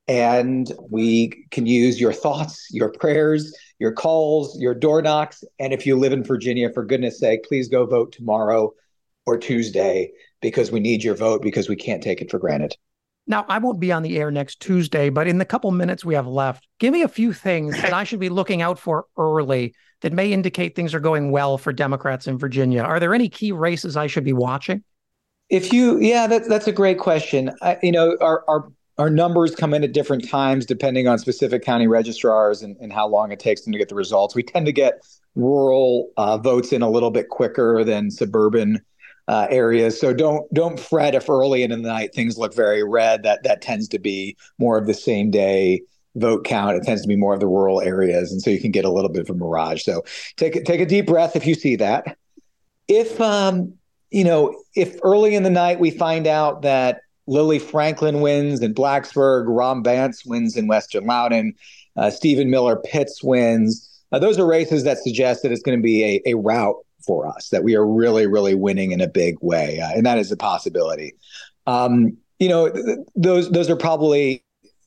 And 0.09 0.73
we 0.91 1.47
can 1.51 1.67
use 1.67 2.01
your 2.01 2.13
thoughts, 2.13 2.67
your 2.73 2.91
prayers, 2.91 3.55
your 3.79 3.93
calls, 3.93 4.59
your 4.59 4.75
door 4.75 5.03
knocks. 5.03 5.45
And 5.61 5.73
if 5.73 5.87
you 5.87 5.97
live 5.97 6.13
in 6.13 6.25
Virginia, 6.25 6.73
for 6.73 6.85
goodness 6.85 7.21
sake, 7.21 7.45
please 7.45 7.69
go 7.69 7.87
vote 7.87 8.13
tomorrow 8.13 8.73
or 9.31 9.39
Tuesday 9.39 10.11
because 10.43 10.73
we 10.73 10.81
need 10.81 11.05
your 11.05 11.15
vote 11.15 11.41
because 11.41 11.69
we 11.69 11.77
can't 11.77 12.03
take 12.03 12.21
it 12.21 12.31
for 12.31 12.39
granted. 12.39 12.75
Now, 13.27 13.47
I 13.49 13.59
won't 13.59 13.79
be 13.79 13.93
on 13.93 14.03
the 14.03 14.19
air 14.19 14.31
next 14.33 14.61
Tuesday, 14.61 15.09
but 15.09 15.29
in 15.29 15.39
the 15.39 15.45
couple 15.45 15.71
minutes 15.71 16.05
we 16.05 16.15
have 16.15 16.27
left, 16.27 16.67
give 16.81 16.93
me 16.93 17.03
a 17.03 17.09
few 17.09 17.33
things 17.33 17.81
that 17.81 17.93
I 17.93 18.03
should 18.03 18.19
be 18.19 18.29
looking 18.29 18.61
out 18.61 18.79
for 18.79 19.07
early 19.17 19.75
that 20.01 20.13
may 20.13 20.33
indicate 20.33 20.75
things 20.75 20.95
are 20.95 21.01
going 21.01 21.31
well 21.31 21.57
for 21.57 21.73
Democrats 21.73 22.27
in 22.27 22.39
Virginia? 22.39 22.83
Are 22.83 22.99
there 22.99 23.15
any 23.15 23.29
key 23.29 23.53
races 23.53 23.97
I 23.97 24.09
should 24.09 24.25
be 24.25 24.33
watching? 24.33 24.83
If 25.49 25.73
you, 25.73 26.01
yeah, 26.01 26.27
that's 26.27 26.49
that's 26.49 26.67
a 26.67 26.73
great 26.73 26.99
question. 26.99 27.51
I, 27.61 27.77
you 27.83 27.93
know, 27.93 28.17
our, 28.21 28.45
our 28.49 28.73
our 28.99 29.11
numbers 29.11 29.55
come 29.55 29.75
in 29.75 29.85
at 29.85 29.93
different 29.93 30.29
times 30.29 30.67
depending 30.67 31.07
on 31.07 31.19
specific 31.19 31.63
county 31.65 31.87
registrars 31.87 32.63
and, 32.63 32.77
and 32.81 32.93
how 32.93 33.09
long 33.09 33.33
it 33.33 33.39
takes 33.39 33.63
them 33.63 33.73
to 33.73 33.79
get 33.79 33.89
the 33.89 33.95
results. 33.95 34.35
We 34.35 34.43
tend 34.43 34.67
to 34.67 34.73
get 34.73 35.01
rural 35.35 36.11
uh, 36.17 36.39
votes 36.39 36.73
in 36.73 36.83
a 36.83 36.91
little 36.91 37.11
bit 37.11 37.29
quicker 37.29 37.85
than 37.85 38.11
suburban 38.11 38.81
uh, 39.31 39.47
areas. 39.49 39.99
So 39.99 40.13
don't 40.13 40.53
don't 40.53 40.79
fret 40.79 41.15
if 41.15 41.31
early 41.31 41.63
in 41.63 41.71
the 41.71 41.77
night 41.77 42.13
things 42.13 42.37
look 42.37 42.53
very 42.53 42.83
red. 42.83 43.23
That 43.23 43.45
that 43.45 43.63
tends 43.63 43.87
to 43.91 44.01
be 44.01 44.37
more 44.59 44.77
of 44.77 44.89
the 44.89 44.95
same 44.95 45.31
day 45.31 45.83
vote 46.17 46.45
count. 46.45 46.77
It 46.77 46.83
tends 46.83 47.03
to 47.03 47.09
be 47.09 47.15
more 47.15 47.33
of 47.33 47.39
the 47.39 47.47
rural 47.47 47.81
areas, 47.81 48.33
and 48.33 48.43
so 48.43 48.51
you 48.51 48.61
can 48.61 48.73
get 48.73 48.85
a 48.85 48.91
little 48.91 49.09
bit 49.09 49.23
of 49.23 49.31
a 49.31 49.35
mirage. 49.35 49.85
So 49.85 50.03
take 50.37 50.65
take 50.65 50.81
a 50.81 50.87
deep 50.87 51.07
breath 51.07 51.37
if 51.37 51.47
you 51.47 51.55
see 51.55 51.77
that. 51.77 52.17
If 52.89 53.21
um, 53.21 53.75
you 54.11 54.25
know, 54.25 54.61
if 54.75 54.99
early 55.05 55.37
in 55.37 55.45
the 55.45 55.51
night 55.51 55.79
we 55.79 55.93
find 55.93 56.27
out 56.27 56.63
that 56.63 57.03
Lily 57.29 57.61
Franklin 57.61 58.23
wins 58.23 58.61
in 58.63 58.75
Blacksburg, 58.75 59.45
Rob 59.47 59.85
Banse 59.85 60.27
wins 60.27 60.57
in 60.57 60.67
Western 60.67 61.07
Loudoun, 61.07 61.55
uh, 61.97 62.11
Stephen 62.11 62.51
Miller 62.51 62.83
Pitts 62.85 63.23
wins. 63.23 63.87
Uh, 64.11 64.19
those 64.19 64.41
are 64.41 64.47
races 64.47 64.83
that 64.83 64.99
suggest 64.99 65.45
that 65.45 65.53
it's 65.53 65.63
going 65.63 65.79
to 65.79 65.83
be 65.83 66.03
a, 66.03 66.21
a 66.27 66.35
rout 66.35 66.85
for 67.05 67.27
us, 67.27 67.49
that 67.51 67.65
we 67.65 67.75
are 67.75 67.87
really, 67.87 68.27
really 68.27 68.55
winning 68.55 68.93
in 68.93 69.01
a 69.01 69.09
big 69.09 69.37
way, 69.41 69.81
uh, 69.81 69.91
and 69.95 70.07
that 70.07 70.19
is 70.19 70.31
a 70.31 70.37
possibility. 70.37 71.15
Um, 71.67 72.17
you 72.39 72.49
know, 72.49 72.71
th- 72.71 72.99
those 73.15 73.51
those 73.51 73.71
are 73.71 73.77
probably 73.77 74.45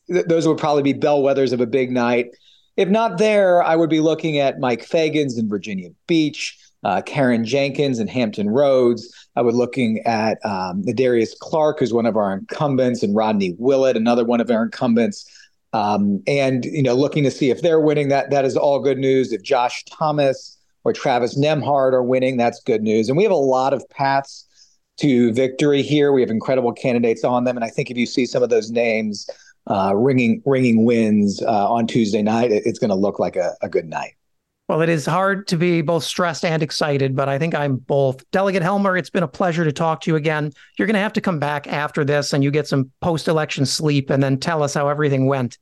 those 0.08 0.48
would 0.48 0.58
probably 0.58 0.84
be 0.84 0.94
bellwethers 0.94 1.54
of 1.54 1.62
a 1.62 1.68
big 1.68 1.92
night. 1.92 2.28
If 2.76 2.90
not 2.90 3.18
there, 3.18 3.64
I 3.64 3.76
would 3.76 3.90
be 3.90 4.00
looking 4.00 4.40
at 4.40 4.60
Mike 4.60 4.88
Feggans 4.88 5.38
in 5.38 5.48
Virginia 5.48 5.90
Beach, 6.08 6.58
uh, 6.84 7.02
Karen 7.02 7.46
Jenkins 7.46 8.00
in 8.00 8.08
Hampton 8.08 8.50
Roads. 8.50 9.28
I 9.36 9.42
would 9.42 9.54
looking 9.54 10.00
at 10.06 10.44
um, 10.44 10.84
Darius 10.84 11.36
Clark, 11.40 11.80
who's 11.80 11.94
one 11.94 12.06
of 12.06 12.18
our 12.18 12.34
incumbents, 12.34 13.04
and 13.04 13.16
Rodney 13.16 13.56
Willett, 13.58 13.96
another 13.96 14.26
one 14.26 14.42
of 14.42 14.50
our 14.50 14.64
incumbents. 14.64 15.30
Um, 15.72 16.22
and 16.28 16.66
you 16.66 16.84
know, 16.84 16.96
looking 16.96 17.24
to 17.24 17.32
see 17.32 17.50
if 17.50 17.62
they're 17.62 17.80
winning. 17.80 18.10
That 18.10 18.32
that 18.32 18.46
is 18.46 18.58
all 18.58 18.80
good 18.80 18.98
news. 18.98 19.32
If 19.32 19.44
Josh 19.44 19.84
Thomas 19.86 20.58
or 20.84 20.94
Travis 20.94 21.38
Nembhard 21.38 21.94
are 21.94 22.04
winning, 22.04 22.38
that's 22.38 22.62
good 22.62 22.82
news. 22.82 23.10
And 23.10 23.18
we 23.18 23.24
have 23.24 23.32
a 23.32 23.36
lot 23.36 23.74
of 23.74 23.88
paths 23.90 24.46
to 24.98 25.34
victory 25.34 25.82
here. 25.82 26.12
We 26.12 26.22
have 26.22 26.30
incredible 26.30 26.74
candidates 26.74 27.24
on 27.24 27.44
them, 27.44 27.58
and 27.58 27.64
I 27.64 27.70
think 27.70 27.90
if 27.90 27.98
you 27.98 28.06
see 28.06 28.26
some 28.26 28.44
of 28.44 28.50
those 28.50 28.72
names, 28.72 29.30
uh, 29.68 29.94
ringing 29.96 30.42
ringing 30.46 30.86
wins 30.86 31.42
uh, 31.42 31.72
on 31.72 31.88
Tuesday 31.88 32.22
night, 32.22 32.52
it, 32.52 32.64
it's 32.66 32.80
going 32.80 32.90
to 32.90 32.96
look 32.96 33.20
like 33.20 33.36
a, 33.36 33.56
a 33.62 33.70
good 33.70 33.88
night. 33.88 34.14
Well, 34.70 34.82
it 34.82 34.90
is 34.90 35.06
hard 35.06 35.48
to 35.50 35.58
be 35.58 35.82
both 35.82 36.06
stressed 36.06 36.46
and 36.46 36.64
excited, 36.64 37.18
but 37.18 37.28
I 37.28 37.38
think 37.38 37.54
I'm 37.54 37.76
both. 37.76 38.24
Delegate 38.32 38.62
Helmer, 38.62 38.96
it's 38.96 39.10
been 39.10 39.24
a 39.24 39.28
pleasure 39.28 39.66
to 39.66 39.74
talk 39.74 40.02
to 40.02 40.12
you 40.12 40.16
again. 40.16 40.54
You're 40.78 40.86
going 40.86 40.96
to 40.96 41.02
have 41.02 41.14
to 41.14 41.22
come 41.22 41.38
back 41.38 41.68
after 41.68 42.06
this 42.06 42.32
and 42.32 42.44
you 42.44 42.50
get 42.50 42.68
some 42.68 42.90
post 43.02 43.28
election 43.28 43.66
sleep 43.66 44.10
and 44.10 44.24
then 44.24 44.40
tell 44.40 44.64
us 44.64 44.74
how 44.74 44.88
everything 44.88 45.28
went. 45.28 45.58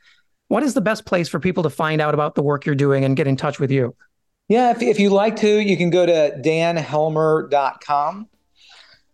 What 0.50 0.62
is 0.62 0.76
the 0.76 0.82
best 0.82 1.06
place 1.06 1.28
for 1.28 1.40
people 1.40 1.64
to 1.64 1.70
find 1.70 2.00
out 2.00 2.14
about 2.14 2.36
the 2.36 2.44
work 2.44 2.66
you're 2.66 2.76
doing 2.76 3.04
and 3.04 3.18
get 3.18 3.26
in 3.26 3.38
touch 3.38 3.60
with 3.60 3.72
you? 3.72 3.96
Yeah, 4.52 4.72
if, 4.72 4.82
if 4.82 5.00
you'd 5.00 5.14
like 5.14 5.38
to, 5.38 5.60
you 5.60 5.78
can 5.78 5.90
go 5.90 6.06
to 6.06 6.38
danhelmer.com. 6.44 8.28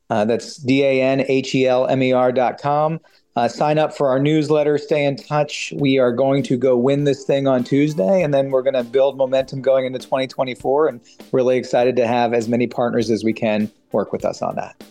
Uh, 0.09 0.25
that's 0.25 0.57
D 0.57 0.83
A 0.83 0.99
N 1.03 1.25
H 1.27 1.53
E 1.53 1.67
L 1.67 1.85
M 1.85 2.01
E 2.01 2.11
R.com. 2.11 2.99
Uh, 3.35 3.47
sign 3.47 3.77
up 3.77 3.95
for 3.95 4.09
our 4.09 4.17
newsletter, 4.17 4.79
stay 4.79 5.05
in 5.05 5.15
touch. 5.15 5.71
We 5.75 5.99
are 5.99 6.11
going 6.11 6.41
to 6.41 6.57
go 6.57 6.75
win 6.75 7.03
this 7.03 7.23
thing 7.23 7.45
on 7.45 7.63
Tuesday, 7.63 8.23
and 8.23 8.33
then 8.33 8.49
we're 8.49 8.63
going 8.63 8.73
to 8.73 8.83
build 8.83 9.15
momentum 9.15 9.61
going 9.61 9.85
into 9.85 9.99
2024. 9.99 10.87
And 10.87 11.01
really 11.31 11.57
excited 11.57 11.95
to 11.97 12.07
have 12.07 12.33
as 12.33 12.47
many 12.49 12.65
partners 12.65 13.11
as 13.11 13.23
we 13.23 13.31
can 13.31 13.71
work 13.91 14.11
with 14.11 14.25
us 14.25 14.41
on 14.41 14.55
that. 14.55 14.83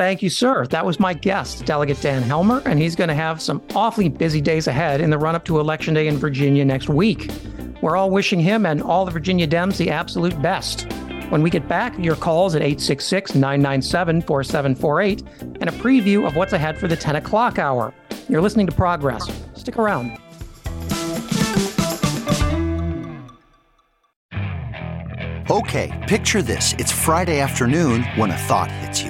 Thank 0.00 0.22
you, 0.22 0.30
sir. 0.30 0.64
That 0.68 0.86
was 0.86 0.98
my 0.98 1.12
guest, 1.12 1.66
Delegate 1.66 2.00
Dan 2.00 2.22
Helmer, 2.22 2.62
and 2.64 2.78
he's 2.78 2.96
going 2.96 3.08
to 3.08 3.14
have 3.14 3.38
some 3.38 3.60
awfully 3.74 4.08
busy 4.08 4.40
days 4.40 4.66
ahead 4.66 5.02
in 5.02 5.10
the 5.10 5.18
run 5.18 5.34
up 5.34 5.44
to 5.44 5.60
Election 5.60 5.92
Day 5.92 6.08
in 6.08 6.16
Virginia 6.16 6.64
next 6.64 6.88
week. 6.88 7.30
We're 7.82 7.98
all 7.98 8.08
wishing 8.08 8.40
him 8.40 8.64
and 8.64 8.82
all 8.82 9.04
the 9.04 9.10
Virginia 9.10 9.46
Dems 9.46 9.76
the 9.76 9.90
absolute 9.90 10.40
best. 10.40 10.90
When 11.28 11.42
we 11.42 11.50
get 11.50 11.68
back, 11.68 11.98
your 11.98 12.16
calls 12.16 12.54
at 12.54 12.62
866 12.62 13.34
997 13.34 14.22
4748 14.22 15.22
and 15.60 15.68
a 15.68 15.72
preview 15.72 16.26
of 16.26 16.34
what's 16.34 16.54
ahead 16.54 16.78
for 16.78 16.88
the 16.88 16.96
10 16.96 17.16
o'clock 17.16 17.58
hour. 17.58 17.92
You're 18.26 18.40
listening 18.40 18.68
to 18.68 18.72
Progress. 18.72 19.30
Stick 19.52 19.76
around. 19.76 20.16
Okay, 25.50 26.04
picture 26.08 26.40
this. 26.40 26.74
It's 26.78 26.90
Friday 26.90 27.40
afternoon 27.40 28.04
when 28.16 28.30
a 28.30 28.38
thought 28.38 28.70
hits 28.70 29.02
you. 29.02 29.09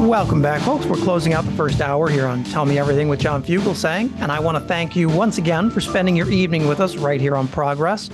Welcome 0.00 0.40
back, 0.40 0.62
folks. 0.62 0.86
We're 0.86 0.96
closing 0.96 1.34
out 1.34 1.44
the 1.44 1.52
first 1.52 1.82
hour 1.82 2.08
here 2.08 2.26
on 2.26 2.42
Tell 2.42 2.64
Me 2.64 2.78
Everything 2.78 3.10
with 3.10 3.20
John 3.20 3.42
Fugelsang, 3.42 4.10
and 4.20 4.32
I 4.32 4.40
want 4.40 4.56
to 4.56 4.64
thank 4.64 4.96
you 4.96 5.10
once 5.10 5.36
again 5.36 5.70
for 5.70 5.82
spending 5.82 6.16
your 6.16 6.30
evening 6.30 6.66
with 6.66 6.80
us 6.80 6.96
right 6.96 7.20
here 7.20 7.36
on 7.36 7.46
Progress. 7.46 8.08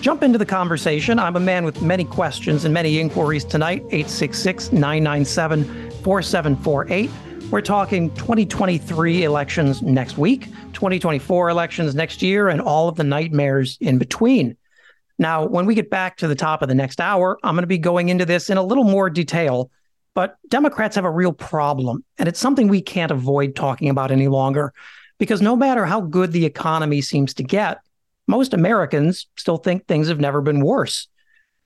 Jump 0.00 0.24
into 0.24 0.36
the 0.36 0.44
conversation. 0.44 1.16
I'm 1.20 1.36
a 1.36 1.40
man 1.40 1.64
with 1.64 1.80
many 1.80 2.02
questions 2.02 2.64
and 2.64 2.74
many 2.74 2.98
inquiries 2.98 3.44
tonight. 3.44 3.82
866 3.90 4.72
997 4.72 5.90
4748. 6.02 7.08
We're 7.50 7.60
talking 7.60 8.12
2023 8.16 9.22
elections 9.22 9.80
next 9.80 10.18
week, 10.18 10.46
2024 10.72 11.50
elections 11.50 11.94
next 11.94 12.20
year, 12.20 12.48
and 12.48 12.60
all 12.60 12.88
of 12.88 12.96
the 12.96 13.04
nightmares 13.04 13.78
in 13.80 13.96
between. 13.96 14.56
Now, 15.20 15.46
when 15.46 15.66
we 15.66 15.76
get 15.76 15.88
back 15.88 16.16
to 16.16 16.26
the 16.26 16.34
top 16.34 16.62
of 16.62 16.68
the 16.68 16.74
next 16.74 17.00
hour, 17.00 17.38
I'm 17.44 17.54
going 17.54 17.62
to 17.62 17.68
be 17.68 17.78
going 17.78 18.08
into 18.08 18.24
this 18.24 18.50
in 18.50 18.58
a 18.58 18.62
little 18.62 18.84
more 18.84 19.08
detail 19.08 19.70
but 20.18 20.36
Democrats 20.48 20.96
have 20.96 21.04
a 21.04 21.10
real 21.12 21.32
problem, 21.32 22.04
and 22.18 22.28
it's 22.28 22.40
something 22.40 22.66
we 22.66 22.82
can't 22.82 23.12
avoid 23.12 23.54
talking 23.54 23.88
about 23.88 24.10
any 24.10 24.26
longer 24.26 24.74
because 25.20 25.40
no 25.40 25.54
matter 25.54 25.86
how 25.86 26.00
good 26.00 26.32
the 26.32 26.44
economy 26.44 27.00
seems 27.00 27.34
to 27.34 27.44
get, 27.44 27.78
most 28.26 28.52
Americans 28.52 29.28
still 29.36 29.58
think 29.58 29.86
things 29.86 30.08
have 30.08 30.18
never 30.18 30.40
been 30.40 30.58
worse. 30.60 31.06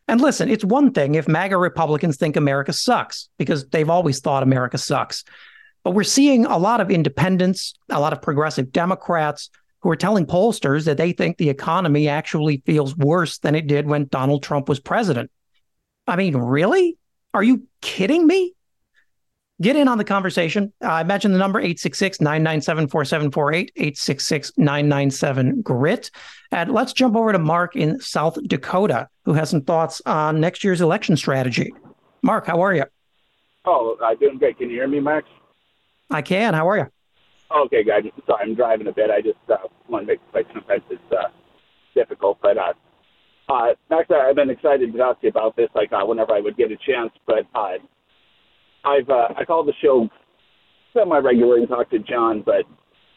And 0.07 0.21
listen, 0.21 0.51
it's 0.51 0.67
one 0.67 0.93
thing 0.93 1.15
if 1.15 1.27
MAGA 1.27 1.57
Republicans 1.57 2.19
think 2.19 2.37
America 2.37 2.75
sucks 2.75 3.31
because 3.39 3.67
they've 3.71 3.89
always 3.89 4.21
thought 4.21 4.43
America 4.43 4.77
sucks. 4.77 5.25
But 5.83 5.93
we're 5.93 6.05
seeing 6.05 6.45
a 6.45 6.59
lot 6.59 6.83
of 6.83 6.91
independents, 6.91 7.73
a 7.89 8.01
lot 8.01 8.13
of 8.13 8.21
progressive 8.21 8.71
Democrats 8.71 9.49
who 9.81 9.89
are 9.89 9.97
telling 9.97 10.27
pollsters 10.27 10.85
that 10.85 10.99
they 10.99 11.13
think 11.13 11.39
the 11.39 11.49
economy 11.49 12.07
actually 12.07 12.63
feels 12.67 12.95
worse 12.99 13.39
than 13.39 13.55
it 13.55 13.67
did 13.67 13.87
when 13.87 14.09
Donald 14.09 14.43
Trump 14.43 14.69
was 14.69 14.79
president. 14.79 15.31
I 16.07 16.17
mean, 16.17 16.37
really? 16.37 16.99
Are 17.33 17.43
you 17.43 17.67
kidding 17.83 18.27
me? 18.27 18.55
Get 19.61 19.77
in 19.77 19.87
on 19.87 19.99
the 19.99 20.05
conversation. 20.05 20.73
Uh, 20.83 20.89
I 20.89 21.03
mentioned 21.05 21.35
the 21.35 21.39
number 21.39 21.61
866 21.61 22.21
997 22.21 22.89
4748, 22.89 23.73
866 23.77 24.53
997 24.57 25.63
GRIT. 25.63 26.11
And 26.51 26.73
let's 26.73 26.93
jump 26.93 27.15
over 27.15 27.31
to 27.31 27.39
Mark 27.39 27.77
in 27.77 28.01
South 28.01 28.39
Dakota, 28.47 29.09
who 29.25 29.35
has 29.35 29.51
some 29.51 29.61
thoughts 29.61 30.03
on 30.05 30.41
next 30.41 30.65
year's 30.65 30.81
election 30.81 31.17
strategy. 31.17 31.73
Mark, 32.23 32.47
how 32.47 32.61
are 32.61 32.75
you? 32.75 32.85
Oh, 33.65 33.97
I'm 34.03 34.19
doing 34.19 34.39
great. 34.39 34.59
Can 34.59 34.69
you 34.69 34.77
hear 34.77 34.89
me, 34.89 34.99
Max? 34.99 35.29
I 36.11 36.23
can. 36.23 36.55
How 36.55 36.69
are 36.69 36.79
you? 36.79 36.87
Okay, 37.55 37.85
guys. 37.85 38.03
Sorry, 38.27 38.43
I'm 38.43 38.55
driving 38.55 38.89
a 38.89 38.93
bit. 38.93 39.11
I 39.11 39.21
just 39.21 39.39
uh, 39.49 39.59
want 39.89 40.07
to 40.07 40.13
make 40.13 40.21
like 40.35 40.47
sometimes 40.53 40.83
it's 40.91 41.13
uh, 41.13 41.29
difficult, 41.95 42.39
but 42.43 42.59
uh, 42.59 42.73
uh, 43.53 43.75
Max, 43.91 44.09
I've 44.11 44.37
been 44.37 44.51
excited 44.51 44.93
to 44.93 44.99
talk 44.99 45.21
to 45.21 45.27
you 45.27 45.31
about 45.31 45.57
this, 45.57 45.69
like 45.75 45.93
uh, 45.93 46.05
whenever 46.05 46.33
I 46.33 46.41
would 46.41 46.57
get 46.57 46.71
a 46.71 46.77
chance. 46.77 47.13
But 47.27 47.45
uh, 47.55 47.79
I've 48.85 49.09
uh, 49.09 49.29
I 49.37 49.45
call 49.45 49.65
the 49.65 49.75
show 49.83 50.09
semi 50.93 51.19
regularly 51.19 51.61
and 51.61 51.69
talk 51.69 51.91
to 51.91 51.99
John. 51.99 52.43
But 52.45 52.65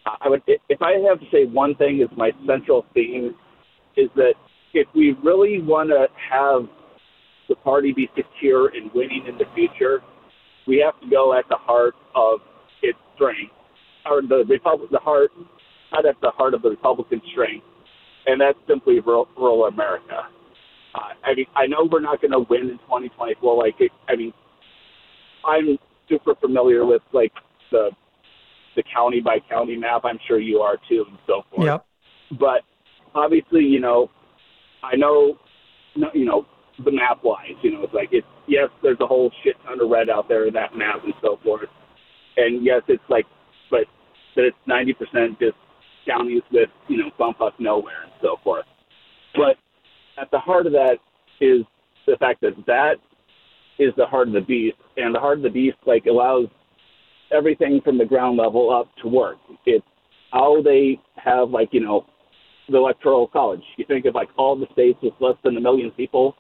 I 0.06 0.30
would, 0.30 0.42
if 0.48 0.82
I 0.82 0.94
have 1.10 1.20
to 1.20 1.26
say 1.32 1.46
one 1.46 1.76
thing, 1.76 2.02
is 2.02 2.16
my 2.18 2.32
central 2.46 2.86
theme 2.94 3.36
is 3.98 4.10
that 4.16 4.34
if 4.74 4.88
we 4.94 5.16
really 5.24 5.62
want 5.62 5.90
to 5.90 6.08
have 6.30 6.68
the 7.48 7.56
party 7.56 7.94
be 7.94 8.10
secure 8.16 8.76
in 8.76 8.90
winning 8.94 9.26
in 9.28 9.38
the 9.38 9.46
future, 9.56 10.02
we 10.68 10.84
have 10.84 11.00
to 11.02 11.10
go 11.10 11.38
at 11.38 11.46
the 11.50 11.56
heart 11.56 11.96
of 12.16 12.40
its 12.82 12.98
strength, 13.16 13.54
or 14.06 14.22
the 14.22 14.44
Republic, 14.50 14.90
the 14.92 15.00
heart, 15.00 15.32
not 15.92 16.06
at 16.06 16.16
the 16.22 16.32
heart 16.32 16.54
of 16.54 16.62
the 16.62 16.70
Republican 16.70 17.22
strength, 17.32 17.66
and 18.26 18.42
that's 18.42 18.58
simply 18.68 19.00
rural, 19.00 19.28
rural 19.38 19.66
America. 19.66 20.28
Uh, 20.94 21.00
I 21.24 21.36
mean, 21.36 21.46
I 21.56 21.68
know 21.68 21.88
we're 21.90 22.00
not 22.00 22.22
going 22.22 22.32
to 22.32 22.40
win 22.40 22.70
in 22.70 22.78
2024. 22.80 23.58
Like, 23.58 23.76
it, 23.80 23.92
I 24.08 24.16
mean, 24.16 24.34
I'm 25.46 25.78
super 26.10 26.36
familiar 26.36 26.86
with 26.86 27.02
like 27.14 27.34
the 27.72 27.90
the 28.76 28.84
county 28.94 29.22
by 29.22 29.38
county 29.50 29.78
map. 29.78 30.02
I'm 30.04 30.20
sure 30.28 30.40
you 30.40 30.60
are 30.60 30.78
too, 30.90 31.06
and 31.08 31.18
so 31.26 31.44
forth. 31.50 31.66
Yep. 31.66 31.86
But 32.40 32.62
obviously, 33.14 33.64
you 33.64 33.80
know, 33.80 34.10
I 34.84 34.96
know, 34.96 35.38
you 36.14 36.26
know, 36.26 36.46
the 36.84 36.92
map 36.92 37.24
wise. 37.24 37.56
You 37.62 37.72
know, 37.72 37.84
it's 37.84 37.94
like 37.94 38.10
it's 38.12 38.28
yes, 38.48 38.70
there's 38.84 39.00
a 39.00 39.08
whole 39.08 39.32
shit 39.44 39.56
ton 39.66 39.80
of 39.82 39.90
red 39.90 40.10
out 40.10 40.28
there 40.28 40.48
in 40.48 40.54
that 40.56 40.76
map 40.76 41.04
and 41.04 41.14
so 41.22 41.40
forth. 41.44 41.70
And 42.38 42.66
yes, 42.66 42.82
it's 42.88 43.04
like, 43.10 43.26
but 43.72 43.86
that 44.36 44.44
it's 44.44 44.58
90% 44.68 45.40
just 45.40 45.56
counties 46.08 46.44
with, 46.52 46.70
you 46.88 46.98
know, 46.98 47.10
bump 47.18 47.42
up 47.42 47.54
nowhere 47.60 48.04
and 48.04 48.12
so 48.22 48.38
forth. 48.44 48.66
But 49.36 49.58
at 50.22 50.32
the 50.32 50.40
heart 50.40 50.66
of 50.66 50.74
that 50.74 50.98
is 51.42 51.66
the 52.08 52.18
fact 52.18 52.42
that 52.42 52.54
that 52.68 52.96
is 53.80 53.94
the 53.98 54.06
heart 54.06 54.28
of 54.28 54.34
the 54.34 54.42
beast, 54.42 54.78
and 54.98 55.14
the 55.14 55.20
heart 55.20 55.38
of 55.38 55.44
the 55.44 55.50
beast 55.50 55.78
like 55.86 56.06
allows 56.06 56.48
everything 57.32 57.82
from 57.84 57.98
the 57.98 58.06
ground 58.06 58.38
level 58.38 58.72
up 58.72 58.90
to 59.02 59.08
work. 59.08 59.38
It's 59.66 59.86
how 60.32 60.62
they 60.62 61.00
have 61.16 61.50
like 61.50 61.70
you 61.72 61.82
know 61.82 62.06
the 62.70 62.78
electoral 62.78 63.28
college. 63.28 63.62
You 63.78 63.86
think 63.86 64.06
of 64.06 64.16
like 64.16 64.30
all 64.38 64.58
the 64.58 64.68
states 64.72 65.00
with 65.02 65.14
less 65.20 65.36
than 65.44 65.58
a 65.58 65.62
million 65.62 65.92
people, 65.92 66.36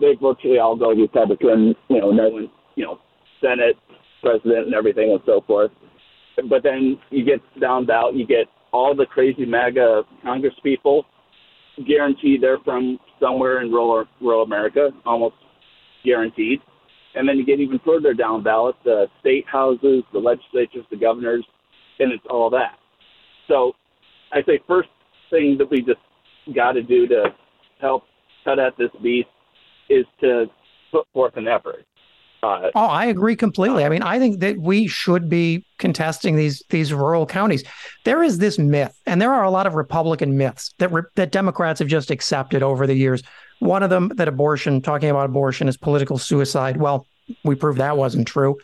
they 0.00 0.14
virtually 0.20 0.58
all 0.58 0.76
go 0.76 0.90
Republican. 0.90 1.74
You 1.88 2.00
know, 2.00 2.10
no 2.10 2.28
one, 2.28 2.50
you 2.74 2.84
know, 2.84 2.98
Senate, 3.40 3.76
president, 4.22 4.66
and 4.66 4.74
everything 4.74 5.12
and 5.12 5.20
so 5.24 5.42
forth. 5.46 5.70
But 6.48 6.62
then 6.62 6.98
you 7.10 7.24
get 7.24 7.40
down 7.60 7.86
ballot, 7.86 8.16
you 8.16 8.26
get 8.26 8.46
all 8.72 8.94
the 8.94 9.06
crazy 9.06 9.44
MAGA 9.44 10.02
Congress 10.22 10.54
people, 10.62 11.04
guaranteed 11.86 12.42
they're 12.42 12.58
from 12.64 12.98
somewhere 13.20 13.62
in 13.62 13.70
rural, 13.70 14.04
rural 14.20 14.42
America, 14.42 14.90
almost 15.06 15.36
guaranteed. 16.04 16.60
And 17.14 17.28
then 17.28 17.36
you 17.36 17.44
get 17.44 17.60
even 17.60 17.80
further 17.84 18.14
down 18.14 18.42
ballot, 18.42 18.76
the 18.84 19.06
state 19.20 19.44
houses, 19.50 20.04
the 20.12 20.18
legislatures, 20.18 20.84
the 20.90 20.96
governors, 20.96 21.44
and 21.98 22.12
it's 22.12 22.24
all 22.30 22.50
that. 22.50 22.78
So 23.48 23.72
I 24.32 24.42
say 24.46 24.60
first 24.68 24.88
thing 25.30 25.56
that 25.58 25.70
we 25.70 25.82
just 25.82 25.98
got 26.54 26.72
to 26.72 26.82
do 26.82 27.06
to 27.08 27.34
help 27.80 28.04
cut 28.44 28.58
at 28.58 28.76
this 28.78 28.90
beast 29.02 29.28
is 29.88 30.04
to 30.20 30.46
put 30.92 31.06
forth 31.12 31.36
an 31.36 31.48
effort. 31.48 31.84
Uh, 32.42 32.70
oh, 32.74 32.86
I 32.86 33.06
agree 33.06 33.36
completely. 33.36 33.84
I 33.84 33.90
mean, 33.90 34.02
I 34.02 34.18
think 34.18 34.40
that 34.40 34.58
we 34.58 34.86
should 34.86 35.28
be 35.28 35.64
contesting 35.78 36.36
these 36.36 36.62
these 36.70 36.92
rural 36.92 37.26
counties. 37.26 37.64
There 38.04 38.22
is 38.22 38.38
this 38.38 38.58
myth, 38.58 38.98
and 39.06 39.20
there 39.20 39.32
are 39.32 39.44
a 39.44 39.50
lot 39.50 39.66
of 39.66 39.74
Republican 39.74 40.38
myths 40.38 40.72
that 40.78 40.90
re- 40.90 41.02
that 41.16 41.32
Democrats 41.32 41.80
have 41.80 41.88
just 41.88 42.10
accepted 42.10 42.62
over 42.62 42.86
the 42.86 42.94
years. 42.94 43.22
One 43.58 43.82
of 43.82 43.90
them 43.90 44.08
that 44.14 44.26
abortion, 44.26 44.80
talking 44.80 45.10
about 45.10 45.26
abortion, 45.26 45.68
is 45.68 45.76
political 45.76 46.16
suicide. 46.16 46.78
Well, 46.78 47.06
we 47.44 47.54
proved 47.54 47.78
that 47.78 47.98
wasn't 47.98 48.26
true. 48.26 48.56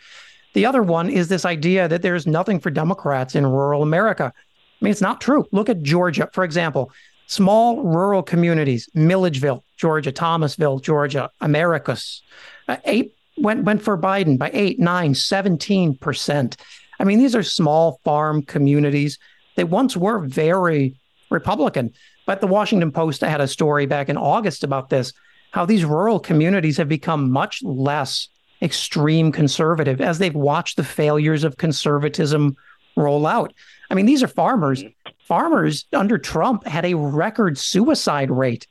The 0.55 0.65
other 0.65 0.83
one 0.83 1.11
is 1.11 1.29
this 1.29 1.45
idea 1.45 1.87
that 1.87 2.01
there's 2.01 2.27
nothing 2.27 2.61
for 2.61 2.71
Democrats 2.71 3.35
in 3.35 3.45
rural 3.47 3.83
America. 3.83 4.33
I 4.35 4.85
mean, 4.85 4.91
it's 4.91 5.03
not 5.03 5.21
true. 5.21 5.45
Look 5.53 5.69
at 5.69 5.83
Georgia, 5.83 6.31
for 6.33 6.45
example. 6.45 6.91
Small 7.27 7.83
rural 7.83 8.23
communities, 8.23 8.89
Milledgeville, 8.95 9.65
Georgia, 9.77 10.13
Thomasville, 10.13 10.79
Georgia, 10.79 11.29
Americus, 11.41 12.23
uh, 12.69 12.77
eight 12.85 13.13
went 13.37 13.65
went 13.65 13.83
for 13.83 13.99
Biden 13.99 14.39
by 14.39 14.51
eight, 14.53 14.79
nine, 14.79 15.15
17 15.15 15.97
percent. 15.97 16.57
I 16.99 17.05
mean, 17.05 17.19
these 17.19 17.35
are 17.35 17.43
small 17.43 18.01
farm 18.05 18.43
communities. 18.43 19.19
They 19.57 19.65
once 19.65 19.97
were 19.97 20.21
very 20.21 20.95
Republican, 21.31 21.93
but 22.27 22.41
the 22.41 22.47
Washington 22.47 22.93
Post 22.93 23.21
had 23.21 23.41
a 23.41 23.49
story 23.49 23.87
back 23.87 24.09
in 24.09 24.17
August 24.17 24.65
about 24.65 24.89
this, 24.91 25.13
how 25.51 25.67
these 25.67 25.85
rural 25.85 26.21
communities 26.21 26.77
have 26.77 26.89
become 26.89 27.31
much 27.31 27.63
less 27.63 28.29
extreme 28.63 29.33
conservative 29.33 30.01
as 30.01 30.19
they've 30.19 30.35
watched 30.35 30.77
the 30.77 30.85
failures 30.85 31.45
of 31.45 31.57
conservatism 31.57 32.57
roll 32.97 33.27
out. 33.27 33.53
I 33.91 33.95
mean, 33.95 34.07
these 34.07 34.23
are 34.23 34.29
farmers. 34.29 34.83
Farmers 35.27 35.87
under 35.93 36.19
Trump 36.19 36.67
had 36.67 36.85
a 36.85 36.95
record 36.95 37.59
suicide 37.59 38.31
rate 38.31 38.67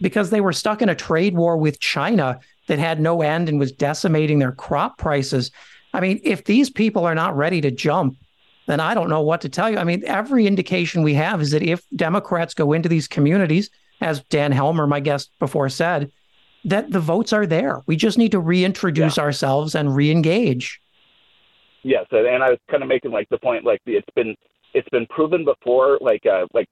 because 0.00 0.30
they 0.30 0.40
were 0.40 0.52
stuck 0.52 0.82
in 0.82 0.88
a 0.88 0.94
trade 0.94 1.34
war 1.36 1.56
with 1.56 1.78
China 1.80 2.40
that 2.70 2.78
had 2.78 3.00
no 3.00 3.20
end 3.20 3.48
and 3.48 3.58
was 3.58 3.72
decimating 3.72 4.38
their 4.38 4.52
crop 4.52 4.96
prices. 4.96 5.50
I 5.92 5.98
mean, 5.98 6.20
if 6.22 6.44
these 6.44 6.70
people 6.70 7.04
are 7.04 7.16
not 7.16 7.36
ready 7.36 7.60
to 7.62 7.72
jump, 7.72 8.16
then 8.68 8.78
I 8.78 8.94
don't 8.94 9.10
know 9.10 9.22
what 9.22 9.40
to 9.40 9.48
tell 9.48 9.68
you. 9.68 9.76
I 9.76 9.82
mean, 9.82 10.04
every 10.06 10.46
indication 10.46 11.02
we 11.02 11.14
have 11.14 11.42
is 11.42 11.50
that 11.50 11.64
if 11.64 11.82
Democrats 11.96 12.54
go 12.54 12.72
into 12.72 12.88
these 12.88 13.08
communities, 13.08 13.70
as 14.00 14.22
Dan 14.22 14.52
Helmer, 14.52 14.86
my 14.86 15.00
guest 15.00 15.32
before, 15.40 15.68
said, 15.68 16.12
that 16.64 16.92
the 16.92 17.00
votes 17.00 17.32
are 17.32 17.44
there. 17.44 17.80
We 17.88 17.96
just 17.96 18.18
need 18.18 18.30
to 18.30 18.38
reintroduce 18.38 19.16
yeah. 19.16 19.24
ourselves 19.24 19.74
and 19.74 19.88
reengage. 19.88 20.74
Yes, 21.82 22.06
and 22.12 22.40
I 22.40 22.50
was 22.50 22.58
kind 22.70 22.84
of 22.84 22.88
making 22.88 23.10
like 23.10 23.28
the 23.30 23.38
point, 23.38 23.64
like 23.64 23.80
it's 23.84 24.06
been 24.14 24.36
it's 24.74 24.88
been 24.90 25.06
proven 25.06 25.44
before. 25.44 25.98
Like 26.00 26.24
uh, 26.24 26.46
like 26.54 26.68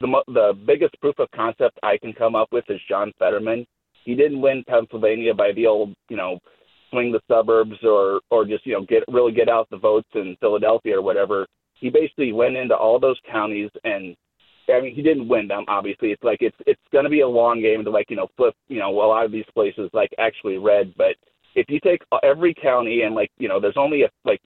the 0.00 0.08
the 0.26 0.58
biggest 0.66 1.00
proof 1.00 1.14
of 1.20 1.30
concept 1.30 1.78
I 1.84 1.96
can 1.98 2.12
come 2.12 2.34
up 2.34 2.48
with 2.50 2.64
is 2.68 2.80
John 2.88 3.12
Fetterman. 3.20 3.64
He 4.08 4.14
didn't 4.14 4.40
win 4.40 4.64
Pennsylvania 4.66 5.34
by 5.34 5.52
the 5.52 5.66
old, 5.66 5.94
you 6.08 6.16
know, 6.16 6.38
swing 6.90 7.12
the 7.12 7.20
suburbs 7.28 7.76
or 7.82 8.22
or 8.30 8.46
just 8.46 8.64
you 8.64 8.72
know 8.72 8.86
get 8.88 9.04
really 9.06 9.32
get 9.32 9.50
out 9.50 9.68
the 9.68 9.76
votes 9.76 10.08
in 10.14 10.34
Philadelphia 10.40 10.96
or 10.96 11.02
whatever. 11.02 11.46
He 11.74 11.90
basically 11.90 12.32
went 12.32 12.56
into 12.56 12.74
all 12.74 12.98
those 12.98 13.20
counties 13.30 13.68
and 13.84 14.16
I 14.74 14.80
mean 14.80 14.94
he 14.94 15.02
didn't 15.02 15.28
win 15.28 15.46
them 15.46 15.66
obviously. 15.68 16.10
It's 16.10 16.24
like 16.24 16.38
it's 16.40 16.56
it's 16.66 16.80
going 16.90 17.04
to 17.04 17.10
be 17.10 17.20
a 17.20 17.28
long 17.28 17.60
game 17.60 17.84
to 17.84 17.90
like 17.90 18.06
you 18.08 18.16
know 18.16 18.28
flip 18.34 18.54
you 18.68 18.78
know 18.78 18.88
a 18.88 19.06
lot 19.06 19.26
of 19.26 19.30
these 19.30 19.44
places 19.52 19.90
like 19.92 20.08
actually 20.18 20.56
red. 20.56 20.94
But 20.96 21.16
if 21.54 21.66
you 21.68 21.78
take 21.78 22.00
every 22.22 22.54
county 22.54 23.02
and 23.02 23.14
like 23.14 23.30
you 23.36 23.46
know 23.46 23.60
there's 23.60 23.76
only 23.76 24.04
a 24.04 24.08
like 24.24 24.40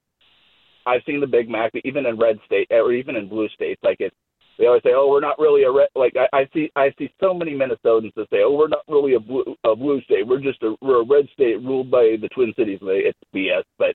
I've 0.86 1.02
seen 1.06 1.20
the 1.20 1.26
Big 1.28 1.48
Mac 1.48 1.70
even 1.84 2.06
in 2.06 2.18
red 2.18 2.40
state 2.46 2.66
or 2.72 2.92
even 2.92 3.14
in 3.14 3.28
blue 3.28 3.48
states 3.50 3.80
like 3.84 3.98
it's 4.00 4.16
they 4.59 4.66
always 4.66 4.82
say, 4.82 4.92
"Oh, 4.94 5.09
we're 5.09 5.20
not 5.20 5.38
really 5.38 5.62
a 5.64 5.70
red." 5.70 5.88
Like 5.94 6.14
I, 6.16 6.28
I 6.36 6.48
see, 6.53 6.70
I 6.76 6.92
see 6.98 7.12
so 7.20 7.32
many 7.34 7.53
Minnesotans 7.53 8.14
that 8.14 8.28
say, 8.30 8.42
"Oh, 8.44 8.53
we're 8.53 8.68
not 8.68 8.84
really 8.88 9.14
a 9.14 9.20
blue, 9.20 9.57
a 9.64 9.74
blue 9.74 10.00
state. 10.03 10.26
We're 10.26 10.40
just 10.40 10.62
a 10.62 10.74
we're 10.80 11.03
a 11.03 11.07
red 11.07 11.28
state 11.32 11.62
ruled 11.62 11.90
by 11.90 12.16
the 12.20 12.28
Twin 12.28 12.53
Cities." 12.57 12.78
It's 12.82 13.18
BS, 13.34 13.64
but 13.78 13.94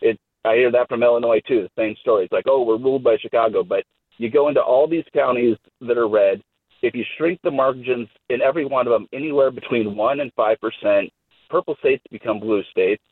it. 0.00 0.18
I 0.44 0.54
hear 0.54 0.72
that 0.72 0.88
from 0.88 1.02
Illinois 1.02 1.40
too. 1.46 1.62
The 1.62 1.82
same 1.82 1.94
story. 2.00 2.24
It's 2.24 2.32
like, 2.32 2.46
"Oh, 2.48 2.64
we're 2.64 2.78
ruled 2.78 3.04
by 3.04 3.16
Chicago," 3.18 3.62
but 3.62 3.84
you 4.18 4.30
go 4.30 4.48
into 4.48 4.60
all 4.60 4.88
these 4.88 5.04
counties 5.14 5.56
that 5.80 5.96
are 5.96 6.08
red. 6.08 6.42
If 6.82 6.94
you 6.94 7.04
shrink 7.16 7.38
the 7.42 7.50
margins 7.50 8.08
in 8.28 8.42
every 8.42 8.64
one 8.64 8.86
of 8.88 8.92
them 8.92 9.06
anywhere 9.12 9.52
between 9.52 9.96
one 9.96 10.20
and 10.20 10.32
five 10.34 10.58
percent, 10.60 11.10
purple 11.48 11.76
states 11.78 12.02
become 12.10 12.40
blue 12.40 12.62
states, 12.70 13.02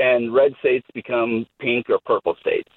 and 0.00 0.34
red 0.34 0.52
states 0.58 0.86
become 0.92 1.46
pink 1.60 1.88
or 1.88 2.00
purple 2.04 2.34
states. 2.40 2.70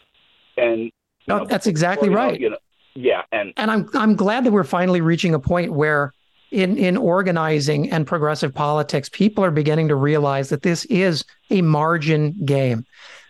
And 0.58 0.92
no, 1.28 1.40
know, 1.40 1.46
that's 1.46 1.66
exactly 1.66 2.10
right. 2.10 2.34
Know, 2.34 2.40
you 2.40 2.50
know, 2.52 2.58
yeah, 2.96 3.24
and 3.32 3.54
and 3.58 3.70
I'm 3.70 3.90
I'm 3.94 4.16
glad 4.16 4.46
that 4.46 4.52
we're 4.52 4.64
finally 4.64 5.02
reaching 5.02 5.34
a 5.34 5.40
point 5.40 5.74
where 5.74 6.14
in 6.52 6.78
in 6.78 6.96
organizing 6.96 7.92
and 7.92 8.08
progressive 8.08 8.54
politics, 8.54 9.10
people 9.10 9.44
are 9.44 9.52
beginning 9.52 9.90
to 9.90 9.96
realize 9.96 10.50
that 10.50 10.62
this 10.62 10.86
is 10.86 11.26
a 11.50 11.62
margin 11.62 12.34
game. 12.46 12.86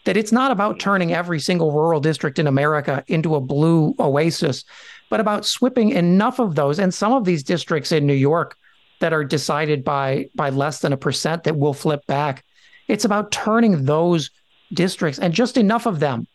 That 0.06 0.18
it's 0.18 0.32
not 0.32 0.52
about 0.52 0.80
turning 0.80 1.14
every 1.14 1.40
single 1.40 1.72
rural 1.72 2.00
district 2.00 2.38
in 2.38 2.46
America 2.46 3.04
into 3.08 3.34
a 3.34 3.42
blue 3.42 3.96
oasis, 4.00 4.64
but 5.10 5.20
about 5.20 5.48
sweeping 5.48 5.90
enough 5.90 6.40
of 6.40 6.54
those 6.54 6.78
and 6.78 6.94
some 6.94 7.14
of 7.14 7.26
these 7.26 7.42
districts 7.42 7.92
in 7.92 8.06
New 8.06 8.14
York 8.14 8.56
that 9.00 9.14
are 9.14 9.24
decided 9.24 9.84
by 9.84 10.30
by 10.36 10.52
less 10.52 10.82
than 10.82 10.94
a 10.94 10.98
percent 10.98 11.44
that 11.44 11.58
will 11.58 11.74
flip 11.74 12.06
back. 12.06 12.46
It's 12.88 13.06
about 13.06 13.32
turning 13.32 13.86
those 13.86 14.30
districts 14.74 15.18
and 15.18 15.34
just 15.34 15.58
enough 15.58 15.88
of 15.88 16.00
them 16.00 16.28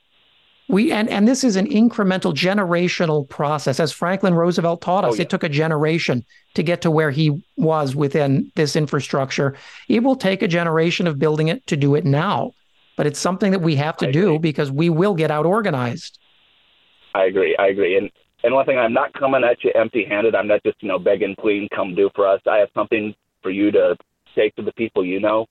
we 0.70 0.92
and 0.92 1.08
and 1.08 1.26
this 1.26 1.44
is 1.44 1.56
an 1.56 1.66
incremental 1.66 2.34
generational 2.34 3.28
process. 3.28 3.80
As 3.80 3.92
franklin 3.92 4.34
roosevelt 4.34 4.80
taught 4.80 5.04
us 5.04 5.14
oh, 5.14 5.16
yeah. 5.16 5.22
it 5.22 5.30
took 5.30 5.42
a 5.42 5.48
generation 5.48 6.24
to 6.54 6.62
get 6.62 6.82
to 6.82 6.90
where 6.90 7.10
he 7.10 7.44
was 7.56 7.94
within 7.94 8.50
this 8.56 8.76
infrastructure. 8.76 9.56
It 9.88 10.02
will 10.02 10.16
take 10.16 10.42
a 10.42 10.48
generation 10.48 11.06
of 11.06 11.18
building 11.18 11.48
it 11.48 11.66
to 11.66 11.76
do 11.76 11.94
it 11.94 12.04
now 12.04 12.52
but 13.00 13.06
it's 13.06 13.18
something 13.18 13.50
that 13.52 13.60
we 13.60 13.76
have 13.76 13.96
to 13.96 14.12
do 14.12 14.38
because 14.38 14.70
we 14.70 14.90
will 14.90 15.14
get 15.14 15.30
out 15.30 15.46
organized. 15.46 16.18
I 17.14 17.24
agree. 17.24 17.56
I 17.58 17.68
agree. 17.68 17.96
And 17.96 18.10
and 18.44 18.54
one 18.54 18.66
thing 18.66 18.76
i'm 18.76 18.92
not 18.92 19.12
coming 19.14 19.42
at 19.42 19.62
you 19.64 19.70
empty 19.74 20.04
handed 20.04 20.34
i'm 20.34 20.46
not 20.46 20.62
just 20.62 20.82
you 20.82 20.88
know 20.88 20.98
begging 20.98 21.34
pleading 21.38 21.68
come 21.74 21.94
do 21.94 22.10
for 22.14 22.26
us. 22.28 22.42
I 22.46 22.58
have 22.58 22.68
something 22.74 23.14
for 23.42 23.50
you 23.50 23.70
to 23.70 23.96
take 24.34 24.54
to 24.56 24.62
the 24.62 24.72
people 24.72 25.02
you 25.02 25.18
know. 25.18 25.46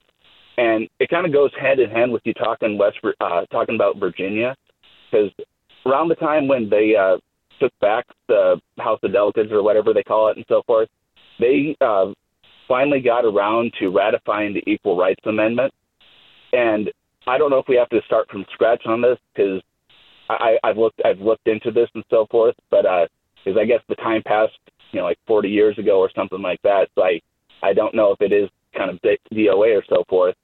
And 0.60 0.88
it 1.00 1.10
kind 1.10 1.26
of 1.26 1.34
goes 1.34 1.52
hand 1.60 1.80
in 1.80 1.90
hand 1.90 2.12
with 2.12 2.22
you 2.26 2.36
talking 2.36 2.78
west 2.78 3.00
uh, 3.20 3.46
talking 3.52 3.74
about 3.74 3.98
virginia 3.98 4.56
because 5.12 5.32
around 5.86 6.10
the 6.10 6.16
time 6.16 6.48
when 6.48 6.70
they 6.70 6.96
uh, 6.96 7.18
took 7.60 7.72
back 7.80 8.06
the 8.28 8.60
House 8.78 9.00
of 9.04 9.14
Delegates 9.14 9.52
or 9.52 9.64
whatever 9.64 9.94
they 9.94 10.04
call 10.04 10.30
it 10.30 10.38
and 10.38 10.46
so 10.48 10.62
forth, 10.66 10.90
they 11.40 11.76
uh, 11.82 12.08
finally 12.68 13.02
got 13.02 13.26
around 13.26 13.74
to 13.80 13.90
ratifying 13.90 14.54
the 14.54 14.64
Equal 14.70 14.98
Rights 14.98 15.26
Amendment. 15.26 15.74
And 16.54 16.92
I 17.28 17.38
don't 17.38 17.50
know 17.50 17.60
if 17.60 17.68
we 17.68 17.76
have 17.76 17.90
to 17.90 18.02
start 18.06 18.30
from 18.30 18.46
scratch 18.54 18.84
on 18.86 19.02
this 19.02 19.18
because 19.34 19.62
I, 20.30 20.58
I've 20.64 20.78
looked 20.78 21.02
I've 21.04 21.20
looked 21.20 21.48
into 21.48 21.72
this 21.72 21.90
and 21.96 22.04
so 22.10 22.28
forth, 22.30 22.56
but 22.70 22.84
because 23.44 23.58
uh, 23.58 23.62
I 23.62 23.66
guess 23.66 23.82
the 23.90 23.96
time 23.96 24.22
passed, 24.26 24.58
you 24.92 25.00
know, 25.00 25.06
like 25.06 25.18
40 25.28 25.50
years 25.50 25.78
ago 25.78 26.00
or 26.00 26.12
something 26.16 26.42
like 26.42 26.62
that. 26.64 26.88
So 26.96 27.04
I 27.04 27.20
I 27.64 27.74
don't 27.74 27.96
know 27.96 28.12
if 28.12 28.22
it 28.22 28.34
is 28.34 28.50
kind 28.78 28.90
of 28.90 29.00
DOA 29.34 29.78
or 29.78 29.84
so 29.90 30.04
forth. 30.08 30.36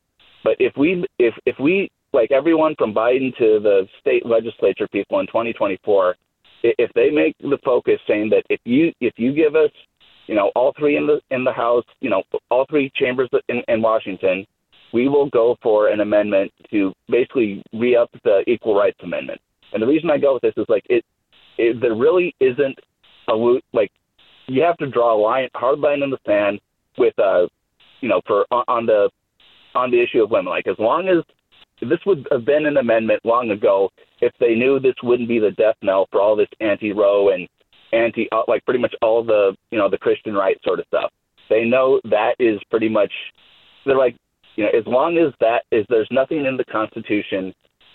But 0.43 0.55
if 0.59 0.73
we 0.77 1.05
if 1.19 1.33
if 1.45 1.55
we 1.59 1.89
like 2.15 2.31
everyone 2.31 2.73
from 2.77 2.93
Biden 2.93 3.35
to 3.37 3.59
the 3.59 3.87
state 3.99 4.25
legislature 4.25 4.87
people 4.87 5.19
in 5.19 5.27
2024, 5.27 6.15
if 6.63 6.91
they 6.95 7.11
make 7.11 7.37
the 7.39 7.59
focus 7.63 7.99
saying 8.07 8.29
that 8.31 8.43
if 8.49 8.59
you 8.63 8.91
if 9.01 9.13
you 9.17 9.33
give 9.33 9.55
us, 9.55 9.69
you 10.27 10.33
know, 10.33 10.51
all 10.55 10.73
three 10.79 10.97
in 10.97 11.05
the 11.05 11.21
in 11.29 11.43
the 11.43 11.51
House, 11.51 11.85
you 11.99 12.09
know, 12.09 12.23
all 12.49 12.65
three 12.69 12.91
chambers 12.95 13.29
in, 13.49 13.61
in 13.67 13.81
Washington, 13.81 14.45
we 14.93 15.07
will 15.07 15.29
go 15.29 15.55
for 15.61 15.89
an 15.89 15.99
amendment 15.99 16.51
to 16.71 16.93
basically 17.09 17.61
re-up 17.73 18.09
the 18.23 18.43
Equal 18.47 18.75
Rights 18.75 18.99
Amendment. 19.03 19.39
And 19.73 19.83
the 19.83 19.87
reason 19.87 20.09
I 20.09 20.17
go 20.17 20.33
with 20.33 20.41
this 20.41 20.53
is 20.57 20.65
like 20.69 20.83
it, 20.89 21.03
it 21.57 21.79
there 21.81 21.95
really 21.95 22.33
isn't 22.39 22.79
a 23.27 23.35
like 23.73 23.91
you 24.47 24.61
have 24.61 24.77
to 24.77 24.87
draw 24.87 25.15
a 25.15 25.19
line, 25.21 25.49
hard 25.53 25.79
line 25.79 26.01
in 26.01 26.09
the 26.09 26.17
sand 26.25 26.59
with 26.97 27.17
uh, 27.19 27.45
you 28.01 28.09
know, 28.09 28.21
for 28.25 28.45
on 28.51 28.85
the 28.85 29.09
on 29.75 29.91
the 29.91 30.01
issue 30.01 30.23
of 30.23 30.31
women. 30.31 30.49
Like 30.49 30.67
as 30.67 30.79
long 30.79 31.09
as 31.09 31.23
this 31.81 31.99
would 32.05 32.27
have 32.31 32.45
been 32.45 32.65
an 32.65 32.77
amendment 32.77 33.21
long 33.25 33.51
ago 33.51 33.89
if 34.21 34.31
they 34.39 34.55
knew 34.55 34.79
this 34.79 34.95
wouldn't 35.03 35.27
be 35.27 35.39
the 35.39 35.51
death 35.51 35.75
knell 35.81 36.07
for 36.11 36.21
all 36.21 36.35
this 36.35 36.47
anti-Roe 36.61 37.29
and 37.29 37.47
anti, 37.91 38.27
uh, 38.31 38.43
like 38.47 38.63
pretty 38.65 38.79
much 38.79 38.93
all 39.01 39.23
the 39.23 39.55
you 39.71 39.77
know 39.77 39.89
the 39.89 39.97
Christian 39.97 40.33
right 40.33 40.57
sort 40.63 40.79
of 40.79 40.85
stuff. 40.87 41.11
They 41.49 41.65
know 41.65 41.99
that 42.05 42.35
is 42.39 42.59
pretty 42.69 42.89
much. 42.89 43.11
They're 43.85 43.97
like, 43.97 44.15
you 44.55 44.63
know, 44.63 44.71
as 44.77 44.85
long 44.87 45.17
as 45.17 45.33
that 45.39 45.63
is, 45.71 45.85
there's 45.89 46.07
nothing 46.11 46.45
in 46.45 46.57
the 46.57 46.65
Constitution 46.65 47.53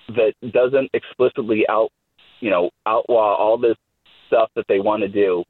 that 0.09 0.35
doesn't 0.53 0.91
explicitly 0.95 1.65
out, 1.69 1.91
you 2.41 2.51
know, 2.51 2.71
outlaw 2.87 3.37
all 3.37 3.59
this 3.59 3.77
stuff 4.29 4.51
that 4.55 4.67
they 4.69 4.79
want 4.79 5.03
to 5.03 5.09
do. 5.09 5.43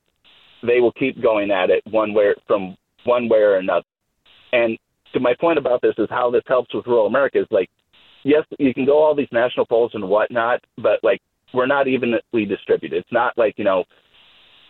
They 0.62 0.80
will 0.80 0.92
keep 0.92 1.22
going 1.22 1.50
at 1.50 1.70
it 1.70 1.82
one 1.90 2.14
way 2.14 2.34
from 2.46 2.76
one 3.04 3.28
way 3.28 3.38
or 3.38 3.56
another. 3.56 3.84
And 4.52 4.78
to 5.12 5.20
my 5.20 5.34
point 5.38 5.58
about 5.58 5.82
this 5.82 5.94
is 5.98 6.08
how 6.10 6.30
this 6.30 6.42
helps 6.46 6.74
with 6.74 6.86
rural 6.86 7.06
America 7.06 7.40
is 7.40 7.46
like 7.50 7.68
yes, 8.24 8.44
you 8.58 8.74
can 8.74 8.86
go 8.86 9.02
all 9.02 9.14
these 9.14 9.28
national 9.32 9.66
polls 9.66 9.92
and 9.94 10.08
whatnot, 10.08 10.60
but 10.76 11.00
like 11.02 11.20
we're 11.52 11.66
not 11.66 11.88
evenly 11.88 12.46
distributed. 12.48 12.98
It's 12.98 13.12
not 13.12 13.36
like 13.36 13.54
you 13.58 13.64
know 13.64 13.84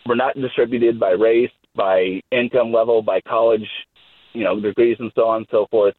we're 0.06 0.14
not 0.14 0.34
distributed 0.34 0.98
by 0.98 1.10
race, 1.10 1.50
by 1.76 2.20
income 2.32 2.72
level, 2.72 3.02
by 3.02 3.20
college, 3.20 3.68
you 4.32 4.44
know, 4.44 4.58
degrees 4.60 4.96
and 4.98 5.12
so 5.14 5.28
on 5.28 5.38
and 5.38 5.46
so 5.50 5.66
forth. 5.70 5.94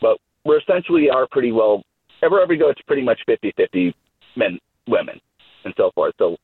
But 0.00 0.18
we're 0.44 0.60
essentially 0.60 1.08
are 1.08 1.26
pretty 1.30 1.52
well 1.52 1.82
wherever 2.20 2.46
we 2.48 2.56
go. 2.56 2.70
It's 2.70 2.82
pretty 2.82 3.02
much 3.02 3.20
fifty-fifty 3.26 3.94
men, 4.36 4.58
women, 4.88 5.20
and 5.64 5.74
so 5.76 5.90
forth. 5.94 6.14
So 6.18 6.36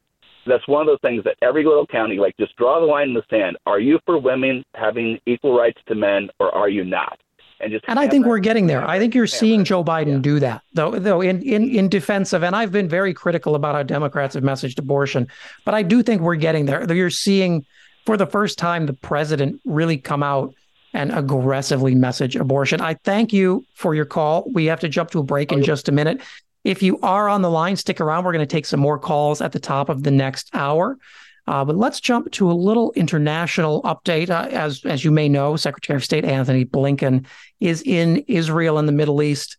that's 0.46 0.66
one 0.68 0.82
of 0.82 0.86
those 0.86 1.00
things 1.02 1.22
that 1.24 1.36
every 1.42 1.64
little 1.64 1.86
county, 1.86 2.16
like, 2.16 2.36
just 2.38 2.56
draw 2.56 2.80
the 2.80 2.86
line 2.86 3.08
in 3.08 3.14
the 3.14 3.22
sand. 3.28 3.58
Are 3.66 3.80
you 3.80 3.98
for 4.06 4.18
women 4.18 4.64
having 4.74 5.18
equal 5.26 5.56
rights 5.56 5.78
to 5.88 5.94
men, 5.94 6.28
or 6.38 6.54
are 6.54 6.68
you 6.68 6.84
not? 6.84 7.18
And 7.61 7.72
just. 7.72 7.84
And 7.88 7.98
I 7.98 8.08
think 8.08 8.26
we're 8.26 8.38
getting 8.38 8.66
there. 8.66 8.86
I 8.86 8.98
think 8.98 9.14
you're 9.14 9.26
seeing 9.26 9.64
Joe 9.64 9.84
Biden 9.84 10.14
yeah. 10.14 10.18
do 10.18 10.40
that, 10.40 10.62
though. 10.74 10.98
Though 10.98 11.20
in 11.20 11.42
in 11.42 11.68
in 11.68 11.88
defense 11.88 12.32
of, 12.32 12.42
and 12.42 12.56
I've 12.56 12.72
been 12.72 12.88
very 12.88 13.14
critical 13.14 13.54
about 13.54 13.74
how 13.74 13.82
Democrats 13.82 14.34
have 14.34 14.44
messaged 14.44 14.78
abortion, 14.78 15.28
but 15.64 15.74
I 15.74 15.82
do 15.82 16.02
think 16.02 16.22
we're 16.22 16.36
getting 16.36 16.66
there. 16.66 16.90
You're 16.92 17.11
seeing 17.11 17.64
for 18.06 18.16
the 18.16 18.26
first 18.26 18.58
time, 18.58 18.86
the 18.86 18.92
president 18.92 19.61
really 19.64 19.98
come 19.98 20.22
out 20.22 20.54
and 20.92 21.12
aggressively 21.12 21.94
message 21.94 22.36
abortion. 22.36 22.80
I 22.80 22.94
thank 22.94 23.32
you 23.32 23.64
for 23.74 23.94
your 23.94 24.04
call. 24.04 24.50
We 24.52 24.66
have 24.66 24.80
to 24.80 24.88
jump 24.88 25.11
to 25.12 25.20
a 25.20 25.22
break 25.22 25.52
oh, 25.52 25.56
in 25.56 25.62
just 25.62 25.88
a 25.88 25.92
minute. 25.92 26.20
If 26.64 26.82
you 26.82 26.98
are 27.00 27.28
on 27.28 27.42
the 27.42 27.50
line, 27.50 27.76
stick 27.76 28.00
around. 28.00 28.24
We're 28.24 28.32
going 28.32 28.46
to 28.46 28.52
take 28.52 28.66
some 28.66 28.80
more 28.80 28.98
calls 28.98 29.40
at 29.40 29.52
the 29.52 29.61
top 29.61 29.88
of 29.88 30.02
the 30.02 30.11
next 30.11 30.50
hour. 30.54 30.98
Uh, 31.47 31.64
but 31.64 31.76
let's 31.76 32.01
jump 32.01 32.30
to 32.32 32.51
a 32.51 32.53
little 32.53 32.93
international 32.93 33.82
update. 33.82 34.30
Uh, 34.30 34.49
as 34.51 34.84
as 34.84 35.05
you 35.05 35.11
may 35.11 35.28
know, 35.28 35.57
Secretary 35.57 35.97
of 35.97 36.05
State 36.05 36.24
Anthony 36.24 36.64
Blinken 36.64 37.26
is 37.61 37.82
in 37.82 38.18
Israel 38.28 38.78
and 38.78 38.88
the 38.88 38.93
Middle 38.93 39.22
East 39.22 39.57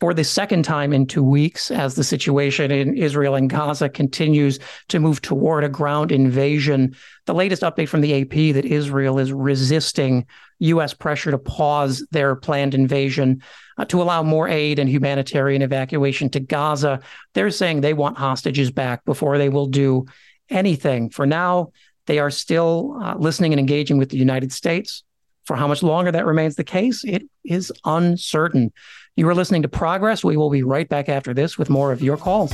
for 0.00 0.14
the 0.14 0.24
second 0.24 0.64
time 0.64 0.92
in 0.92 1.06
two 1.06 1.22
weeks 1.22 1.70
as 1.70 1.94
the 1.94 2.04
situation 2.04 2.70
in 2.70 2.96
Israel 2.96 3.34
and 3.34 3.50
Gaza 3.50 3.88
continues 3.88 4.58
to 4.88 5.00
move 5.00 5.22
toward 5.22 5.64
a 5.64 5.68
ground 5.68 6.12
invasion. 6.12 6.94
The 7.26 7.34
latest 7.34 7.62
update 7.62 7.88
from 7.88 8.00
the 8.00 8.22
AP 8.22 8.54
that 8.54 8.64
Israel 8.64 9.18
is 9.18 9.32
resisting 9.32 10.26
U.S. 10.60 10.94
pressure 10.94 11.30
to 11.30 11.38
pause 11.38 12.06
their 12.10 12.34
planned 12.36 12.74
invasion 12.74 13.42
uh, 13.76 13.84
to 13.86 14.00
allow 14.00 14.22
more 14.22 14.48
aid 14.48 14.78
and 14.78 14.88
humanitarian 14.88 15.62
evacuation 15.62 16.30
to 16.30 16.40
Gaza. 16.40 17.00
They're 17.34 17.50
saying 17.50 17.80
they 17.80 17.94
want 17.94 18.18
hostages 18.18 18.70
back 18.70 19.04
before 19.04 19.38
they 19.38 19.48
will 19.48 19.66
do 19.66 20.06
anything. 20.50 21.10
For 21.10 21.26
now, 21.26 21.72
they 22.06 22.18
are 22.18 22.30
still 22.30 22.98
uh, 23.02 23.14
listening 23.16 23.52
and 23.52 23.60
engaging 23.60 23.98
with 23.98 24.10
the 24.10 24.16
United 24.16 24.52
States. 24.52 25.02
For 25.44 25.56
how 25.56 25.68
much 25.68 25.82
longer 25.82 26.10
that 26.10 26.24
remains 26.24 26.56
the 26.56 26.64
case, 26.64 27.04
it 27.04 27.22
is 27.44 27.72
uncertain. 27.84 28.72
You 29.16 29.28
are 29.28 29.34
listening 29.34 29.62
to 29.62 29.68
Progress. 29.68 30.24
We 30.24 30.36
will 30.36 30.50
be 30.50 30.62
right 30.62 30.88
back 30.88 31.08
after 31.08 31.34
this 31.34 31.58
with 31.58 31.68
more 31.68 31.92
of 31.92 32.02
your 32.02 32.16
calls. 32.16 32.52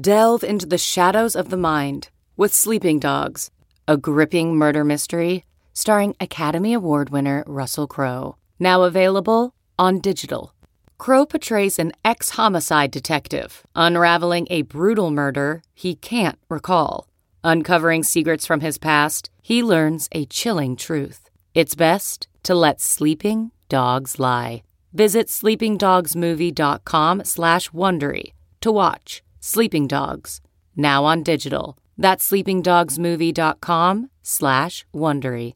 Delve 0.00 0.42
into 0.42 0.64
the 0.64 0.78
shadows 0.78 1.36
of 1.36 1.50
the 1.50 1.58
mind 1.58 2.08
with 2.36 2.54
Sleeping 2.54 2.98
Dogs, 2.98 3.50
a 3.86 3.98
gripping 3.98 4.56
murder 4.56 4.84
mystery 4.84 5.44
starring 5.74 6.14
Academy 6.20 6.72
Award 6.72 7.10
winner 7.10 7.44
Russell 7.46 7.86
Crowe. 7.86 8.36
Now 8.58 8.82
available 8.82 9.54
on 9.78 10.00
digital. 10.00 10.52
Crowe 11.00 11.24
portrays 11.24 11.78
an 11.78 11.92
ex 12.04 12.30
homicide 12.36 12.90
detective 12.90 13.62
unraveling 13.74 14.46
a 14.50 14.60
brutal 14.62 15.10
murder 15.10 15.62
he 15.72 15.94
can't 15.94 16.38
recall. 16.50 17.08
Uncovering 17.42 18.02
secrets 18.02 18.44
from 18.44 18.60
his 18.60 18.76
past, 18.76 19.30
he 19.40 19.62
learns 19.62 20.10
a 20.12 20.26
chilling 20.26 20.76
truth. 20.76 21.30
It's 21.54 21.74
best 21.74 22.28
to 22.42 22.54
let 22.54 22.82
sleeping 22.82 23.50
dogs 23.70 24.20
lie. 24.20 24.62
Visit 24.92 25.28
sleepingdogsmovie.com 25.28 27.24
slash 27.24 27.70
Wondery 27.70 28.32
to 28.60 28.70
watch 28.70 29.22
Sleeping 29.40 29.88
Dogs, 29.88 30.42
now 30.76 31.06
on 31.06 31.22
digital. 31.22 31.78
That's 31.96 32.30
sleepingdogsmovie.com 32.30 34.10
slash 34.22 34.84
Wondery. 34.94 35.54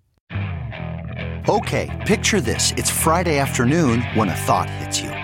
Okay, 1.46 1.90
picture 2.06 2.40
this. 2.40 2.72
It's 2.78 2.90
Friday 2.90 3.38
afternoon 3.38 4.00
when 4.14 4.30
a 4.30 4.34
thought 4.34 4.70
hits 4.70 5.02
you. 5.02 5.23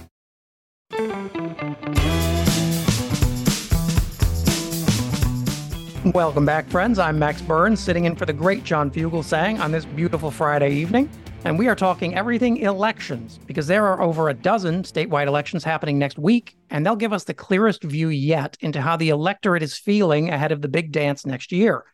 Welcome 6.13 6.45
back, 6.45 6.67
friends. 6.67 6.99
I'm 6.99 7.17
Max 7.17 7.41
Burns, 7.41 7.79
sitting 7.79 8.03
in 8.03 8.17
for 8.17 8.25
the 8.25 8.33
great 8.33 8.65
John 8.65 8.91
Fugelsang 8.91 9.61
on 9.61 9.71
this 9.71 9.85
beautiful 9.85 10.29
Friday 10.29 10.73
evening. 10.73 11.09
And 11.45 11.57
we 11.57 11.69
are 11.69 11.75
talking 11.75 12.15
everything 12.15 12.57
elections 12.57 13.39
because 13.45 13.65
there 13.65 13.87
are 13.87 14.01
over 14.01 14.27
a 14.27 14.33
dozen 14.33 14.83
statewide 14.83 15.27
elections 15.27 15.63
happening 15.63 15.97
next 15.97 16.19
week, 16.19 16.57
and 16.69 16.85
they'll 16.85 16.97
give 16.97 17.13
us 17.13 17.23
the 17.23 17.33
clearest 17.33 17.83
view 17.83 18.09
yet 18.09 18.57
into 18.59 18.81
how 18.81 18.97
the 18.97 19.07
electorate 19.07 19.63
is 19.63 19.77
feeling 19.77 20.29
ahead 20.29 20.51
of 20.51 20.61
the 20.61 20.67
big 20.67 20.91
dance 20.91 21.25
next 21.25 21.53
year. 21.53 21.85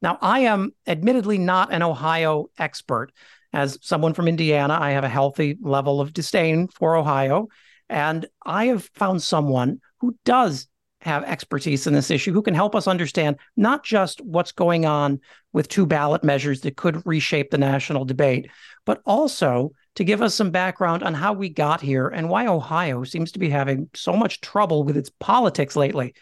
Now, 0.00 0.16
I 0.22 0.40
am 0.40 0.70
admittedly 0.86 1.36
not 1.36 1.72
an 1.72 1.82
Ohio 1.82 2.50
expert. 2.56 3.10
As 3.52 3.78
someone 3.82 4.14
from 4.14 4.28
Indiana, 4.28 4.78
I 4.80 4.92
have 4.92 5.02
a 5.04 5.08
healthy 5.08 5.58
level 5.60 6.00
of 6.00 6.12
disdain 6.12 6.68
for 6.68 6.94
Ohio. 6.94 7.48
And 7.88 8.26
I 8.46 8.66
have 8.66 8.88
found 8.94 9.24
someone 9.24 9.80
who 9.98 10.16
does 10.24 10.68
have 11.00 11.24
expertise 11.24 11.86
in 11.86 11.94
this 11.94 12.10
issue 12.10 12.32
who 12.32 12.42
can 12.42 12.54
help 12.54 12.74
us 12.74 12.86
understand 12.86 13.36
not 13.56 13.82
just 13.84 14.20
what's 14.20 14.52
going 14.52 14.84
on 14.84 15.20
with 15.52 15.68
two 15.68 15.86
ballot 15.86 16.22
measures 16.22 16.60
that 16.60 16.76
could 16.76 17.04
reshape 17.06 17.50
the 17.50 17.58
national 17.58 18.04
debate, 18.04 18.50
but 18.84 19.00
also 19.06 19.72
to 19.94 20.04
give 20.04 20.22
us 20.22 20.34
some 20.34 20.50
background 20.50 21.02
on 21.02 21.14
how 21.14 21.32
we 21.32 21.48
got 21.48 21.80
here 21.80 22.08
and 22.08 22.28
why 22.28 22.46
Ohio 22.46 23.02
seems 23.04 23.32
to 23.32 23.38
be 23.38 23.48
having 23.48 23.88
so 23.94 24.14
much 24.14 24.40
trouble 24.40 24.84
with 24.84 24.96
its 24.96 25.10
politics 25.20 25.74
lately. 25.74 26.14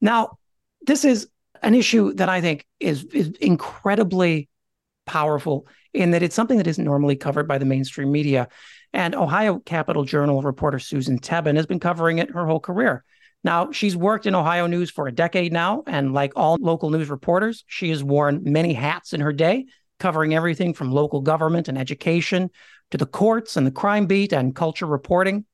Now, 0.00 0.38
this 0.86 1.04
is 1.04 1.28
an 1.62 1.74
issue 1.74 2.12
that 2.14 2.28
I 2.28 2.40
think 2.40 2.66
is, 2.78 3.04
is 3.04 3.28
incredibly 3.40 4.48
powerful 5.06 5.66
in 5.92 6.10
that 6.10 6.22
it's 6.22 6.34
something 6.34 6.58
that 6.58 6.66
isn't 6.66 6.84
normally 6.84 7.16
covered 7.16 7.48
by 7.48 7.58
the 7.58 7.64
mainstream 7.64 8.12
media. 8.12 8.48
And 8.92 9.14
Ohio 9.14 9.58
Capital 9.60 10.04
Journal 10.04 10.42
reporter 10.42 10.78
Susan 10.78 11.18
Tebben 11.18 11.56
has 11.56 11.66
been 11.66 11.80
covering 11.80 12.18
it 12.18 12.30
her 12.30 12.46
whole 12.46 12.60
career. 12.60 13.04
Now, 13.44 13.70
she's 13.72 13.94
worked 13.94 14.24
in 14.24 14.34
Ohio 14.34 14.66
news 14.66 14.90
for 14.90 15.06
a 15.06 15.12
decade 15.12 15.52
now, 15.52 15.82
and 15.86 16.14
like 16.14 16.32
all 16.34 16.56
local 16.58 16.88
news 16.88 17.10
reporters, 17.10 17.62
she 17.66 17.90
has 17.90 18.02
worn 18.02 18.40
many 18.42 18.72
hats 18.72 19.12
in 19.12 19.20
her 19.20 19.34
day, 19.34 19.66
covering 20.00 20.34
everything 20.34 20.72
from 20.72 20.90
local 20.90 21.20
government 21.20 21.68
and 21.68 21.76
education 21.76 22.50
to 22.90 22.96
the 22.96 23.06
courts 23.06 23.58
and 23.58 23.66
the 23.66 23.70
crime 23.70 24.06
beat 24.06 24.32
and 24.32 24.56
culture 24.56 24.86
reporting. 24.86 25.44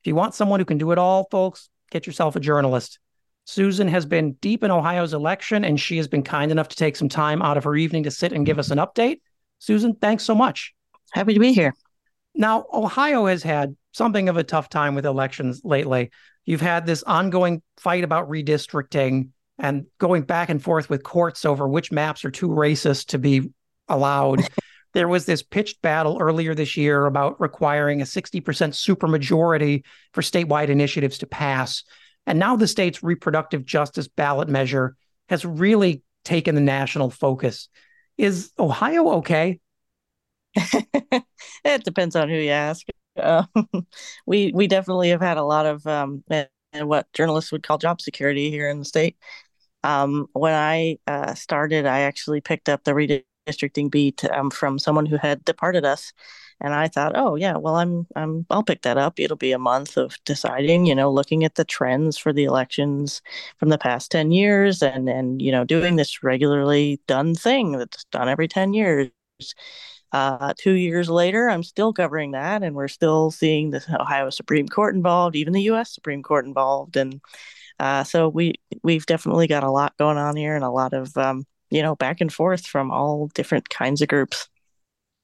If 0.00 0.06
you 0.06 0.14
want 0.14 0.34
someone 0.34 0.60
who 0.60 0.64
can 0.64 0.78
do 0.78 0.92
it 0.92 0.98
all, 0.98 1.28
folks, 1.30 1.68
get 1.90 2.06
yourself 2.06 2.36
a 2.36 2.40
journalist. 2.40 2.98
Susan 3.44 3.86
has 3.86 4.06
been 4.06 4.32
deep 4.40 4.64
in 4.64 4.70
Ohio's 4.70 5.12
election, 5.12 5.64
and 5.64 5.78
she 5.78 5.98
has 5.98 6.08
been 6.08 6.22
kind 6.22 6.50
enough 6.50 6.68
to 6.68 6.76
take 6.76 6.96
some 6.96 7.08
time 7.08 7.42
out 7.42 7.56
of 7.56 7.64
her 7.64 7.76
evening 7.76 8.02
to 8.04 8.10
sit 8.10 8.32
and 8.32 8.46
give 8.46 8.58
us 8.58 8.70
an 8.70 8.78
update. 8.78 9.20
Susan, 9.58 9.94
thanks 9.94 10.24
so 10.24 10.34
much. 10.34 10.74
Happy 11.12 11.34
to 11.34 11.40
be 11.40 11.52
here. 11.52 11.74
Now, 12.34 12.66
Ohio 12.72 13.26
has 13.26 13.42
had 13.42 13.76
something 13.96 14.28
of 14.28 14.36
a 14.36 14.44
tough 14.44 14.68
time 14.68 14.94
with 14.94 15.06
elections 15.06 15.62
lately. 15.64 16.10
You've 16.44 16.60
had 16.60 16.84
this 16.84 17.02
ongoing 17.02 17.62
fight 17.78 18.04
about 18.04 18.28
redistricting 18.28 19.30
and 19.58 19.86
going 19.98 20.22
back 20.22 20.50
and 20.50 20.62
forth 20.62 20.90
with 20.90 21.02
courts 21.02 21.46
over 21.46 21.66
which 21.66 21.90
maps 21.90 22.24
are 22.24 22.30
too 22.30 22.48
racist 22.48 23.06
to 23.06 23.18
be 23.18 23.50
allowed. 23.88 24.46
there 24.92 25.08
was 25.08 25.24
this 25.24 25.42
pitched 25.42 25.80
battle 25.80 26.18
earlier 26.20 26.54
this 26.54 26.76
year 26.76 27.06
about 27.06 27.40
requiring 27.40 28.02
a 28.02 28.04
60% 28.04 28.42
supermajority 28.42 29.82
for 30.12 30.20
statewide 30.20 30.68
initiatives 30.68 31.18
to 31.18 31.26
pass. 31.26 31.82
And 32.26 32.38
now 32.38 32.54
the 32.54 32.68
state's 32.68 33.02
reproductive 33.02 33.64
justice 33.64 34.08
ballot 34.08 34.48
measure 34.48 34.94
has 35.30 35.44
really 35.46 36.02
taken 36.22 36.54
the 36.54 36.60
national 36.60 37.08
focus. 37.08 37.70
Is 38.18 38.52
Ohio 38.58 39.08
okay? 39.18 39.58
it 41.64 41.84
depends 41.84 42.14
on 42.14 42.28
who 42.28 42.36
you 42.36 42.50
ask. 42.50 42.86
Uh, 43.16 43.44
we 44.26 44.52
we 44.54 44.66
definitely 44.66 45.10
have 45.10 45.20
had 45.20 45.36
a 45.38 45.44
lot 45.44 45.66
of 45.66 45.86
um, 45.86 46.24
what 46.80 47.12
journalists 47.12 47.52
would 47.52 47.62
call 47.62 47.78
job 47.78 48.00
security 48.00 48.50
here 48.50 48.68
in 48.68 48.78
the 48.78 48.84
state. 48.84 49.16
Um, 49.84 50.28
when 50.32 50.54
I 50.54 50.98
uh, 51.06 51.34
started, 51.34 51.86
I 51.86 52.00
actually 52.00 52.40
picked 52.40 52.68
up 52.68 52.84
the 52.84 52.92
redistricting 52.92 53.90
beat 53.90 54.24
um, 54.26 54.50
from 54.50 54.78
someone 54.78 55.06
who 55.06 55.16
had 55.16 55.44
departed 55.44 55.84
us, 55.84 56.12
and 56.60 56.74
I 56.74 56.88
thought, 56.88 57.12
oh 57.16 57.36
yeah, 57.36 57.56
well 57.56 57.76
I'm 57.76 58.06
I'm 58.16 58.46
I'll 58.50 58.64
pick 58.64 58.82
that 58.82 58.98
up. 58.98 59.20
It'll 59.20 59.36
be 59.36 59.52
a 59.52 59.58
month 59.58 59.96
of 59.96 60.16
deciding, 60.24 60.86
you 60.86 60.94
know, 60.94 61.10
looking 61.12 61.44
at 61.44 61.54
the 61.56 61.64
trends 61.64 62.18
for 62.18 62.32
the 62.32 62.44
elections 62.44 63.22
from 63.58 63.68
the 63.70 63.78
past 63.78 64.10
ten 64.10 64.32
years, 64.32 64.82
and 64.82 65.08
and 65.08 65.40
you 65.42 65.52
know 65.52 65.64
doing 65.64 65.96
this 65.96 66.22
regularly 66.22 67.00
done 67.06 67.34
thing 67.34 67.72
that's 67.72 68.04
done 68.06 68.28
every 68.28 68.48
ten 68.48 68.74
years 68.74 69.10
uh, 70.12 70.54
two 70.56 70.72
years 70.72 71.08
later, 71.08 71.48
I'm 71.48 71.62
still 71.62 71.92
covering 71.92 72.32
that, 72.32 72.62
and 72.62 72.74
we're 72.74 72.88
still 72.88 73.30
seeing 73.30 73.70
the 73.70 73.84
Ohio 74.00 74.30
Supreme 74.30 74.68
Court 74.68 74.94
involved, 74.94 75.36
even 75.36 75.52
the 75.52 75.62
U.S. 75.62 75.92
Supreme 75.92 76.22
Court 76.22 76.46
involved, 76.46 76.96
and 76.96 77.20
uh, 77.78 78.04
so 78.04 78.28
we 78.28 78.54
we've 78.82 79.06
definitely 79.06 79.46
got 79.46 79.64
a 79.64 79.70
lot 79.70 79.96
going 79.98 80.16
on 80.16 80.36
here, 80.36 80.54
and 80.54 80.64
a 80.64 80.70
lot 80.70 80.92
of 80.92 81.16
um, 81.16 81.44
you 81.70 81.82
know 81.82 81.96
back 81.96 82.20
and 82.20 82.32
forth 82.32 82.66
from 82.66 82.90
all 82.90 83.28
different 83.34 83.68
kinds 83.68 84.00
of 84.02 84.08
groups. 84.08 84.48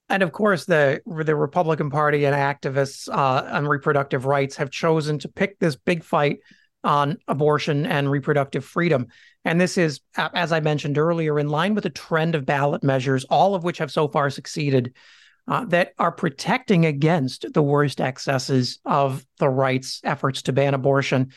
And 0.09 0.21
of 0.21 0.31
course, 0.31 0.65
the 0.65 1.01
the 1.05 1.35
Republican 1.35 1.89
Party 1.89 2.25
and 2.25 2.35
activists 2.35 3.07
uh, 3.09 3.47
on 3.51 3.67
reproductive 3.67 4.25
rights 4.25 4.57
have 4.57 4.69
chosen 4.69 5.17
to 5.19 5.27
pick 5.27 5.59
this 5.59 5.75
big 5.75 6.03
fight 6.03 6.39
on 6.83 7.17
abortion 7.27 7.85
and 7.85 8.11
reproductive 8.11 8.65
freedom. 8.65 9.07
And 9.45 9.59
this 9.59 9.77
is, 9.77 9.99
as 10.15 10.51
I 10.51 10.59
mentioned 10.61 10.97
earlier, 10.97 11.37
in 11.37 11.49
line 11.49 11.75
with 11.75 11.85
a 11.85 11.89
trend 11.89 12.35
of 12.35 12.45
ballot 12.45 12.83
measures, 12.83 13.25
all 13.25 13.55
of 13.55 13.63
which 13.63 13.79
have 13.79 13.91
so 13.91 14.07
far 14.07 14.29
succeeded, 14.29 14.93
uh, 15.47 15.65
that 15.65 15.93
are 15.99 16.11
protecting 16.11 16.85
against 16.85 17.45
the 17.53 17.61
worst 17.61 17.99
excesses 17.99 18.79
of 18.85 19.25
the 19.39 19.49
right's 19.49 19.99
efforts 20.03 20.43
to 20.43 20.53
ban 20.53 20.73
abortion. 20.73 21.31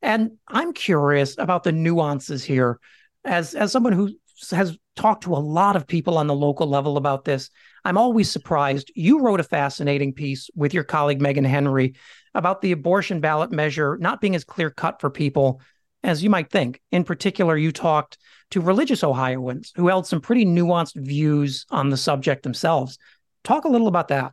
And 0.00 0.32
I'm 0.48 0.72
curious 0.72 1.38
about 1.38 1.62
the 1.62 1.70
nuances 1.70 2.42
here. 2.42 2.80
As, 3.24 3.54
as 3.54 3.70
someone 3.70 3.92
who 3.92 4.10
has 4.50 4.76
talked 4.96 5.22
to 5.22 5.34
a 5.34 5.38
lot 5.38 5.76
of 5.76 5.86
people 5.86 6.18
on 6.18 6.26
the 6.26 6.34
local 6.34 6.66
level 6.66 6.96
about 6.96 7.24
this, 7.24 7.50
I'm 7.84 7.96
always 7.98 8.28
surprised. 8.28 8.90
You 8.96 9.20
wrote 9.20 9.38
a 9.38 9.44
fascinating 9.44 10.12
piece 10.12 10.50
with 10.56 10.74
your 10.74 10.84
colleague 10.84 11.20
Megan 11.20 11.44
Henry 11.44 11.94
about 12.34 12.62
the 12.62 12.72
abortion 12.72 13.20
ballot 13.20 13.52
measure 13.52 13.96
not 14.00 14.20
being 14.20 14.34
as 14.34 14.44
clear 14.44 14.70
cut 14.70 15.00
for 15.00 15.10
people 15.10 15.60
as 16.02 16.22
you 16.22 16.30
might 16.30 16.50
think. 16.50 16.80
In 16.90 17.04
particular, 17.04 17.56
you 17.56 17.72
talked 17.72 18.18
to 18.50 18.60
religious 18.60 19.02
Ohioans 19.02 19.72
who 19.76 19.88
held 19.88 20.06
some 20.06 20.20
pretty 20.20 20.44
nuanced 20.44 20.96
views 20.96 21.66
on 21.70 21.90
the 21.90 21.96
subject 21.96 22.42
themselves. 22.42 22.98
Talk 23.44 23.64
a 23.64 23.68
little 23.68 23.88
about 23.88 24.08
that. 24.08 24.32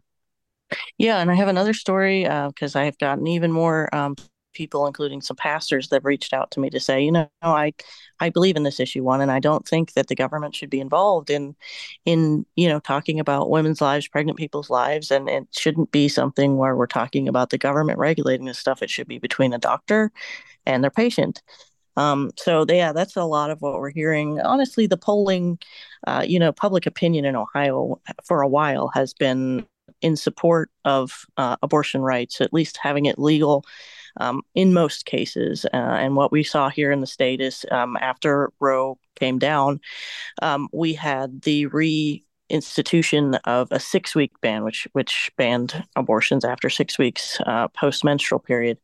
Yeah, 0.97 1.19
and 1.19 1.31
I 1.31 1.35
have 1.35 1.47
another 1.47 1.73
story 1.73 2.23
because 2.23 2.75
uh, 2.75 2.79
I've 2.79 2.97
gotten 2.99 3.25
even 3.27 3.51
more 3.51 3.93
um, 3.95 4.15
people, 4.53 4.85
including 4.87 5.21
some 5.21 5.37
pastors, 5.37 5.89
that 5.89 6.03
reached 6.03 6.33
out 6.33 6.51
to 6.51 6.59
me 6.59 6.69
to 6.69 6.79
say, 6.79 7.01
you 7.01 7.11
know, 7.11 7.29
I 7.41 7.73
I 8.19 8.29
believe 8.29 8.55
in 8.55 8.63
this 8.63 8.79
issue 8.79 9.03
one, 9.03 9.21
and 9.21 9.31
I 9.31 9.39
don't 9.39 9.67
think 9.67 9.93
that 9.93 10.07
the 10.07 10.15
government 10.15 10.55
should 10.55 10.69
be 10.69 10.79
involved 10.79 11.29
in 11.29 11.55
in 12.05 12.45
you 12.55 12.67
know 12.67 12.79
talking 12.79 13.19
about 13.19 13.49
women's 13.49 13.81
lives, 13.81 14.07
pregnant 14.07 14.37
people's 14.37 14.69
lives, 14.69 15.11
and 15.11 15.29
it 15.29 15.47
shouldn't 15.51 15.91
be 15.91 16.07
something 16.07 16.57
where 16.57 16.75
we're 16.75 16.87
talking 16.87 17.27
about 17.27 17.49
the 17.49 17.57
government 17.57 17.97
regulating 17.97 18.45
this 18.45 18.59
stuff. 18.59 18.83
It 18.83 18.89
should 18.89 19.07
be 19.07 19.17
between 19.17 19.53
a 19.53 19.59
doctor 19.59 20.11
and 20.65 20.83
their 20.83 20.91
patient. 20.91 21.41
Um, 21.97 22.31
so 22.37 22.65
yeah, 22.67 22.93
that's 22.93 23.17
a 23.17 23.25
lot 23.25 23.51
of 23.51 23.61
what 23.61 23.73
we're 23.73 23.89
hearing. 23.89 24.39
Honestly, 24.39 24.87
the 24.87 24.97
polling, 24.97 25.59
uh, 26.07 26.23
you 26.25 26.39
know, 26.39 26.51
public 26.51 26.85
opinion 26.85 27.25
in 27.25 27.35
Ohio 27.35 27.99
for 28.23 28.41
a 28.41 28.47
while 28.47 28.89
has 28.93 29.13
been 29.13 29.65
in 30.01 30.15
support 30.15 30.71
of 30.85 31.25
uh, 31.37 31.57
abortion 31.61 32.01
rights, 32.01 32.39
at 32.39 32.53
least 32.53 32.77
having 32.81 33.05
it 33.05 33.19
legal 33.19 33.65
um, 34.17 34.41
in 34.55 34.73
most 34.73 35.05
cases. 35.05 35.65
Uh, 35.73 35.77
and 35.77 36.15
what 36.15 36.31
we 36.31 36.43
saw 36.43 36.69
here 36.69 36.91
in 36.91 37.01
the 37.01 37.07
state 37.07 37.41
is 37.41 37.65
um, 37.71 37.97
after 37.99 38.51
Roe 38.59 38.97
came 39.15 39.39
down, 39.39 39.79
um, 40.41 40.69
we 40.71 40.93
had 40.93 41.41
the 41.41 41.65
re 41.67 42.23
institution 42.49 43.35
of 43.45 43.67
a 43.71 43.79
six 43.79 44.15
week 44.15 44.31
ban, 44.41 44.63
which 44.63 44.87
which 44.93 45.29
banned 45.37 45.85
abortions 45.95 46.43
after 46.43 46.69
six 46.69 46.97
weeks 46.97 47.37
uh, 47.45 47.67
post 47.69 48.03
menstrual 48.03 48.39
period. 48.39 48.77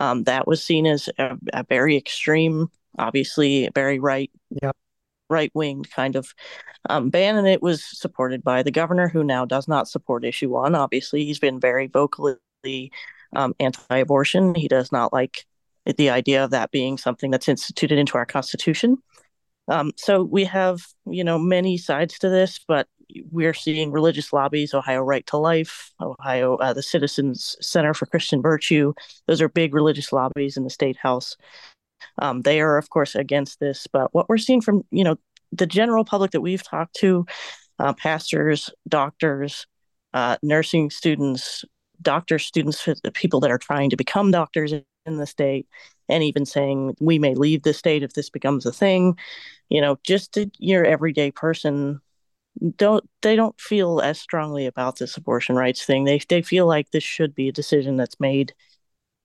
Um, 0.00 0.24
that 0.24 0.46
was 0.46 0.64
seen 0.64 0.86
as 0.86 1.08
a, 1.18 1.36
a, 1.52 1.62
very 1.62 1.96
extreme, 1.96 2.70
obviously 2.98 3.68
very 3.74 3.98
right, 3.98 4.30
yep. 4.62 4.74
right 5.28 5.50
winged 5.54 5.90
kind 5.90 6.16
of 6.16 6.34
um, 6.88 7.10
ban, 7.10 7.36
and 7.36 7.46
it 7.46 7.62
was 7.62 7.84
supported 7.84 8.42
by 8.42 8.62
the 8.62 8.70
governor, 8.70 9.08
who 9.08 9.22
now 9.22 9.44
does 9.44 9.68
not 9.68 9.88
support 9.88 10.24
issue 10.24 10.48
one. 10.48 10.74
Obviously, 10.74 11.24
he's 11.26 11.38
been 11.38 11.60
very 11.60 11.86
vocally 11.86 12.90
um, 13.36 13.54
anti-abortion. 13.60 14.54
He 14.54 14.68
does 14.68 14.90
not 14.90 15.12
like 15.12 15.46
the 15.84 16.10
idea 16.10 16.44
of 16.44 16.50
that 16.50 16.70
being 16.70 16.98
something 16.98 17.30
that's 17.30 17.48
instituted 17.48 17.98
into 17.98 18.16
our 18.16 18.26
constitution. 18.26 18.96
Um, 19.68 19.92
so 19.96 20.24
we 20.24 20.44
have, 20.44 20.80
you 21.06 21.24
know, 21.24 21.38
many 21.38 21.76
sides 21.78 22.18
to 22.20 22.28
this, 22.28 22.58
but 22.66 22.88
we're 23.30 23.54
seeing 23.54 23.90
religious 23.90 24.32
lobbies, 24.32 24.74
Ohio 24.74 25.00
Right 25.00 25.26
to 25.26 25.36
Life, 25.36 25.92
Ohio, 26.00 26.56
uh, 26.56 26.72
the 26.72 26.82
Citizens 26.82 27.56
Center 27.60 27.94
for 27.94 28.06
Christian 28.06 28.42
Virtue. 28.42 28.92
Those 29.26 29.40
are 29.42 29.48
big 29.48 29.74
religious 29.74 30.12
lobbies 30.12 30.56
in 30.56 30.64
the 30.64 30.70
state 30.70 30.96
house. 30.96 31.36
Um, 32.18 32.42
they 32.42 32.60
are, 32.60 32.78
of 32.78 32.90
course, 32.90 33.14
against 33.14 33.60
this. 33.60 33.86
But 33.92 34.12
what 34.14 34.28
we're 34.28 34.38
seeing 34.38 34.60
from, 34.60 34.82
you 34.90 35.04
know, 35.04 35.16
the 35.52 35.66
general 35.66 36.04
public 36.04 36.30
that 36.32 36.40
we've 36.40 36.62
talked 36.62 36.94
to, 36.96 37.26
uh, 37.78 37.92
pastors, 37.94 38.70
doctors, 38.88 39.66
uh, 40.14 40.36
nursing 40.42 40.90
students, 40.90 41.64
doctors, 42.02 42.44
students, 42.46 42.88
people 43.14 43.40
that 43.40 43.50
are 43.50 43.58
trying 43.58 43.90
to 43.90 43.96
become 43.96 44.30
doctors 44.30 44.72
in 44.72 45.16
the 45.16 45.26
state, 45.26 45.66
and 46.08 46.22
even 46.22 46.44
saying 46.44 46.94
we 47.00 47.18
may 47.18 47.34
leave 47.34 47.62
the 47.62 47.72
state 47.72 48.02
if 48.02 48.12
this 48.12 48.30
becomes 48.30 48.66
a 48.66 48.72
thing. 48.72 49.16
You 49.68 49.80
know, 49.80 49.98
just 50.04 50.38
your 50.58 50.84
everyday 50.84 51.30
person 51.30 52.00
don't 52.76 53.08
they 53.22 53.36
don't 53.36 53.58
feel 53.60 54.00
as 54.00 54.20
strongly 54.20 54.66
about 54.66 54.98
this 54.98 55.16
abortion 55.16 55.56
rights 55.56 55.84
thing. 55.84 56.04
They 56.04 56.20
they 56.28 56.42
feel 56.42 56.66
like 56.66 56.90
this 56.90 57.04
should 57.04 57.34
be 57.34 57.48
a 57.48 57.52
decision 57.52 57.96
that's 57.96 58.20
made 58.20 58.54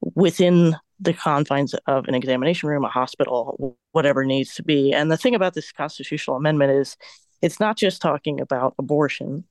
within 0.01 0.75
the 0.99 1.13
confines 1.13 1.73
of 1.87 2.07
an 2.07 2.15
examination 2.15 2.69
room, 2.69 2.85
a 2.85 2.89
hospital, 2.89 3.77
whatever 3.91 4.23
needs 4.23 4.55
to 4.55 4.63
be. 4.63 4.93
And 4.93 5.11
the 5.11 5.17
thing 5.17 5.35
about 5.35 5.53
this 5.53 5.71
constitutional 5.71 6.37
amendment 6.37 6.71
is 6.71 6.95
it's 7.41 7.59
not 7.59 7.77
just 7.77 8.01
talking 8.01 8.39
about 8.39 8.75
abortion. 8.79 9.45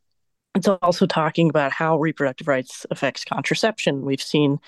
It's 0.54 0.68
also 0.68 1.06
talking 1.06 1.50
about 1.50 1.72
how 1.72 1.98
reproductive 1.98 2.48
rights 2.48 2.86
affects 2.90 3.24
contraception. 3.24 4.04
We've 4.04 4.22
seen, 4.22 4.58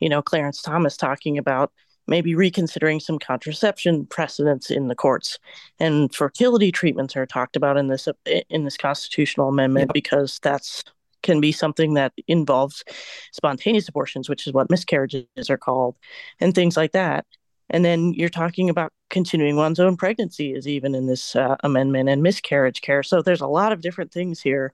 you 0.00 0.08
know, 0.08 0.20
Clarence 0.20 0.60
Thomas 0.60 0.96
talking 0.96 1.38
about 1.38 1.72
maybe 2.06 2.34
reconsidering 2.34 3.00
some 3.00 3.18
contraception 3.18 4.06
precedents 4.06 4.70
in 4.70 4.88
the 4.88 4.94
courts. 4.94 5.38
And 5.78 6.14
fertility 6.14 6.72
treatments 6.72 7.16
are 7.16 7.26
talked 7.26 7.56
about 7.56 7.76
in 7.76 7.88
this 7.88 8.08
in 8.48 8.64
this 8.64 8.76
constitutional 8.76 9.48
amendment 9.48 9.88
yep. 9.88 9.94
because 9.94 10.38
that's 10.42 10.84
can 11.22 11.40
be 11.40 11.50
something 11.50 11.94
that 11.94 12.12
involves 12.28 12.84
spontaneous 13.32 13.88
abortions 13.88 14.28
which 14.28 14.46
is 14.46 14.52
what 14.52 14.70
miscarriages 14.70 15.50
are 15.50 15.56
called 15.56 15.96
and 16.40 16.54
things 16.54 16.76
like 16.76 16.92
that. 16.92 17.26
And 17.68 17.84
then 17.84 18.14
you're 18.14 18.28
talking 18.28 18.70
about 18.70 18.92
continuing 19.10 19.56
one's 19.56 19.80
own 19.80 19.96
pregnancy 19.96 20.52
is 20.54 20.68
even 20.68 20.94
in 20.94 21.06
this 21.06 21.34
uh, 21.34 21.56
amendment 21.64 22.08
and 22.08 22.22
miscarriage 22.22 22.80
care. 22.80 23.02
So 23.02 23.22
there's 23.22 23.40
a 23.40 23.48
lot 23.48 23.72
of 23.72 23.80
different 23.80 24.12
things 24.12 24.40
here 24.40 24.72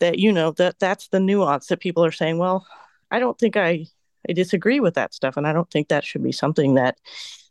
that 0.00 0.18
you 0.18 0.32
know 0.32 0.52
that 0.52 0.78
that's 0.78 1.08
the 1.08 1.20
nuance 1.20 1.66
that 1.66 1.80
people 1.80 2.04
are 2.04 2.12
saying 2.12 2.38
well 2.38 2.66
i 3.10 3.18
don't 3.18 3.38
think 3.38 3.56
i 3.56 3.86
I 4.28 4.32
disagree 4.32 4.80
with 4.80 4.94
that 4.94 5.14
stuff. 5.14 5.36
And 5.36 5.46
I 5.46 5.52
don't 5.52 5.70
think 5.70 5.88
that 5.88 6.04
should 6.04 6.22
be 6.22 6.32
something 6.32 6.74
that 6.74 6.98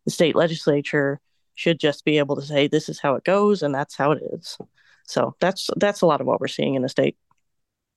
the 0.05 0.11
state 0.11 0.35
legislature 0.35 1.19
should 1.55 1.79
just 1.79 2.05
be 2.05 2.17
able 2.17 2.35
to 2.35 2.41
say 2.41 2.67
this 2.67 2.89
is 2.89 2.99
how 2.99 3.15
it 3.15 3.23
goes 3.23 3.63
and 3.63 3.73
that's 3.73 3.95
how 3.95 4.11
it 4.11 4.21
is. 4.33 4.57
So 5.07 5.35
that's 5.39 5.69
that's 5.77 6.01
a 6.01 6.05
lot 6.05 6.21
of 6.21 6.27
what 6.27 6.41
we're 6.41 6.47
seeing 6.47 6.75
in 6.75 6.81
the 6.81 6.89
state. 6.89 7.15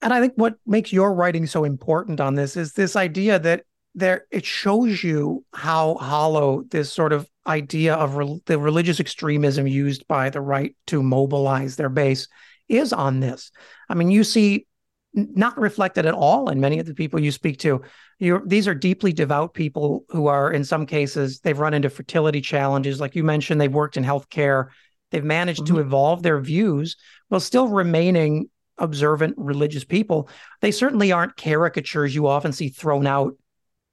And 0.01 0.13
I 0.13 0.21
think 0.21 0.33
what 0.35 0.55
makes 0.65 0.93
your 0.93 1.13
writing 1.13 1.45
so 1.45 1.63
important 1.63 2.21
on 2.21 2.35
this 2.35 2.55
is 2.55 2.73
this 2.73 2.95
idea 2.95 3.39
that 3.39 3.63
there 3.95 4.25
it 4.31 4.45
shows 4.45 5.03
you 5.03 5.43
how 5.53 5.95
hollow 5.95 6.63
this 6.69 6.91
sort 6.91 7.11
of 7.11 7.29
idea 7.47 7.95
of 7.95 8.15
re- 8.15 8.41
the 8.45 8.59
religious 8.59 8.99
extremism 8.99 9.67
used 9.67 10.07
by 10.07 10.29
the 10.29 10.39
right 10.39 10.75
to 10.87 11.03
mobilize 11.03 11.75
their 11.75 11.89
base 11.89 12.27
is 12.69 12.93
on 12.93 13.19
this. 13.19 13.51
I 13.89 13.95
mean, 13.95 14.11
you 14.11 14.23
see 14.23 14.67
not 15.13 15.57
reflected 15.57 16.05
at 16.05 16.13
all 16.13 16.49
in 16.49 16.59
many 16.59 16.79
of 16.79 16.85
the 16.85 16.93
people 16.93 17.19
you 17.19 17.31
speak 17.31 17.57
to. 17.59 17.81
You're, 18.19 18.43
these 18.45 18.67
are 18.67 18.75
deeply 18.75 19.11
devout 19.11 19.53
people 19.53 20.05
who 20.09 20.27
are, 20.27 20.51
in 20.51 20.63
some 20.63 20.85
cases, 20.85 21.39
they've 21.39 21.57
run 21.57 21.73
into 21.73 21.89
fertility 21.89 22.41
challenges. 22.41 22.99
Like 22.99 23.15
you 23.15 23.23
mentioned, 23.23 23.59
they've 23.59 23.71
worked 23.71 23.97
in 23.97 24.03
healthcare. 24.03 24.67
They've 25.11 25.23
managed 25.23 25.63
mm-hmm. 25.63 25.75
to 25.75 25.81
evolve 25.81 26.21
their 26.21 26.39
views 26.39 26.95
while 27.29 27.41
still 27.41 27.67
remaining 27.67 28.49
observant 28.77 29.35
religious 29.37 29.83
people. 29.83 30.29
They 30.61 30.71
certainly 30.71 31.11
aren't 31.11 31.35
caricatures 31.35 32.13
you 32.15 32.27
often 32.27 32.53
see 32.53 32.69
thrown 32.69 33.07
out 33.07 33.35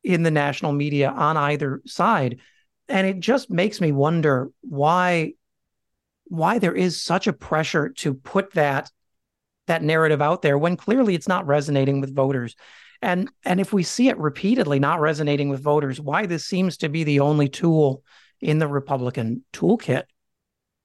in 0.05 0.23
the 0.23 0.31
national 0.31 0.73
media 0.73 1.11
on 1.11 1.37
either 1.37 1.83
side. 1.87 2.39
And 2.89 3.07
it 3.07 3.19
just 3.19 3.51
makes 3.51 3.81
me 3.81 3.93
wonder 3.93 4.51
why 4.61 5.33
why 6.29 6.59
there 6.59 6.75
is 6.75 7.01
such 7.01 7.29
a 7.29 7.33
pressure 7.33 7.91
to 7.91 8.13
put 8.13 8.53
that 8.55 8.91
that 9.67 9.83
narrative 9.83 10.23
out 10.23 10.43
there 10.43 10.59
when 10.59 10.77
clearly 10.77 11.15
it's 11.15 11.29
not 11.29 11.47
resonating 11.47 12.01
with 12.01 12.15
voters. 12.15 12.57
And 13.03 13.31
and 13.45 13.61
if 13.61 13.73
we 13.73 13.83
see 13.83 14.09
it 14.09 14.19
repeatedly 14.19 14.79
not 14.79 15.01
resonating 15.01 15.49
with 15.49 15.63
voters, 15.63 16.01
why 16.01 16.27
this 16.27 16.47
seems 16.47 16.79
to 16.79 16.89
be 16.89 17.05
the 17.05 17.21
only 17.21 17.49
tool 17.49 18.03
in 18.41 18.59
the 18.59 18.69
Republican 18.69 19.45
toolkit. 19.53 20.05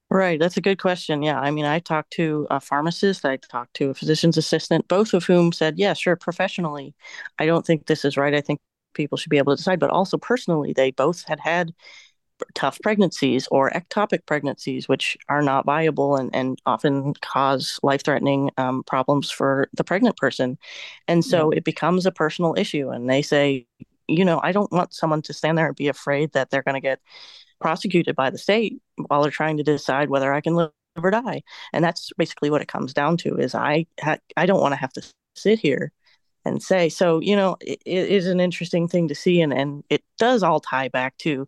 Right, 0.10 0.38
that's 0.38 0.58
a 0.58 0.62
good 0.62 0.78
question. 0.78 1.24
Yeah, 1.24 1.40
I 1.40 1.52
mean, 1.52 1.64
I 1.64 1.80
talked 1.80 2.12
to 2.14 2.46
a 2.50 2.60
pharmacist, 2.60 3.24
I 3.24 3.38
talked 3.38 3.76
to 3.76 3.92
a 3.92 3.94
physician's 3.94 4.36
assistant, 4.36 4.90
both 4.90 5.14
of 5.14 5.24
whom 5.24 5.54
said, 5.54 5.80
"Yeah, 5.80 5.94
sure, 5.94 6.18
professionally, 6.18 6.94
I 7.40 7.46
don't 7.46 7.66
think 7.66 7.86
this 7.86 8.04
is 8.04 8.18
right. 8.18 8.34
I 8.36 8.42
think 8.42 8.60
people 8.94 9.18
should 9.18 9.30
be 9.30 9.38
able 9.38 9.54
to 9.54 9.58
decide." 9.58 9.80
But 9.80 9.90
also 9.90 10.18
personally, 10.18 10.74
they 10.74 10.92
both 10.92 11.24
had 11.28 11.40
had 11.40 11.72
tough 12.54 12.80
pregnancies 12.82 13.48
or 13.52 13.70
ectopic 13.72 14.26
pregnancies, 14.26 14.88
which 14.88 15.18
are 15.30 15.42
not 15.42 15.66
viable 15.66 16.16
and, 16.16 16.34
and 16.36 16.60
often 16.66 17.14
cause 17.22 17.80
life 17.84 18.04
threatening 18.04 18.52
um, 18.58 18.84
problems 18.84 19.32
for 19.32 19.70
the 19.74 19.84
pregnant 19.84 20.18
person. 20.18 20.58
And 21.08 21.24
so 21.24 21.50
mm-hmm. 21.50 21.58
it 21.58 21.64
becomes 21.64 22.06
a 22.06 22.12
personal 22.12 22.56
issue. 22.58 22.90
And 22.90 23.10
they 23.10 23.22
say, 23.22 23.68
you 24.08 24.26
know, 24.26 24.40
I 24.44 24.52
don't 24.52 24.72
want 24.72 24.94
someone 24.94 25.22
to 25.24 25.34
stand 25.34 25.58
there 25.58 25.68
and 25.68 25.76
be 25.76 25.88
afraid 25.88 26.34
that 26.34 26.50
they're 26.50 26.64
going 26.64 26.76
to 26.76 26.82
get 26.82 27.00
prosecuted 27.60 28.16
by 28.16 28.30
the 28.30 28.38
state 28.38 28.82
while 29.08 29.22
they're 29.22 29.32
trying 29.32 29.58
to 29.58 29.64
decide 29.64 30.10
whether 30.10 30.34
I 30.34 30.42
can 30.42 30.56
live 30.56 30.72
or 31.02 31.12
die. 31.12 31.44
And 31.74 31.84
that's 31.84 32.12
basically 32.18 32.50
what 32.50 32.62
it 32.62 32.68
comes 32.68 32.94
down 32.94 33.18
to 33.18 33.38
is 33.38 33.56
I 33.56 33.86
ha- 34.02 34.18
I 34.36 34.46
don't 34.46 34.62
want 34.62 34.74
to 34.74 34.80
have 34.80 34.94
to 34.94 35.04
sit 35.36 35.60
here 35.60 35.92
and 36.46 36.62
say 36.62 36.90
so 36.90 37.20
you 37.20 37.36
know 37.36 37.56
it, 37.62 37.82
it 37.86 38.10
is 38.10 38.28
an 38.28 38.40
interesting 38.40 38.88
thing 38.88 39.08
to 39.08 39.16
see 39.16 39.42
and 39.42 39.54
and 39.54 39.84
it 39.90 40.04
does 40.18 40.44
all 40.44 40.60
tie 40.60 40.88
back 40.88 41.18
to 41.18 41.48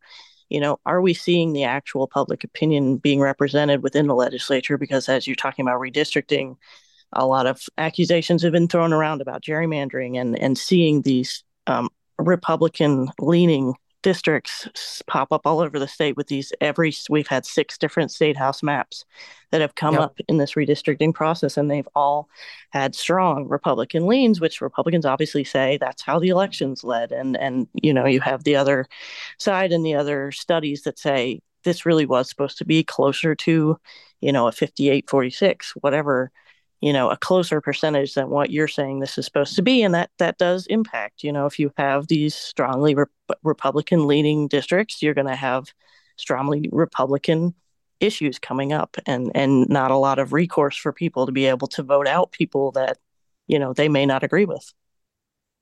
you 0.50 0.60
know, 0.60 0.80
are 0.86 1.02
we 1.02 1.14
seeing 1.14 1.54
the 1.54 1.64
actual 1.64 2.08
public 2.08 2.44
opinion 2.44 2.98
being 2.98 3.20
represented 3.20 3.84
within 3.84 4.08
the 4.08 4.16
legislature? 4.16 4.78
Because 4.78 5.10
as 5.10 5.28
you're 5.28 5.36
talking 5.36 5.66
about 5.66 5.80
redistricting, 5.80 6.56
a 7.14 7.26
lot 7.26 7.46
of 7.46 7.62
accusations 7.78 8.42
have 8.42 8.52
been 8.52 8.68
thrown 8.68 8.94
around 8.94 9.22
about 9.22 9.44
gerrymandering 9.44 10.20
and 10.20 10.38
and 10.40 10.58
seeing 10.58 11.02
these 11.02 11.44
um, 11.68 11.90
Republican 12.18 13.10
leaning 13.20 13.74
districts 14.04 15.02
pop 15.08 15.32
up 15.32 15.48
all 15.48 15.60
over 15.60 15.80
the 15.80 15.88
state 15.88 16.16
with 16.16 16.28
these 16.28 16.54
every 16.62 16.94
we've 17.10 17.28
had 17.28 17.46
six 17.46 17.78
different 17.78 18.12
state 18.12 18.38
house 18.38 18.62
maps 18.62 19.06
that 19.50 19.62
have 19.62 19.76
come 19.76 19.96
yep. 19.96 20.04
up 20.04 20.20
in 20.28 20.38
this 20.38 20.54
redistricting 20.54 21.14
process 21.14 21.58
and 21.58 21.72
they've 21.72 21.88
all 21.96 22.30
had 22.72 22.94
strong 22.94 23.48
republican 23.48 24.06
leans 24.06 24.40
which 24.40 24.62
republicans 24.62 25.06
obviously 25.06 25.44
say 25.44 25.78
that's 25.78 26.04
how 26.04 26.20
the 26.20 26.30
elections 26.30 26.84
led 26.84 27.12
and 27.12 27.38
and 27.38 27.68
you 27.82 27.94
know 27.94 28.06
you 28.06 28.20
have 28.20 28.44
the 28.44 28.56
other 28.56 28.86
side 29.40 29.72
and 29.72 29.86
the 29.86 29.96
other 29.96 30.32
studies 30.32 30.84
that 30.84 31.00
say 31.00 31.40
this 31.64 31.86
really 31.86 32.06
was 32.06 32.30
supposed 32.30 32.58
to 32.58 32.66
be 32.66 32.84
closer 32.84 33.34
to 33.34 33.78
you 34.20 34.32
know 34.32 34.48
a 34.48 34.52
58 34.52 35.10
46 35.10 35.74
whatever 35.78 36.30
you 36.84 36.94
know 36.94 37.10
a 37.10 37.18
closer 37.18 37.62
percentage 37.62 38.14
than 38.14 38.30
what 38.30 38.50
you're 38.50 38.68
saying 38.68 39.00
this 39.00 39.18
is 39.18 39.26
supposed 39.26 39.56
to 39.56 39.62
be 39.62 39.84
and 39.84 39.94
that 39.94 40.10
that 40.20 40.38
does 40.38 40.68
impact 40.68 41.24
you 41.24 41.32
know 41.32 41.46
if 41.46 41.58
you 41.58 41.72
have 41.78 42.08
these 42.08 42.36
strongly 42.36 42.94
re- 42.94 43.06
republican 43.44 44.06
leaning 44.06 44.48
districts 44.48 45.02
you're 45.02 45.14
going 45.14 45.28
to 45.28 45.36
have 45.36 45.66
strongly 46.18 46.70
republican 46.72 47.54
issues 48.04 48.38
coming 48.38 48.74
up 48.74 48.98
and 49.06 49.32
and 49.34 49.68
not 49.70 49.92
a 49.92 49.96
lot 49.96 50.20
of 50.20 50.34
recourse 50.34 50.76
for 50.76 50.92
people 50.92 51.26
to 51.26 51.32
be 51.32 51.46
able 51.46 51.68
to 51.68 51.82
vote 51.82 52.08
out 52.08 52.32
people 52.32 52.72
that 52.72 52.98
you 53.48 53.58
know 53.58 53.74
they 53.74 53.90
may 53.90 54.06
not 54.06 54.24
agree 54.24 54.46
with. 54.46 54.74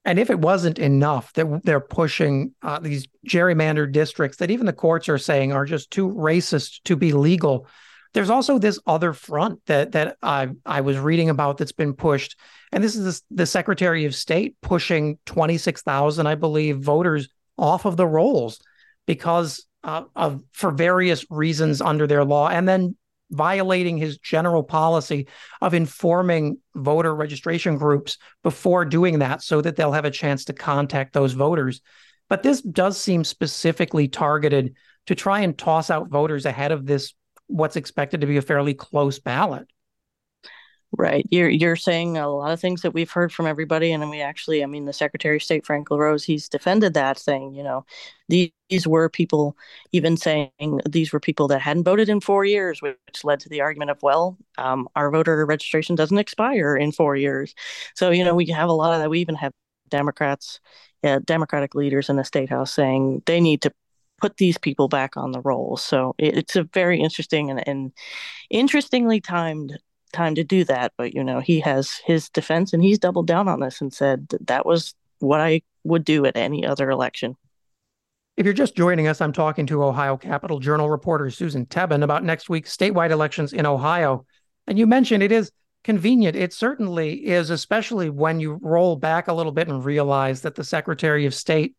And 0.03 0.17
if 0.17 0.31
it 0.31 0.39
wasn't 0.39 0.79
enough 0.79 1.31
that 1.33 1.61
they're 1.63 1.79
pushing 1.79 2.55
uh, 2.63 2.79
these 2.79 3.07
gerrymandered 3.27 3.91
districts 3.91 4.37
that 4.37 4.49
even 4.49 4.65
the 4.65 4.73
courts 4.73 5.07
are 5.07 5.19
saying 5.19 5.53
are 5.53 5.65
just 5.65 5.91
too 5.91 6.09
racist 6.09 6.81
to 6.85 6.95
be 6.95 7.13
legal 7.13 7.67
there's 8.13 8.29
also 8.29 8.57
this 8.57 8.79
other 8.85 9.13
front 9.13 9.59
that 9.67 9.93
that 9.93 10.17
I 10.21 10.49
I 10.65 10.81
was 10.81 10.97
reading 10.97 11.29
about 11.29 11.57
that's 11.57 11.71
been 11.71 11.93
pushed, 11.93 12.37
and 12.71 12.83
this 12.83 12.95
is 12.95 13.21
the, 13.21 13.35
the 13.35 13.45
Secretary 13.45 14.05
of 14.05 14.15
State 14.15 14.55
pushing 14.61 15.17
twenty 15.25 15.57
six 15.57 15.81
thousand, 15.81 16.27
I 16.27 16.35
believe, 16.35 16.79
voters 16.79 17.29
off 17.57 17.85
of 17.85 17.97
the 17.97 18.07
rolls 18.07 18.59
because 19.05 19.65
uh, 19.83 20.03
of 20.15 20.43
for 20.51 20.71
various 20.71 21.25
reasons 21.29 21.81
under 21.81 22.07
their 22.07 22.25
law, 22.25 22.49
and 22.49 22.67
then 22.67 22.95
violating 23.31 23.97
his 23.97 24.17
general 24.17 24.61
policy 24.61 25.25
of 25.61 25.73
informing 25.73 26.57
voter 26.75 27.15
registration 27.15 27.77
groups 27.77 28.17
before 28.43 28.83
doing 28.83 29.19
that 29.19 29.41
so 29.41 29.61
that 29.61 29.77
they'll 29.77 29.93
have 29.93 30.03
a 30.03 30.11
chance 30.11 30.45
to 30.45 30.53
contact 30.53 31.13
those 31.13 31.31
voters. 31.31 31.81
But 32.27 32.43
this 32.43 32.61
does 32.61 32.99
seem 32.99 33.23
specifically 33.23 34.09
targeted 34.09 34.75
to 35.05 35.15
try 35.15 35.41
and 35.41 35.57
toss 35.57 35.89
out 35.89 36.09
voters 36.09 36.45
ahead 36.45 36.73
of 36.73 36.85
this 36.85 37.13
what's 37.51 37.75
expected 37.75 38.21
to 38.21 38.27
be 38.27 38.37
a 38.37 38.41
fairly 38.41 38.73
close 38.73 39.19
ballot. 39.19 39.67
Right. 40.97 41.25
You're 41.31 41.49
you're 41.49 41.77
saying 41.77 42.17
a 42.17 42.27
lot 42.27 42.51
of 42.51 42.59
things 42.59 42.81
that 42.81 42.93
we've 42.93 43.09
heard 43.09 43.31
from 43.31 43.47
everybody, 43.47 43.93
and 43.93 44.09
we 44.09 44.19
actually, 44.19 44.61
I 44.61 44.65
mean, 44.65 44.83
the 44.83 44.91
Secretary 44.91 45.37
of 45.37 45.43
State 45.43 45.65
Frank 45.65 45.89
LaRose, 45.89 46.25
he's 46.25 46.49
defended 46.49 46.95
that, 46.95 47.17
saying, 47.17 47.53
you 47.55 47.63
know, 47.63 47.85
these, 48.27 48.51
these 48.69 48.85
were 48.85 49.07
people, 49.07 49.55
even 49.93 50.17
saying 50.17 50.51
these 50.89 51.13
were 51.13 51.21
people 51.21 51.47
that 51.47 51.61
hadn't 51.61 51.85
voted 51.85 52.09
in 52.09 52.19
four 52.19 52.43
years, 52.43 52.81
which 52.81 53.23
led 53.23 53.39
to 53.39 53.47
the 53.47 53.61
argument 53.61 53.89
of, 53.89 54.03
well, 54.03 54.37
um, 54.57 54.89
our 54.97 55.09
voter 55.09 55.45
registration 55.45 55.95
doesn't 55.95 56.17
expire 56.17 56.75
in 56.75 56.91
four 56.91 57.15
years. 57.15 57.55
So, 57.95 58.09
you 58.11 58.25
know, 58.25 58.35
we 58.35 58.47
have 58.47 58.67
a 58.67 58.73
lot 58.73 58.93
of 58.93 58.99
that. 58.99 59.09
We 59.09 59.19
even 59.19 59.35
have 59.35 59.53
Democrats, 59.87 60.59
uh, 61.05 61.19
Democratic 61.23 61.73
leaders 61.73 62.09
in 62.09 62.17
the 62.17 62.25
state 62.25 62.49
house 62.49 62.73
saying 62.73 63.23
they 63.25 63.39
need 63.39 63.61
to 63.61 63.71
put 64.21 64.37
these 64.37 64.57
people 64.57 64.87
back 64.87 65.17
on 65.17 65.31
the 65.31 65.41
rolls. 65.41 65.83
So 65.83 66.15
it, 66.17 66.37
it's 66.37 66.55
a 66.55 66.63
very 66.63 67.01
interesting 67.01 67.49
and, 67.49 67.67
and 67.67 67.91
interestingly 68.49 69.19
timed 69.19 69.77
time 70.13 70.35
to 70.35 70.43
do 70.43 70.63
that. 70.65 70.93
But 70.97 71.13
you 71.13 71.23
know, 71.23 71.39
he 71.39 71.59
has 71.61 71.99
his 72.05 72.29
defense, 72.29 72.73
and 72.73 72.83
he's 72.83 72.99
doubled 72.99 73.27
down 73.27 73.47
on 73.47 73.59
this 73.59 73.81
and 73.81 73.93
said 73.93 74.29
that, 74.29 74.47
that 74.47 74.65
was 74.65 74.93
what 75.19 75.41
I 75.41 75.61
would 75.83 76.05
do 76.05 76.25
at 76.25 76.37
any 76.37 76.65
other 76.65 76.89
election. 76.89 77.35
If 78.37 78.45
you're 78.45 78.53
just 78.53 78.75
joining 78.75 79.07
us, 79.07 79.21
I'm 79.21 79.33
talking 79.33 79.67
to 79.67 79.83
Ohio 79.83 80.17
Capital 80.17 80.59
Journal 80.59 80.89
reporter 80.89 81.29
Susan 81.29 81.65
Tebben 81.65 82.03
about 82.03 82.23
next 82.23 82.49
week's 82.49 82.75
statewide 82.75 83.11
elections 83.11 83.53
in 83.53 83.65
Ohio. 83.65 84.25
And 84.67 84.79
you 84.79 84.87
mentioned 84.87 85.21
it 85.21 85.31
is 85.31 85.51
convenient. 85.83 86.35
It 86.35 86.53
certainly 86.53 87.13
is, 87.27 87.49
especially 87.49 88.09
when 88.09 88.39
you 88.39 88.59
roll 88.61 88.95
back 88.95 89.27
a 89.27 89.33
little 89.33 89.51
bit 89.51 89.67
and 89.67 89.83
realize 89.83 90.41
that 90.41 90.55
the 90.55 90.63
Secretary 90.63 91.25
of 91.25 91.33
State 91.35 91.75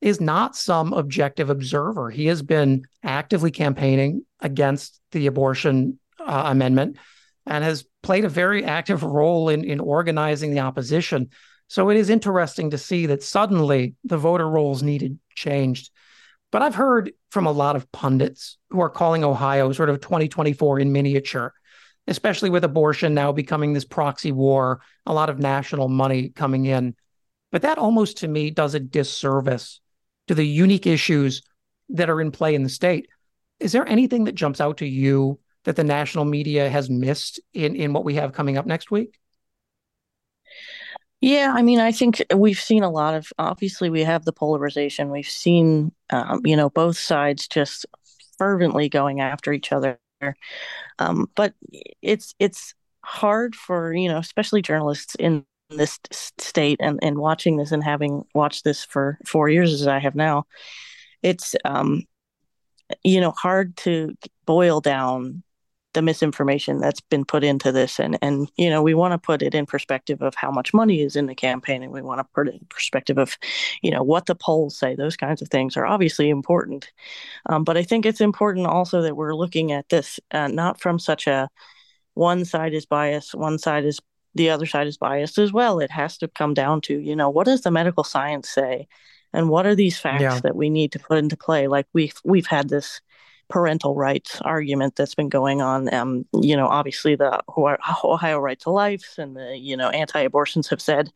is 0.00 0.20
not 0.20 0.56
some 0.56 0.92
objective 0.92 1.50
observer. 1.50 2.10
He 2.10 2.26
has 2.26 2.42
been 2.42 2.84
actively 3.02 3.50
campaigning 3.50 4.24
against 4.40 5.00
the 5.12 5.26
abortion 5.26 5.98
uh, 6.18 6.44
amendment 6.46 6.96
and 7.46 7.64
has 7.64 7.84
played 8.02 8.24
a 8.24 8.28
very 8.28 8.64
active 8.64 9.02
role 9.02 9.48
in, 9.48 9.64
in 9.64 9.80
organizing 9.80 10.52
the 10.52 10.60
opposition. 10.60 11.30
So 11.68 11.90
it 11.90 11.96
is 11.96 12.10
interesting 12.10 12.70
to 12.70 12.78
see 12.78 13.06
that 13.06 13.22
suddenly 13.22 13.94
the 14.04 14.18
voter 14.18 14.48
rolls 14.48 14.82
needed 14.82 15.18
changed. 15.34 15.90
But 16.50 16.62
I've 16.62 16.74
heard 16.74 17.12
from 17.30 17.46
a 17.46 17.52
lot 17.52 17.76
of 17.76 17.90
pundits 17.92 18.58
who 18.70 18.80
are 18.80 18.90
calling 18.90 19.22
Ohio 19.22 19.70
sort 19.72 19.90
of 19.90 20.00
2024 20.00 20.80
in 20.80 20.92
miniature, 20.92 21.52
especially 22.06 22.50
with 22.50 22.64
abortion 22.64 23.14
now 23.14 23.32
becoming 23.32 23.72
this 23.72 23.84
proxy 23.84 24.32
war, 24.32 24.80
a 25.06 25.12
lot 25.12 25.30
of 25.30 25.38
national 25.38 25.88
money 25.88 26.30
coming 26.30 26.64
in. 26.66 26.96
But 27.52 27.62
that 27.62 27.78
almost 27.78 28.18
to 28.18 28.28
me 28.28 28.50
does 28.50 28.74
a 28.74 28.80
disservice 28.80 29.80
to 30.30 30.34
the 30.36 30.46
unique 30.46 30.86
issues 30.86 31.42
that 31.88 32.08
are 32.08 32.20
in 32.20 32.30
play 32.30 32.54
in 32.54 32.62
the 32.62 32.68
state. 32.68 33.08
Is 33.58 33.72
there 33.72 33.84
anything 33.88 34.22
that 34.24 34.36
jumps 34.36 34.60
out 34.60 34.76
to 34.76 34.86
you 34.86 35.40
that 35.64 35.74
the 35.74 35.82
national 35.82 36.24
media 36.24 36.70
has 36.70 36.88
missed 36.88 37.40
in, 37.52 37.74
in 37.74 37.92
what 37.92 38.04
we 38.04 38.14
have 38.14 38.32
coming 38.32 38.56
up 38.56 38.64
next 38.64 38.92
week? 38.92 39.18
Yeah, 41.20 41.52
I 41.52 41.62
mean, 41.62 41.80
I 41.80 41.90
think 41.90 42.22
we've 42.32 42.60
seen 42.60 42.84
a 42.84 42.90
lot 42.90 43.14
of. 43.14 43.26
Obviously, 43.40 43.90
we 43.90 44.04
have 44.04 44.24
the 44.24 44.32
polarization. 44.32 45.10
We've 45.10 45.26
seen, 45.26 45.90
um, 46.10 46.42
you 46.44 46.56
know, 46.56 46.70
both 46.70 46.96
sides 46.96 47.48
just 47.48 47.84
fervently 48.38 48.88
going 48.88 49.20
after 49.20 49.52
each 49.52 49.72
other. 49.72 49.98
Um, 51.00 51.28
but 51.34 51.54
it's 52.02 52.36
it's 52.38 52.72
hard 53.02 53.56
for 53.56 53.92
you 53.92 54.08
know, 54.08 54.18
especially 54.18 54.62
journalists 54.62 55.16
in 55.16 55.44
this 55.70 55.98
state 56.10 56.78
and, 56.80 56.98
and 57.02 57.18
watching 57.18 57.56
this 57.56 57.72
and 57.72 57.82
having 57.82 58.24
watched 58.34 58.64
this 58.64 58.84
for 58.84 59.18
four 59.26 59.48
years 59.48 59.72
as 59.72 59.86
I 59.86 59.98
have 59.98 60.14
now, 60.14 60.44
it's 61.22 61.54
um, 61.64 62.04
you 63.04 63.20
know 63.20 63.30
hard 63.30 63.76
to 63.78 64.14
boil 64.46 64.80
down 64.80 65.42
the 65.92 66.02
misinformation 66.02 66.78
that's 66.78 67.00
been 67.00 67.24
put 67.24 67.42
into 67.42 67.72
this. 67.72 67.98
And 67.98 68.18
and 68.22 68.50
you 68.56 68.70
know 68.70 68.82
we 68.82 68.94
want 68.94 69.12
to 69.12 69.18
put 69.18 69.42
it 69.42 69.54
in 69.54 69.66
perspective 69.66 70.22
of 70.22 70.34
how 70.34 70.50
much 70.50 70.72
money 70.72 71.02
is 71.02 71.16
in 71.16 71.26
the 71.26 71.34
campaign 71.34 71.82
and 71.82 71.92
we 71.92 72.02
want 72.02 72.18
to 72.18 72.26
put 72.34 72.48
it 72.48 72.54
in 72.54 72.66
perspective 72.68 73.18
of 73.18 73.36
you 73.82 73.90
know 73.90 74.02
what 74.02 74.26
the 74.26 74.34
polls 74.34 74.78
say. 74.78 74.94
Those 74.94 75.16
kinds 75.16 75.42
of 75.42 75.48
things 75.48 75.76
are 75.76 75.86
obviously 75.86 76.30
important. 76.30 76.90
Um, 77.46 77.64
but 77.64 77.76
i 77.76 77.82
think 77.82 78.06
it's 78.06 78.20
important 78.20 78.66
also 78.66 79.02
that 79.02 79.16
we're 79.16 79.34
looking 79.34 79.72
at 79.72 79.88
this 79.88 80.20
uh, 80.32 80.48
not 80.48 80.80
from 80.80 80.98
such 80.98 81.26
a 81.26 81.48
one 82.14 82.44
side 82.44 82.74
is 82.74 82.86
biased 82.86 83.34
one 83.34 83.58
side 83.58 83.84
is 83.84 84.00
the 84.34 84.50
other 84.50 84.66
side 84.66 84.86
is 84.86 84.96
biased 84.96 85.38
as 85.38 85.52
well. 85.52 85.80
It 85.80 85.90
has 85.90 86.18
to 86.18 86.28
come 86.28 86.54
down 86.54 86.80
to, 86.82 86.98
you 86.98 87.16
know, 87.16 87.30
what 87.30 87.46
does 87.46 87.62
the 87.62 87.70
medical 87.70 88.04
science 88.04 88.48
say? 88.48 88.86
And 89.32 89.48
what 89.48 89.66
are 89.66 89.74
these 89.74 89.98
facts 89.98 90.22
yeah. 90.22 90.40
that 90.40 90.56
we 90.56 90.70
need 90.70 90.92
to 90.92 90.98
put 90.98 91.18
into 91.18 91.36
play? 91.36 91.68
Like 91.68 91.86
we've 91.92 92.14
we've 92.24 92.46
had 92.46 92.68
this 92.68 93.00
parental 93.48 93.96
rights 93.96 94.40
argument 94.42 94.96
that's 94.96 95.14
been 95.14 95.28
going 95.28 95.60
on. 95.60 95.92
Um, 95.92 96.24
you 96.32 96.56
know, 96.56 96.66
obviously 96.66 97.16
the 97.16 97.42
Ohio 98.04 98.38
right 98.38 98.58
to 98.60 98.70
life 98.70 99.14
and 99.18 99.36
the 99.36 99.58
you 99.58 99.76
know 99.76 99.90
anti-abortions 99.90 100.68
have 100.68 100.80
said 100.80 101.10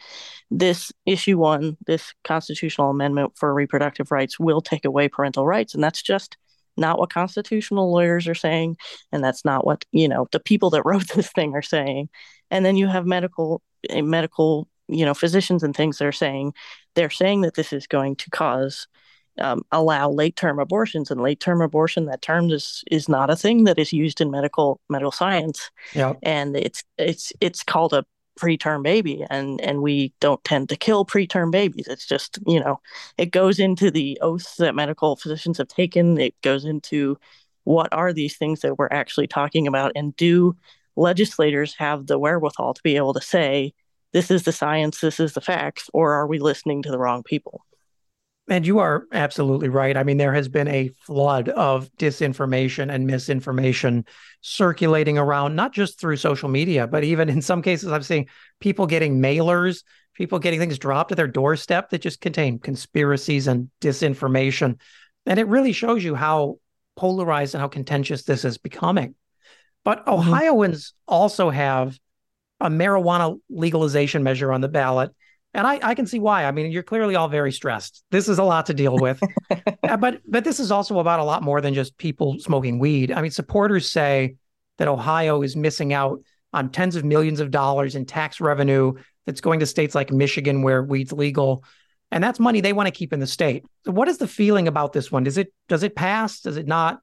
this 0.51 0.93
issue 1.07 1.39
one, 1.39 1.77
this 1.87 2.13
constitutional 2.25 2.91
amendment 2.91 3.33
for 3.37 3.55
reproductive 3.55 4.11
rights 4.11 4.39
will 4.39 4.61
take 4.61 4.85
away 4.85 5.09
parental 5.09 5.47
rights, 5.47 5.75
and 5.75 5.83
that's 5.83 6.03
just 6.03 6.37
not 6.77 6.99
what 6.99 7.13
constitutional 7.13 7.93
lawyers 7.93 8.27
are 8.27 8.35
saying 8.35 8.77
and 9.13 9.23
that's 9.23 9.45
not 9.45 9.67
what 9.67 9.85
you 9.93 10.09
know 10.09 10.27
the 10.33 10.41
people 10.41 10.71
that 10.71 10.83
wrote 10.85 11.09
this 11.15 11.31
thing 11.33 11.55
are 11.55 11.63
saying 11.63 12.09
and 12.51 12.65
then 12.65 12.77
you 12.77 12.87
have 12.87 13.07
medical 13.07 13.63
eh, 13.91 14.01
medical 14.03 14.69
you 14.89 15.05
know 15.05 15.15
physicians 15.15 15.63
and 15.63 15.75
things 15.75 15.99
that 15.99 16.07
are 16.07 16.13
saying 16.13 16.53
they're 16.95 17.11
saying 17.11 17.43
that 17.43 17.55
this 17.55 17.73
is 17.73 17.87
going 17.87 18.17
to 18.17 18.31
cause 18.31 18.87
um, 19.41 19.63
allow 19.73 20.11
late 20.11 20.37
term 20.37 20.61
abortions 20.61 21.11
and 21.11 21.21
late 21.21 21.41
term 21.41 21.61
abortion 21.61 22.07
that 22.07 22.23
term 22.23 22.51
is 22.51 22.85
is 22.91 23.09
not 23.09 23.31
a 23.31 23.37
thing 23.37 23.65
that 23.65 23.79
is 23.79 23.93
used 23.93 24.21
in 24.21 24.31
medical 24.31 24.81
medical 24.89 25.11
science 25.11 25.71
yeah. 25.93 26.13
and 26.23 26.57
it's 26.57 26.85
it's 26.99 27.33
it's 27.41 27.63
called 27.65 27.93
a 27.93 28.05
preterm 28.39 28.83
baby 28.83 29.25
and 29.31 29.61
and 29.61 29.83
we 29.83 30.13
don't 30.21 30.43
tend 30.45 30.69
to 30.69 30.77
kill 30.77 31.05
preterm 31.05 31.51
babies. 31.51 31.87
It's 31.89 32.07
just 32.07 32.39
you 32.47 32.61
know 32.61 32.81
it 33.19 33.31
goes 33.31 33.59
into 33.59 33.91
the 33.91 34.19
oaths 34.21 34.57
that 34.57 34.75
medical 34.75 35.17
physicians 35.17 35.59
have 35.59 35.69
taken. 35.69 36.19
It 36.19 36.41
goes 36.43 36.65
into 36.65 37.19
what 37.65 37.89
are 37.93 38.13
these 38.13 38.37
things 38.37 38.61
that 38.61 38.79
we're 38.79 38.89
actually 38.91 39.27
talking 39.27 39.67
about 39.67 39.93
and 39.97 40.17
do 40.17 40.57
legislators 40.97 41.75
have 41.75 42.07
the 42.07 42.19
wherewithal 42.19 42.75
to 42.75 42.83
be 42.83 42.97
able 42.97 43.15
to 43.15 43.21
say 43.21 43.73
this 44.13 44.31
is 44.31 44.45
the 44.45 44.53
science 44.53 45.01
this 45.01 45.19
is 45.19 45.33
the 45.33 45.41
facts 45.41 45.91
or 45.93 46.13
are 46.13 46.27
we 46.27 46.39
listening 46.39 46.83
to 46.83 46.91
the 46.91 46.99
wrong 46.99 47.23
people 47.23 47.65
And 48.47 48.67
you 48.67 48.79
are 48.79 49.07
absolutely 49.11 49.71
right. 49.71 49.97
I 49.97 50.05
mean, 50.05 50.19
there 50.19 50.35
has 50.35 50.49
been 50.49 50.69
a 50.69 50.91
flood 51.01 51.49
of 51.49 51.91
disinformation 51.97 52.93
and 52.93 53.07
misinformation 53.07 54.05
circulating 54.43 55.17
around, 55.17 55.57
not 55.57 55.73
just 55.73 55.99
through 55.99 56.17
social 56.17 56.51
media, 56.51 56.87
but 56.87 57.05
even 57.05 57.31
in 57.31 57.41
some 57.41 57.63
cases, 57.63 57.91
I'm 57.91 58.03
seeing 58.03 58.29
people 58.61 58.87
getting 58.87 59.19
mailers, 59.19 59.83
people 60.13 60.39
getting 60.39 60.61
things 60.61 60.79
dropped 60.79 61.11
at 61.11 61.17
their 61.17 61.27
doorstep 61.27 61.89
that 61.91 62.03
just 62.03 62.21
contain 62.21 62.59
conspiracies 62.59 63.47
and 63.47 63.71
disinformation. 63.81 64.79
And 65.25 65.41
it 65.41 65.49
really 65.49 65.73
shows 65.73 66.05
you 66.05 66.15
how 66.15 66.59
polarized 66.97 67.55
and 67.55 67.63
how 67.63 67.69
contentious 67.69 68.25
this 68.25 68.45
is 68.45 68.59
becoming. 68.59 69.15
But 69.85 70.01
mm-hmm. 70.01 70.11
Ohioans 70.11 70.93
also 71.09 71.49
have 71.49 71.99
a 72.61 72.69
marijuana 72.69 73.39
legalization 73.49 74.23
measure 74.23 74.53
on 74.53 74.61
the 74.61 74.69
ballot 74.69 75.13
and 75.55 75.67
I, 75.67 75.79
I 75.83 75.95
can 75.95 76.07
see 76.07 76.19
why. 76.19 76.45
I 76.45 76.51
mean, 76.51 76.71
you're 76.73 76.83
clearly 76.83 77.15
all 77.15 77.29
very 77.29 77.53
stressed. 77.53 78.05
This 78.11 78.29
is 78.29 78.39
a 78.39 78.43
lot 78.43 78.67
to 78.67 78.75
deal 78.75 78.97
with, 78.99 79.23
uh, 79.85 79.97
but 79.97 80.21
but 80.27 80.43
this 80.45 80.59
is 80.59 80.73
also 80.73 80.99
about 80.99 81.21
a 81.21 81.25
lot 81.25 81.43
more 81.43 81.61
than 81.61 81.75
just 81.75 81.97
people 81.97 82.39
smoking 82.41 82.79
weed. 82.81 83.13
I 83.13 83.23
mean, 83.23 83.31
supporters 83.31 83.91
say 83.91 84.37
that 84.79 84.89
Ohio 84.89 85.43
is 85.43 85.55
missing 85.55 85.93
out 85.93 86.21
on 86.53 86.71
tens 86.71 86.97
of 86.97 87.05
millions 87.05 87.39
of 87.39 87.53
dollars 87.53 87.95
in 87.95 88.05
tax 88.05 88.41
revenue 88.41 88.95
that's 89.27 89.41
going 89.41 89.61
to 89.61 89.67
states 89.67 89.95
like 89.95 90.11
Michigan 90.11 90.63
where 90.63 90.83
weed's 90.83 91.13
legal, 91.13 91.65
and 92.11 92.23
that's 92.23 92.41
money 92.41 92.61
they 92.61 92.73
want 92.73 92.89
to 92.89 92.93
keep 92.93 93.13
in 93.13 93.21
the 93.21 93.27
state. 93.27 93.65
So, 93.85 93.93
what 93.93 94.09
is 94.09 94.19
the 94.19 94.29
feeling 94.29 94.67
about 94.67 94.93
this 94.93 95.13
one? 95.13 95.23
Does 95.23 95.39
it 95.39 95.53
does 95.69 95.85
it 95.85 95.95
pass? 95.95 96.41
Does 96.41 96.57
it 96.57 96.67
not? 96.67 97.01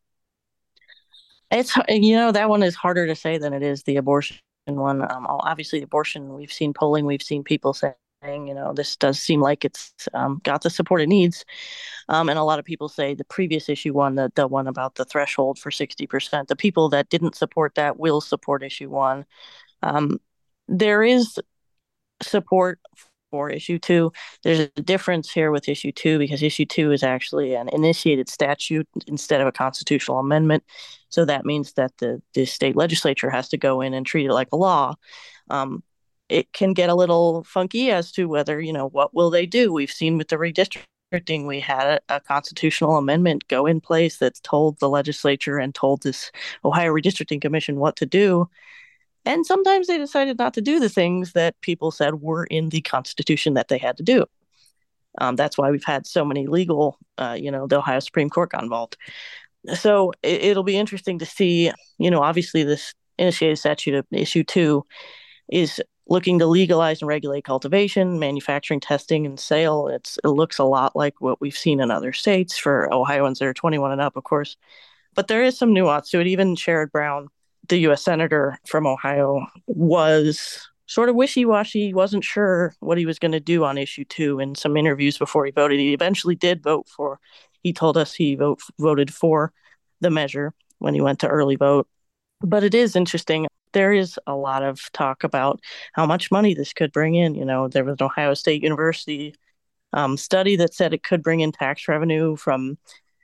It's 1.50 1.74
you 1.88 2.16
know 2.16 2.34
that 2.34 2.50
one 2.50 2.64
is 2.64 2.76
harder 2.76 3.08
to 3.08 3.16
say 3.16 3.38
than 3.38 3.54
it 3.54 3.64
is 3.64 3.84
the 3.84 3.96
abortion 3.96 4.38
one. 4.66 5.02
Um, 5.02 5.26
obviously, 5.28 5.82
abortion. 5.82 6.34
We've 6.34 6.52
seen 6.52 6.74
polling. 6.74 7.06
We've 7.06 7.24
seen 7.24 7.44
people 7.44 7.74
say 7.74 7.94
you 8.24 8.54
know, 8.54 8.74
this 8.74 8.96
does 8.96 9.20
seem 9.20 9.42
like 9.42 9.66
it's 9.66 9.94
um, 10.14 10.42
got 10.44 10.62
the 10.62 10.70
support 10.70 11.02
it 11.02 11.08
needs. 11.10 11.44
Um, 12.10 12.30
and 12.30 12.38
a 12.38 12.44
lot 12.44 12.60
of 12.60 12.66
people 12.66 12.90
say 12.90 13.14
the 13.16 13.24
previous 13.26 13.70
issue 13.70 13.94
one, 13.94 14.16
the, 14.16 14.32
the 14.36 14.48
one 14.48 14.68
about 14.68 14.96
the 14.96 15.06
threshold 15.06 15.60
for 15.60 15.72
60%, 15.72 16.48
the 16.48 16.56
people 16.56 16.90
that 16.90 17.10
didn't 17.10 17.36
support 17.36 17.76
that 17.76 18.00
will 18.00 18.22
support 18.22 18.64
issue 18.64 18.90
one. 18.90 19.26
Um, 19.84 20.20
there 20.68 21.04
is 21.04 21.40
support 22.22 22.80
for 23.32 23.50
issue 23.50 23.80
two. 23.80 24.12
There's 24.44 24.60
a 24.60 24.68
difference 24.82 25.32
here 25.32 25.52
with 25.52 25.70
issue 25.70 25.92
two 25.92 26.20
because 26.20 26.44
issue 26.44 26.66
two 26.66 26.92
is 26.92 27.04
actually 27.04 27.56
an 27.56 27.70
initiated 27.70 28.30
statute 28.30 28.88
instead 29.08 29.42
of 29.42 29.48
a 29.48 29.52
constitutional 29.54 30.20
amendment. 30.20 30.64
So 31.10 31.26
that 31.26 31.46
means 31.46 31.74
that 31.74 31.98
the, 32.00 32.22
the 32.34 32.46
state 32.46 32.76
legislature 32.76 33.30
has 33.30 33.50
to 33.50 33.58
go 33.58 33.82
in 33.82 33.94
and 33.94 34.06
treat 34.06 34.28
it 34.28 34.34
like 34.34 34.50
a 34.54 34.58
law. 34.58 34.96
Um, 35.50 35.84
it 36.32 36.54
can 36.54 36.74
get 36.74 36.90
a 36.90 36.96
little 36.96 37.44
funky 37.44 37.92
as 37.92 38.12
to 38.14 38.26
whether 38.26 38.62
you 38.62 38.72
know 38.72 38.88
what 38.88 39.14
will 39.14 39.30
they 39.30 39.46
do. 39.46 39.74
We've 39.74 39.92
seen 39.92 40.18
with 40.18 40.30
the 40.30 40.38
redistricting 40.38 41.46
we 41.46 41.60
had 41.60 42.02
a, 42.10 42.16
a, 42.16 42.20
constitutional 42.22 42.96
amendment 42.96 43.50
go 43.50 43.66
in 43.66 43.82
place 43.82 44.18
that 44.20 44.42
told 44.44 44.80
the 44.80 44.88
legislature 44.88 45.58
and 45.58 45.76
told 45.76 46.04
this 46.04 46.32
ohio 46.64 46.94
redistricting 46.94 47.42
commission 47.42 47.76
what 47.76 47.98
to 47.98 48.06
do. 48.06 48.50
And 49.26 49.46
sometimes 49.46 49.88
they 49.88 49.98
decided 49.98 50.40
not 50.40 50.54
to 50.54 50.62
do 50.62 50.80
the 50.80 50.88
things 50.88 51.34
that 51.34 51.60
people 51.60 51.92
said 51.92 52.22
were 52.22 52.46
in 52.46 52.70
the 52.70 52.82
constitution 52.82 53.56
that 53.56 53.68
they 53.68 53.78
had 53.78 53.98
to 53.98 54.04
do. 54.04 54.26
Um, 55.20 55.36
that's 55.36 55.58
why 55.58 55.70
we've 55.70 55.84
had 55.84 56.08
so 56.08 56.24
many 56.24 56.48
legal 56.48 56.98
uh, 57.18 57.38
you 57.38 57.52
know 57.52 57.68
the 57.68 57.80
ohio 57.80 58.00
supreme 58.00 58.30
court 58.30 58.52
got 58.52 58.64
involved. 58.64 58.96
So 59.76 60.14
it, 60.24 60.44
it'll 60.46 60.64
be 60.64 60.78
interesting 60.78 61.20
to 61.20 61.26
see 61.26 61.72
you 61.98 62.10
know 62.10 62.22
obviously 62.22 62.64
this 62.64 62.94
initiated 63.18 63.60
statute 63.60 63.96
of 63.96 64.06
issue 64.12 64.46
two 64.46 64.86
is 65.52 65.82
looking 66.12 66.40
to 66.40 66.46
legalize 66.46 67.02
and 67.02 67.08
regulate 67.08 67.46
cultivation, 67.46 68.20
manufacturing, 68.20 68.82
testing, 68.82 69.26
and 69.26 69.40
sale. 69.40 69.88
It's 69.88 70.20
it 70.26 70.28
looks 70.28 70.60
a 70.60 70.66
lot 70.66 70.94
like 70.94 71.22
what 71.22 71.40
we've 71.40 71.56
seen 71.56 71.80
in 71.80 71.90
other 71.90 72.12
states 72.12 72.58
for 72.58 72.94
Ohioans 72.94 73.40
that 73.40 73.46
are 73.46 73.54
21 73.54 73.94
and 73.94 74.02
up, 74.02 74.18
of 74.18 74.26
course. 74.26 74.58
But 75.16 75.30
there 75.30 75.42
is 75.42 75.58
some 75.58 75.74
nuance 75.74 76.10
to 76.10 76.20
it. 76.20 76.28
Even 76.28 76.58
Sherrod 76.58 76.92
Brown, 76.92 77.30
the 77.70 77.78
U.S. 77.80 78.04
senator 78.04 78.60
from 78.68 78.86
Ohio, 78.86 79.48
was 79.68 80.68
sort 80.86 81.08
of 81.08 81.16
wishy-washy. 81.16 81.94
wasn't 81.94 82.26
sure 82.26 82.76
what 82.82 82.98
he 82.98 83.06
was 83.06 83.18
going 83.18 83.32
to 83.32 83.40
do 83.40 83.64
on 83.64 83.78
issue 83.78 84.04
two 84.04 84.42
in 84.42 84.54
some 84.54 84.76
interviews 84.76 85.18
before 85.18 85.46
he 85.46 85.52
voted. 85.52 85.80
He 85.80 85.94
eventually 85.94 86.36
did 86.36 86.62
vote 86.62 86.90
for. 86.90 87.22
He 87.64 87.72
told 87.72 87.96
us 87.96 88.14
he 88.14 88.36
vote, 88.36 88.60
voted 88.78 89.14
for 89.14 89.54
the 90.02 90.10
measure 90.10 90.54
when 90.80 90.94
he 90.94 91.00
went 91.00 91.20
to 91.20 91.30
early 91.30 91.56
vote. 91.56 91.88
But 92.42 92.66
it 92.66 92.76
is 92.76 92.98
interesting 92.98 93.48
there 93.74 93.94
is 93.94 94.20
a 94.28 94.36
lot 94.36 94.64
of 94.64 94.92
talk 94.94 95.24
about 95.24 95.60
how 95.94 96.06
much 96.06 96.32
money 96.32 96.54
this 96.54 96.74
could 96.74 96.92
bring 96.92 97.16
in. 97.16 97.36
You 97.36 97.46
know, 97.46 97.68
there 97.68 97.84
was 97.84 97.98
an 98.00 98.06
Ohio 98.06 98.34
State 98.34 98.64
University 98.64 99.36
um, 99.94 100.18
study 100.18 100.56
that 100.58 100.74
said 100.74 100.94
it 100.94 101.04
could 101.04 101.24
bring 101.24 101.42
in 101.42 101.52
tax 101.52 101.88
revenue 101.88 102.36
from 102.36 102.78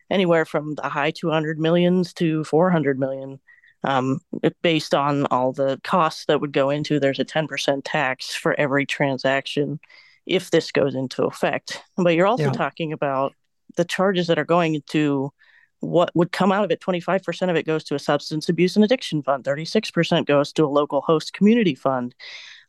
anywhere 0.09 0.45
from 0.45 0.75
the 0.75 0.89
high 0.89 1.11
200 1.11 1.59
millions 1.59 2.13
to 2.13 2.43
400 2.43 2.99
million 2.99 3.39
um, 3.83 4.19
based 4.61 4.93
on 4.93 5.25
all 5.27 5.53
the 5.53 5.79
costs 5.83 6.25
that 6.25 6.41
would 6.41 6.51
go 6.51 6.69
into 6.69 6.99
there's 6.99 7.19
a 7.19 7.25
10% 7.25 7.81
tax 7.83 8.33
for 8.33 8.57
every 8.59 8.85
transaction 8.85 9.79
if 10.25 10.49
this 10.49 10.71
goes 10.71 10.95
into 10.95 11.23
effect 11.23 11.83
but 11.97 12.15
you're 12.15 12.27
also 12.27 12.45
yeah. 12.45 12.51
talking 12.51 12.93
about 12.93 13.33
the 13.75 13.85
charges 13.85 14.27
that 14.27 14.39
are 14.39 14.45
going 14.45 14.75
into 14.75 15.31
what 15.79 16.11
would 16.15 16.31
come 16.31 16.51
out 16.51 16.63
of 16.63 16.71
it 16.71 16.81
25% 16.81 17.49
of 17.49 17.55
it 17.55 17.65
goes 17.65 17.83
to 17.83 17.95
a 17.95 17.99
substance 17.99 18.49
abuse 18.49 18.75
and 18.75 18.83
addiction 18.83 19.21
fund 19.21 19.43
36% 19.43 20.25
goes 20.25 20.51
to 20.53 20.65
a 20.65 20.67
local 20.67 21.01
host 21.01 21.33
community 21.33 21.75
fund. 21.75 22.15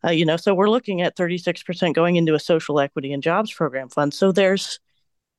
Uh, 0.04 0.10
you 0.10 0.24
know 0.24 0.36
so 0.36 0.54
we're 0.54 0.70
looking 0.70 1.00
at 1.00 1.16
36% 1.16 1.94
going 1.94 2.16
into 2.16 2.34
a 2.34 2.40
social 2.40 2.78
equity 2.80 3.12
and 3.12 3.22
jobs 3.22 3.52
program 3.52 3.88
fund. 3.88 4.12
So 4.12 4.32
there's 4.32 4.78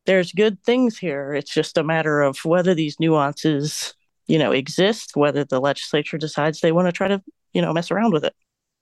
there's 0.05 0.31
good 0.31 0.63
things 0.63 0.97
here. 0.97 1.33
It's 1.33 1.53
just 1.53 1.77
a 1.77 1.83
matter 1.83 2.21
of 2.21 2.37
whether 2.43 2.73
these 2.73 2.99
nuances 2.99 3.93
you 4.27 4.39
know 4.39 4.51
exist 4.51 5.15
whether 5.15 5.43
the 5.43 5.59
legislature 5.59 6.17
decides 6.17 6.59
they 6.59 6.71
want 6.71 6.87
to 6.87 6.91
try 6.91 7.07
to 7.07 7.21
you 7.53 7.61
know 7.61 7.73
mess 7.73 7.91
around 7.91 8.13
with 8.13 8.25
it. 8.25 8.33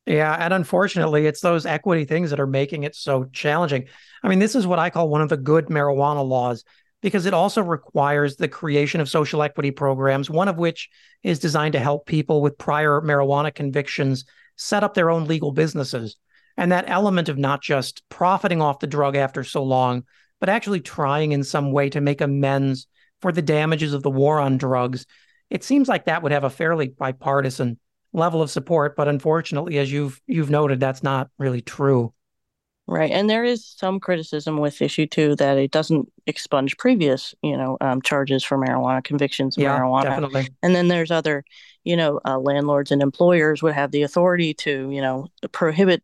Yeah 0.05 0.33
and 0.33 0.53
unfortunately 0.53 1.25
it's 1.25 1.41
those 1.41 1.65
equity 1.65 2.05
things 2.05 2.29
that 2.29 2.39
are 2.39 2.47
making 2.47 2.83
it 2.83 2.95
so 2.95 3.25
challenging. 3.25 3.88
I 4.23 4.29
mean 4.29 4.39
this 4.39 4.55
is 4.55 4.65
what 4.65 4.79
i 4.79 4.89
call 4.89 5.09
one 5.09 5.21
of 5.21 5.29
the 5.29 5.38
good 5.38 5.67
marijuana 5.67 6.27
laws 6.27 6.63
because 7.01 7.25
it 7.25 7.33
also 7.33 7.61
requires 7.61 8.35
the 8.35 8.47
creation 8.47 9.01
of 9.01 9.09
social 9.09 9.43
equity 9.43 9.71
programs, 9.71 10.29
one 10.29 10.47
of 10.47 10.57
which 10.57 10.89
is 11.23 11.39
designed 11.39 11.73
to 11.73 11.79
help 11.79 12.05
people 12.05 12.41
with 12.41 12.57
prior 12.57 13.01
marijuana 13.01 13.53
convictions 13.53 14.25
set 14.55 14.83
up 14.83 14.93
their 14.93 15.09
own 15.09 15.25
legal 15.25 15.51
businesses. 15.51 16.17
And 16.57 16.71
that 16.71 16.89
element 16.89 17.29
of 17.29 17.37
not 17.37 17.61
just 17.61 18.01
profiting 18.09 18.61
off 18.61 18.79
the 18.79 18.87
drug 18.87 19.15
after 19.15 19.43
so 19.43 19.63
long, 19.63 20.03
but 20.39 20.49
actually 20.49 20.81
trying 20.81 21.31
in 21.31 21.43
some 21.43 21.71
way 21.71 21.89
to 21.89 22.01
make 22.01 22.21
amends 22.21 22.87
for 23.21 23.31
the 23.31 23.41
damages 23.41 23.93
of 23.93 24.03
the 24.03 24.09
war 24.09 24.39
on 24.39 24.57
drugs. 24.57 25.05
It 25.49 25.63
seems 25.63 25.87
like 25.87 26.05
that 26.05 26.23
would 26.23 26.31
have 26.31 26.43
a 26.43 26.49
fairly 26.49 26.89
bipartisan 26.89 27.79
level 28.13 28.41
of 28.41 28.49
support, 28.49 28.95
but 28.95 29.07
unfortunately, 29.07 29.77
as 29.77 29.91
you've 29.91 30.19
you've 30.27 30.49
noted, 30.49 30.79
that's 30.79 31.03
not 31.03 31.29
really 31.37 31.61
true. 31.61 32.13
Right. 32.89 33.11
And 33.11 33.29
there 33.29 33.43
is 33.43 33.65
some 33.65 33.99
criticism 33.99 34.59
with 34.59 34.81
issue 34.81 35.07
two 35.07 35.35
that 35.35 35.57
it 35.57 35.71
doesn't 35.71 36.09
expunge 36.25 36.77
previous, 36.77 37.35
you 37.41 37.57
know, 37.57 37.77
um, 37.81 38.01
charges 38.01 38.45
for 38.45 38.57
marijuana 38.57 39.03
convictions 39.03 39.57
of 39.57 39.63
yeah, 39.63 39.77
marijuana. 39.77 40.03
Definitely. 40.03 40.47
And 40.63 40.73
then 40.73 40.88
there's 40.88 41.11
other, 41.11 41.43
you 41.83 41.97
know, 41.97 42.21
uh, 42.23 42.39
landlords 42.39 42.89
and 42.89 43.01
employers 43.01 43.61
would 43.61 43.73
have 43.73 43.91
the 43.91 44.03
authority 44.03 44.53
to, 44.53 44.89
you 44.89 45.01
know, 45.01 45.27
prohibit 45.51 46.01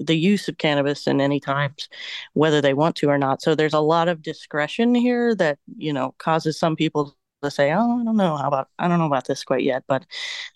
the 0.00 0.16
use 0.16 0.48
of 0.48 0.58
cannabis 0.58 1.06
in 1.06 1.20
any 1.20 1.38
times, 1.38 1.88
whether 2.32 2.60
they 2.60 2.74
want 2.74 2.96
to 2.96 3.10
or 3.10 3.18
not. 3.18 3.40
So 3.40 3.54
there's 3.54 3.72
a 3.72 3.80
lot 3.80 4.08
of 4.08 4.20
discretion 4.20 4.94
here 4.94 5.36
that, 5.36 5.58
you 5.76 5.92
know, 5.92 6.16
causes 6.18 6.58
some 6.58 6.74
people 6.74 7.16
to 7.44 7.50
say, 7.50 7.72
"Oh, 7.72 8.00
I 8.00 8.04
don't 8.04 8.16
know 8.16 8.36
how 8.36 8.48
about 8.48 8.68
I 8.78 8.88
don't 8.88 8.98
know 8.98 9.06
about 9.06 9.26
this 9.26 9.44
quite 9.44 9.62
yet," 9.62 9.84
but 9.86 10.04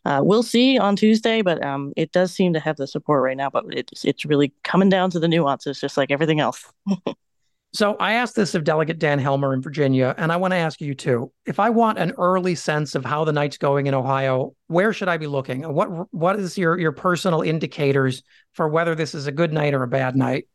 uh, 0.05 0.21
we'll 0.23 0.43
see 0.43 0.79
on 0.79 0.97
Tuesday. 0.97 1.43
But 1.43 1.65
um, 1.65 1.93
it 1.97 2.13
does 2.13 2.33
seem 2.33 2.53
to 2.55 2.61
have 2.61 2.77
the 2.77 2.87
support 2.87 3.23
right 3.23 3.37
now. 3.37 3.51
But 3.51 3.65
it's 3.71 4.05
it's 4.05 4.25
really 4.25 4.53
coming 4.65 4.89
down 4.89 5.11
to 5.11 5.21
the 5.21 5.29
nuances, 5.29 5.81
just 5.81 5.97
like 5.97 6.11
everything 6.11 6.41
else. 6.41 6.71
so 7.73 7.97
I 7.97 8.15
asked 8.15 8.35
this 8.35 8.55
of 8.55 8.65
Delegate 8.65 8.99
Dan 8.99 9.19
Helmer 9.19 9.55
in 9.55 9.63
Virginia, 9.63 10.15
and 10.19 10.33
I 10.33 10.37
want 10.37 10.53
to 10.53 10.59
ask 10.59 10.81
you 10.81 10.95
too. 10.95 11.33
If 11.47 11.61
I 11.61 11.71
want 11.71 11.99
an 11.99 12.13
early 12.19 12.55
sense 12.55 12.95
of 12.95 13.05
how 13.05 13.25
the 13.25 13.33
night's 13.33 13.59
going 13.59 13.87
in 13.87 13.95
Ohio, 13.95 14.55
where 14.67 14.93
should 14.93 15.09
I 15.09 15.17
be 15.17 15.27
looking? 15.27 15.63
What 15.63 16.13
what 16.13 16.39
is 16.39 16.59
your 16.59 16.79
your 16.79 16.93
personal 16.93 17.43
indicators 17.43 18.23
for 18.53 18.69
whether 18.69 18.95
this 18.95 19.15
is 19.15 19.27
a 19.27 19.33
good 19.33 19.53
night 19.53 19.75
or 19.75 19.83
a 19.83 19.89
bad 19.89 20.17
night? 20.17 20.49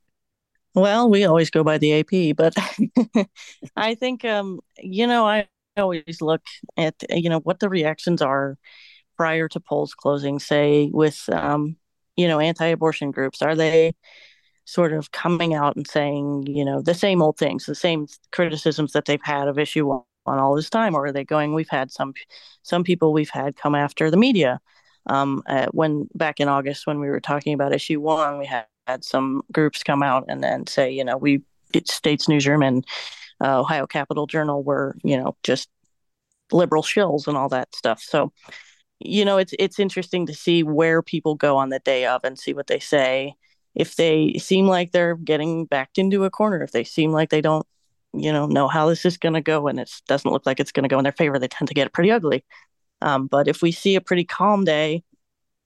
Well, 0.76 1.10
we 1.10 1.24
always 1.26 1.52
go 1.52 1.64
by 1.64 1.78
the 1.78 2.00
AP, 2.00 2.36
but 2.36 2.56
I 3.76 3.96
think 3.96 4.26
um, 4.26 4.60
you 4.80 5.06
know 5.06 5.26
I 5.28 5.48
always 5.78 6.22
look 6.22 6.41
at 6.78 6.95
you 7.10 7.30
know 7.30 7.40
what 7.40 7.60
the 7.60 7.70
reactions 7.70 8.22
are 8.22 8.58
prior 9.18 9.48
to 9.48 9.60
polls 9.60 9.94
closing 9.94 10.40
say 10.40 10.90
with 10.94 11.30
um, 11.32 11.76
you 12.16 12.28
know 12.28 12.40
anti-abortion 12.40 13.12
groups. 13.12 13.41
Are 13.41 13.56
they 13.56 13.94
sort 14.66 14.94
of 14.94 15.12
coming 15.12 15.54
out 15.54 15.76
and 15.76 15.88
saying 15.88 16.45
you 16.48 16.64
know 16.66 16.82
the 16.82 16.94
same 16.94 17.22
old 17.22 17.38
things 17.38 17.66
the 17.66 17.76
same 17.76 18.08
criticisms 18.32 18.94
that 18.94 19.06
they've 19.06 19.22
had 19.24 19.48
of 19.48 19.60
issue 19.60 19.88
one 19.88 20.04
all 20.26 20.56
this 20.56 20.70
time? 20.70 20.95
Or 20.95 21.06
are 21.06 21.12
they 21.12 21.26
going 21.26 21.54
we've 21.54 21.70
had 21.70 21.91
some 21.91 22.14
some 22.64 22.84
people 22.84 23.14
we've 23.14 23.30
had 23.30 23.56
come 23.58 23.76
after 23.76 24.10
the 24.12 24.18
media. 24.18 24.60
Um, 25.08 25.44
uh, 25.48 25.66
when 25.72 26.08
back 26.16 26.40
in 26.40 26.48
august 26.48 26.88
when 26.88 27.02
we 27.02 27.10
were 27.10 27.20
talking 27.20 27.54
about 27.54 27.74
issue 27.74 28.00
one 28.00 28.38
we 28.40 28.45
had, 28.45 28.68
had 28.88 29.04
some 29.04 29.41
groups 29.52 29.84
come 29.84 30.02
out 30.02 30.24
and 30.30 30.41
then 30.41 30.66
say 30.66 30.91
you 30.91 31.04
know 31.04 31.18
we 31.18 31.41
it 31.74 31.90
states 31.90 32.30
newsroom 32.30 32.64
and 32.64 32.86
uh, 33.42 33.60
Ohio 33.60 33.88
Capital 33.88 34.28
Journal 34.28 34.64
were, 34.64 34.96
you 35.04 35.18
know, 35.18 35.36
just 35.44 35.70
liberal 36.52 36.84
shills 36.84 37.28
and 37.28 37.38
all 37.38 37.50
that 37.50 37.74
stuff. 37.76 38.02
So, 38.02 38.32
you 39.00 39.26
know, 39.26 39.38
it's 39.38 39.54
it's 39.60 39.80
interesting 39.80 40.26
to 40.28 40.34
see 40.34 40.64
where 40.64 41.02
people 41.02 41.36
go 41.36 41.58
on 41.58 41.70
the 41.70 41.80
day 41.80 42.06
of 42.06 42.24
and 42.24 42.38
see 42.38 42.54
what 42.54 42.68
they 42.68 42.80
say. 42.80 43.36
If 43.76 43.96
they 43.96 44.34
seem 44.38 44.68
like 44.68 44.92
they're 44.92 45.16
getting 45.16 45.66
backed 45.66 45.98
into 45.98 46.26
a 46.26 46.30
corner, 46.30 46.62
if 46.62 46.72
they 46.72 46.84
seem 46.84 47.12
like 47.12 47.30
they 47.30 47.42
don't, 47.42 47.66
you 48.14 48.32
know, 48.32 48.46
know 48.46 48.68
how 48.68 48.88
this 48.88 49.06
is 49.06 49.18
going 49.18 49.34
to 49.34 49.42
go, 49.42 49.68
and 49.68 49.80
it 49.80 49.92
doesn't 50.08 50.32
look 50.32 50.46
like 50.46 50.60
it's 50.60 50.72
going 50.72 50.84
to 50.84 50.90
go 50.90 51.00
in 51.00 51.04
their 51.04 51.12
favor, 51.12 51.40
they 51.40 51.48
tend 51.48 51.68
to 51.70 51.74
get 51.74 51.92
pretty 51.94 52.12
ugly. 52.12 52.46
Um, 53.02 53.28
but 53.28 53.48
if 53.48 53.62
we 53.62 53.72
see 53.72 53.96
a 53.96 54.02
pretty 54.02 54.24
calm 54.26 54.64
day, 54.64 55.04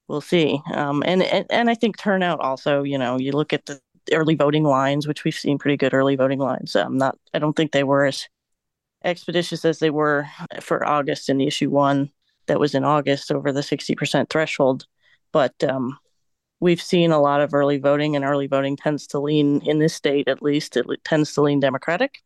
we'll 0.08 0.22
see. 0.22 0.62
Um, 0.74 1.04
and, 1.06 1.22
and 1.22 1.46
and 1.50 1.70
I 1.70 1.76
think 1.76 1.98
turnout 1.98 2.40
also. 2.40 2.84
You 2.84 2.98
know, 2.98 3.20
you 3.20 3.34
look 3.34 3.54
at 3.54 3.66
the 3.66 3.82
early 4.14 4.36
voting 4.36 4.64
lines, 4.64 5.08
which 5.08 5.24
we've 5.24 5.36
seen 5.36 5.58
pretty 5.58 5.78
good 5.78 5.94
early 5.94 6.16
voting 6.16 6.40
lines. 6.40 6.76
Um, 6.76 6.98
not, 6.98 7.18
I 7.34 7.40
don't 7.40 7.56
think 7.56 7.72
they 7.72 7.84
were 7.84 8.06
as 8.06 8.28
expeditious 9.04 9.66
as 9.66 9.80
they 9.80 9.90
were 9.90 10.28
for 10.60 10.86
August 10.86 11.30
in 11.30 11.42
issue 11.42 11.70
one 11.70 12.12
that 12.48 12.60
was 12.60 12.74
in 12.74 12.84
August 12.84 13.32
over 13.32 13.52
the 13.52 13.62
60% 13.62 14.30
threshold. 14.30 14.86
But 15.32 15.62
um, 15.64 15.98
we've 16.60 16.82
seen 16.82 17.12
a 17.12 17.22
lot 17.22 17.42
of 17.42 17.54
early 17.54 17.78
voting, 17.78 18.16
and 18.16 18.26
early 18.26 18.48
voting 18.48 18.78
tends 18.78 19.08
to 19.08 19.20
lean 19.20 19.62
in 19.66 19.80
this 19.80 19.94
state, 19.94 20.28
at 20.28 20.42
least, 20.42 20.78
it 20.78 20.86
tends 21.04 21.34
to 21.34 21.42
lean 21.42 21.60
Democratic. 21.60 22.22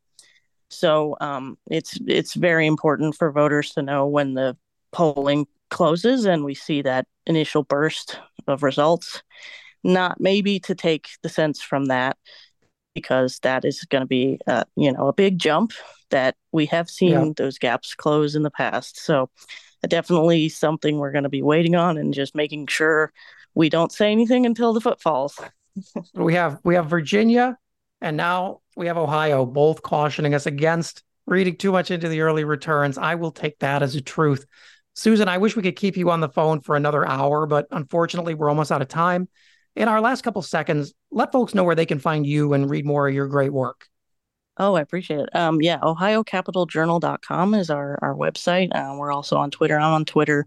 So 0.70 1.18
um, 1.20 1.58
it's 1.70 2.00
it's 2.08 2.34
very 2.34 2.66
important 2.66 3.16
for 3.16 3.30
voters 3.32 3.72
to 3.72 3.82
know 3.82 4.08
when 4.08 4.36
the 4.36 4.56
polling 4.92 5.48
closes 5.70 6.26
and 6.26 6.46
we 6.46 6.56
see 6.56 6.82
that 6.84 7.08
initial 7.26 7.64
burst 7.64 8.20
of 8.48 8.64
results. 8.64 9.22
Not 9.84 10.20
maybe 10.20 10.60
to 10.62 10.76
take 10.76 11.10
the 11.24 11.30
sense 11.30 11.62
from 11.62 11.86
that, 11.86 12.18
because 12.94 13.40
that 13.40 13.66
is 13.66 13.84
going 13.86 14.02
to 14.02 14.08
be, 14.08 14.40
uh, 14.48 14.66
you 14.76 14.92
know, 14.92 15.08
a 15.08 15.14
big 15.14 15.40
jump 15.40 15.74
that 16.10 16.36
we 16.52 16.66
have 16.68 16.90
seen 16.90 17.12
yeah. 17.12 17.32
those 17.38 17.58
gaps 17.58 17.96
close 17.96 18.36
in 18.36 18.44
the 18.44 18.52
past. 18.52 19.00
So 19.00 19.30
definitely 19.88 20.50
something 20.50 20.98
we're 20.98 21.12
going 21.12 21.24
to 21.24 21.30
be 21.30 21.42
waiting 21.42 21.76
on 21.76 21.98
and 21.98 22.14
just 22.14 22.36
making 22.36 22.68
sure 22.68 23.12
we 23.56 23.70
don't 23.70 23.92
say 23.92 24.12
anything 24.12 24.46
until 24.46 24.74
the 24.74 24.82
foot 24.82 25.02
falls. 25.02 25.40
we 26.14 26.34
have 26.36 26.60
we 26.64 26.76
have 26.76 26.88
Virginia 26.88 27.58
and 28.02 28.18
now 28.18 28.60
we 28.76 28.88
have 28.88 28.98
Ohio 28.98 29.46
both 29.46 29.82
cautioning 29.82 30.34
us 30.34 30.46
against 30.46 31.04
reading 31.26 31.56
too 31.56 31.72
much 31.72 31.92
into 31.92 32.10
the 32.10 32.22
early 32.22 32.44
returns. 32.44 32.98
I 32.98 33.16
will 33.16 33.32
take 33.32 33.60
that 33.60 33.84
as 33.84 33.96
a 33.96 34.02
truth. 34.02 34.46
Susan, 34.94 35.30
I 35.30 35.38
wish 35.38 35.56
we 35.56 35.64
could 35.64 35.78
keep 35.78 35.96
you 35.96 36.10
on 36.10 36.20
the 36.20 36.30
phone 36.30 36.60
for 36.60 36.76
another 36.76 37.08
hour, 37.08 37.46
but 37.46 37.68
unfortunately, 37.72 38.34
we're 38.34 38.50
almost 38.50 38.72
out 38.72 38.82
of 38.82 38.90
time. 38.90 39.30
In 39.76 39.88
our 39.88 40.02
last 40.02 40.22
couple 40.22 40.42
seconds, 40.42 40.94
let 41.12 41.32
folks 41.32 41.56
know 41.56 41.64
where 41.64 41.76
they 41.76 41.86
can 41.86 42.00
find 42.00 42.26
you 42.26 42.54
and 42.54 42.70
read 42.70 42.86
more 42.86 43.08
of 43.08 43.14
your 43.14 43.28
great 43.28 43.54
work. 43.54 43.88
Oh, 44.58 44.76
I 44.76 44.82
appreciate 44.82 45.22
it. 45.22 45.36
Um, 45.36 45.62
yeah, 45.62 45.80
ohiocapitaljournal.com 45.80 47.54
is 47.54 47.70
our, 47.70 47.98
our 48.02 48.14
website. 48.14 48.70
Uh, 48.76 48.96
we're 48.98 49.12
also 49.12 49.38
on 49.38 49.50
Twitter. 49.50 49.80
I'm 49.80 49.94
on 49.94 50.06
Twitter 50.06 50.46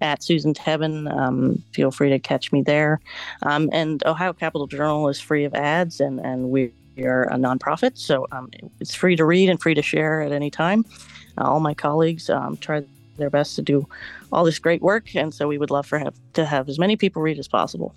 at 0.00 0.22
Susan 0.22 0.54
Tebben. 0.54 1.12
Um, 1.12 1.62
feel 1.74 1.90
free 1.90 2.10
to 2.10 2.18
catch 2.20 2.52
me 2.52 2.62
there. 2.62 3.00
Um, 3.42 3.68
and 3.72 4.06
Ohio 4.06 4.32
Capital 4.32 4.68
Journal 4.68 5.08
is 5.08 5.20
free 5.20 5.44
of 5.44 5.54
ads, 5.54 6.00
and, 6.00 6.20
and 6.20 6.50
we 6.50 6.72
are 6.98 7.24
a 7.24 7.36
nonprofit, 7.36 7.98
so 7.98 8.26
um, 8.30 8.50
it's 8.78 8.94
free 8.94 9.16
to 9.16 9.24
read 9.24 9.48
and 9.48 9.60
free 9.60 9.74
to 9.74 9.82
share 9.82 10.22
at 10.22 10.32
any 10.32 10.50
time. 10.50 10.84
Uh, 11.36 11.44
all 11.44 11.60
my 11.60 11.74
colleagues 11.74 12.30
um, 12.30 12.56
try 12.58 12.84
their 13.16 13.30
best 13.30 13.56
to 13.56 13.62
do 13.62 13.86
all 14.32 14.44
this 14.44 14.58
great 14.58 14.80
work, 14.80 15.14
and 15.16 15.34
so 15.34 15.48
we 15.48 15.58
would 15.58 15.70
love 15.70 15.86
for 15.86 15.98
have, 15.98 16.14
to 16.34 16.46
have 16.46 16.68
as 16.68 16.78
many 16.78 16.96
people 16.96 17.20
read 17.20 17.38
as 17.38 17.48
possible. 17.48 17.94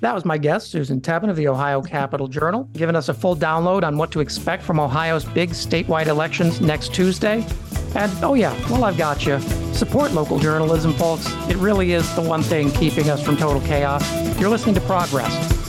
That 0.00 0.14
was 0.14 0.24
my 0.24 0.38
guest, 0.38 0.70
Susan 0.70 1.00
Tebben 1.00 1.30
of 1.30 1.36
the 1.36 1.48
Ohio 1.48 1.80
Capital 1.82 2.28
Journal, 2.28 2.68
giving 2.74 2.96
us 2.96 3.08
a 3.08 3.14
full 3.14 3.36
download 3.36 3.82
on 3.82 3.96
what 3.96 4.10
to 4.12 4.20
expect 4.20 4.62
from 4.62 4.78
Ohio's 4.78 5.24
big 5.24 5.50
statewide 5.50 6.06
elections 6.06 6.60
next 6.60 6.94
Tuesday. 6.94 7.46
And 7.94 8.12
oh, 8.22 8.34
yeah, 8.34 8.52
well, 8.70 8.84
I've 8.84 8.98
got 8.98 9.24
you. 9.24 9.40
Support 9.72 10.12
local 10.12 10.38
journalism, 10.38 10.92
folks. 10.94 11.26
It 11.48 11.56
really 11.56 11.92
is 11.92 12.14
the 12.14 12.22
one 12.22 12.42
thing 12.42 12.70
keeping 12.72 13.08
us 13.08 13.22
from 13.22 13.36
total 13.36 13.60
chaos. 13.62 14.04
You're 14.38 14.50
listening 14.50 14.74
to 14.74 14.80
Progress. 14.82 15.65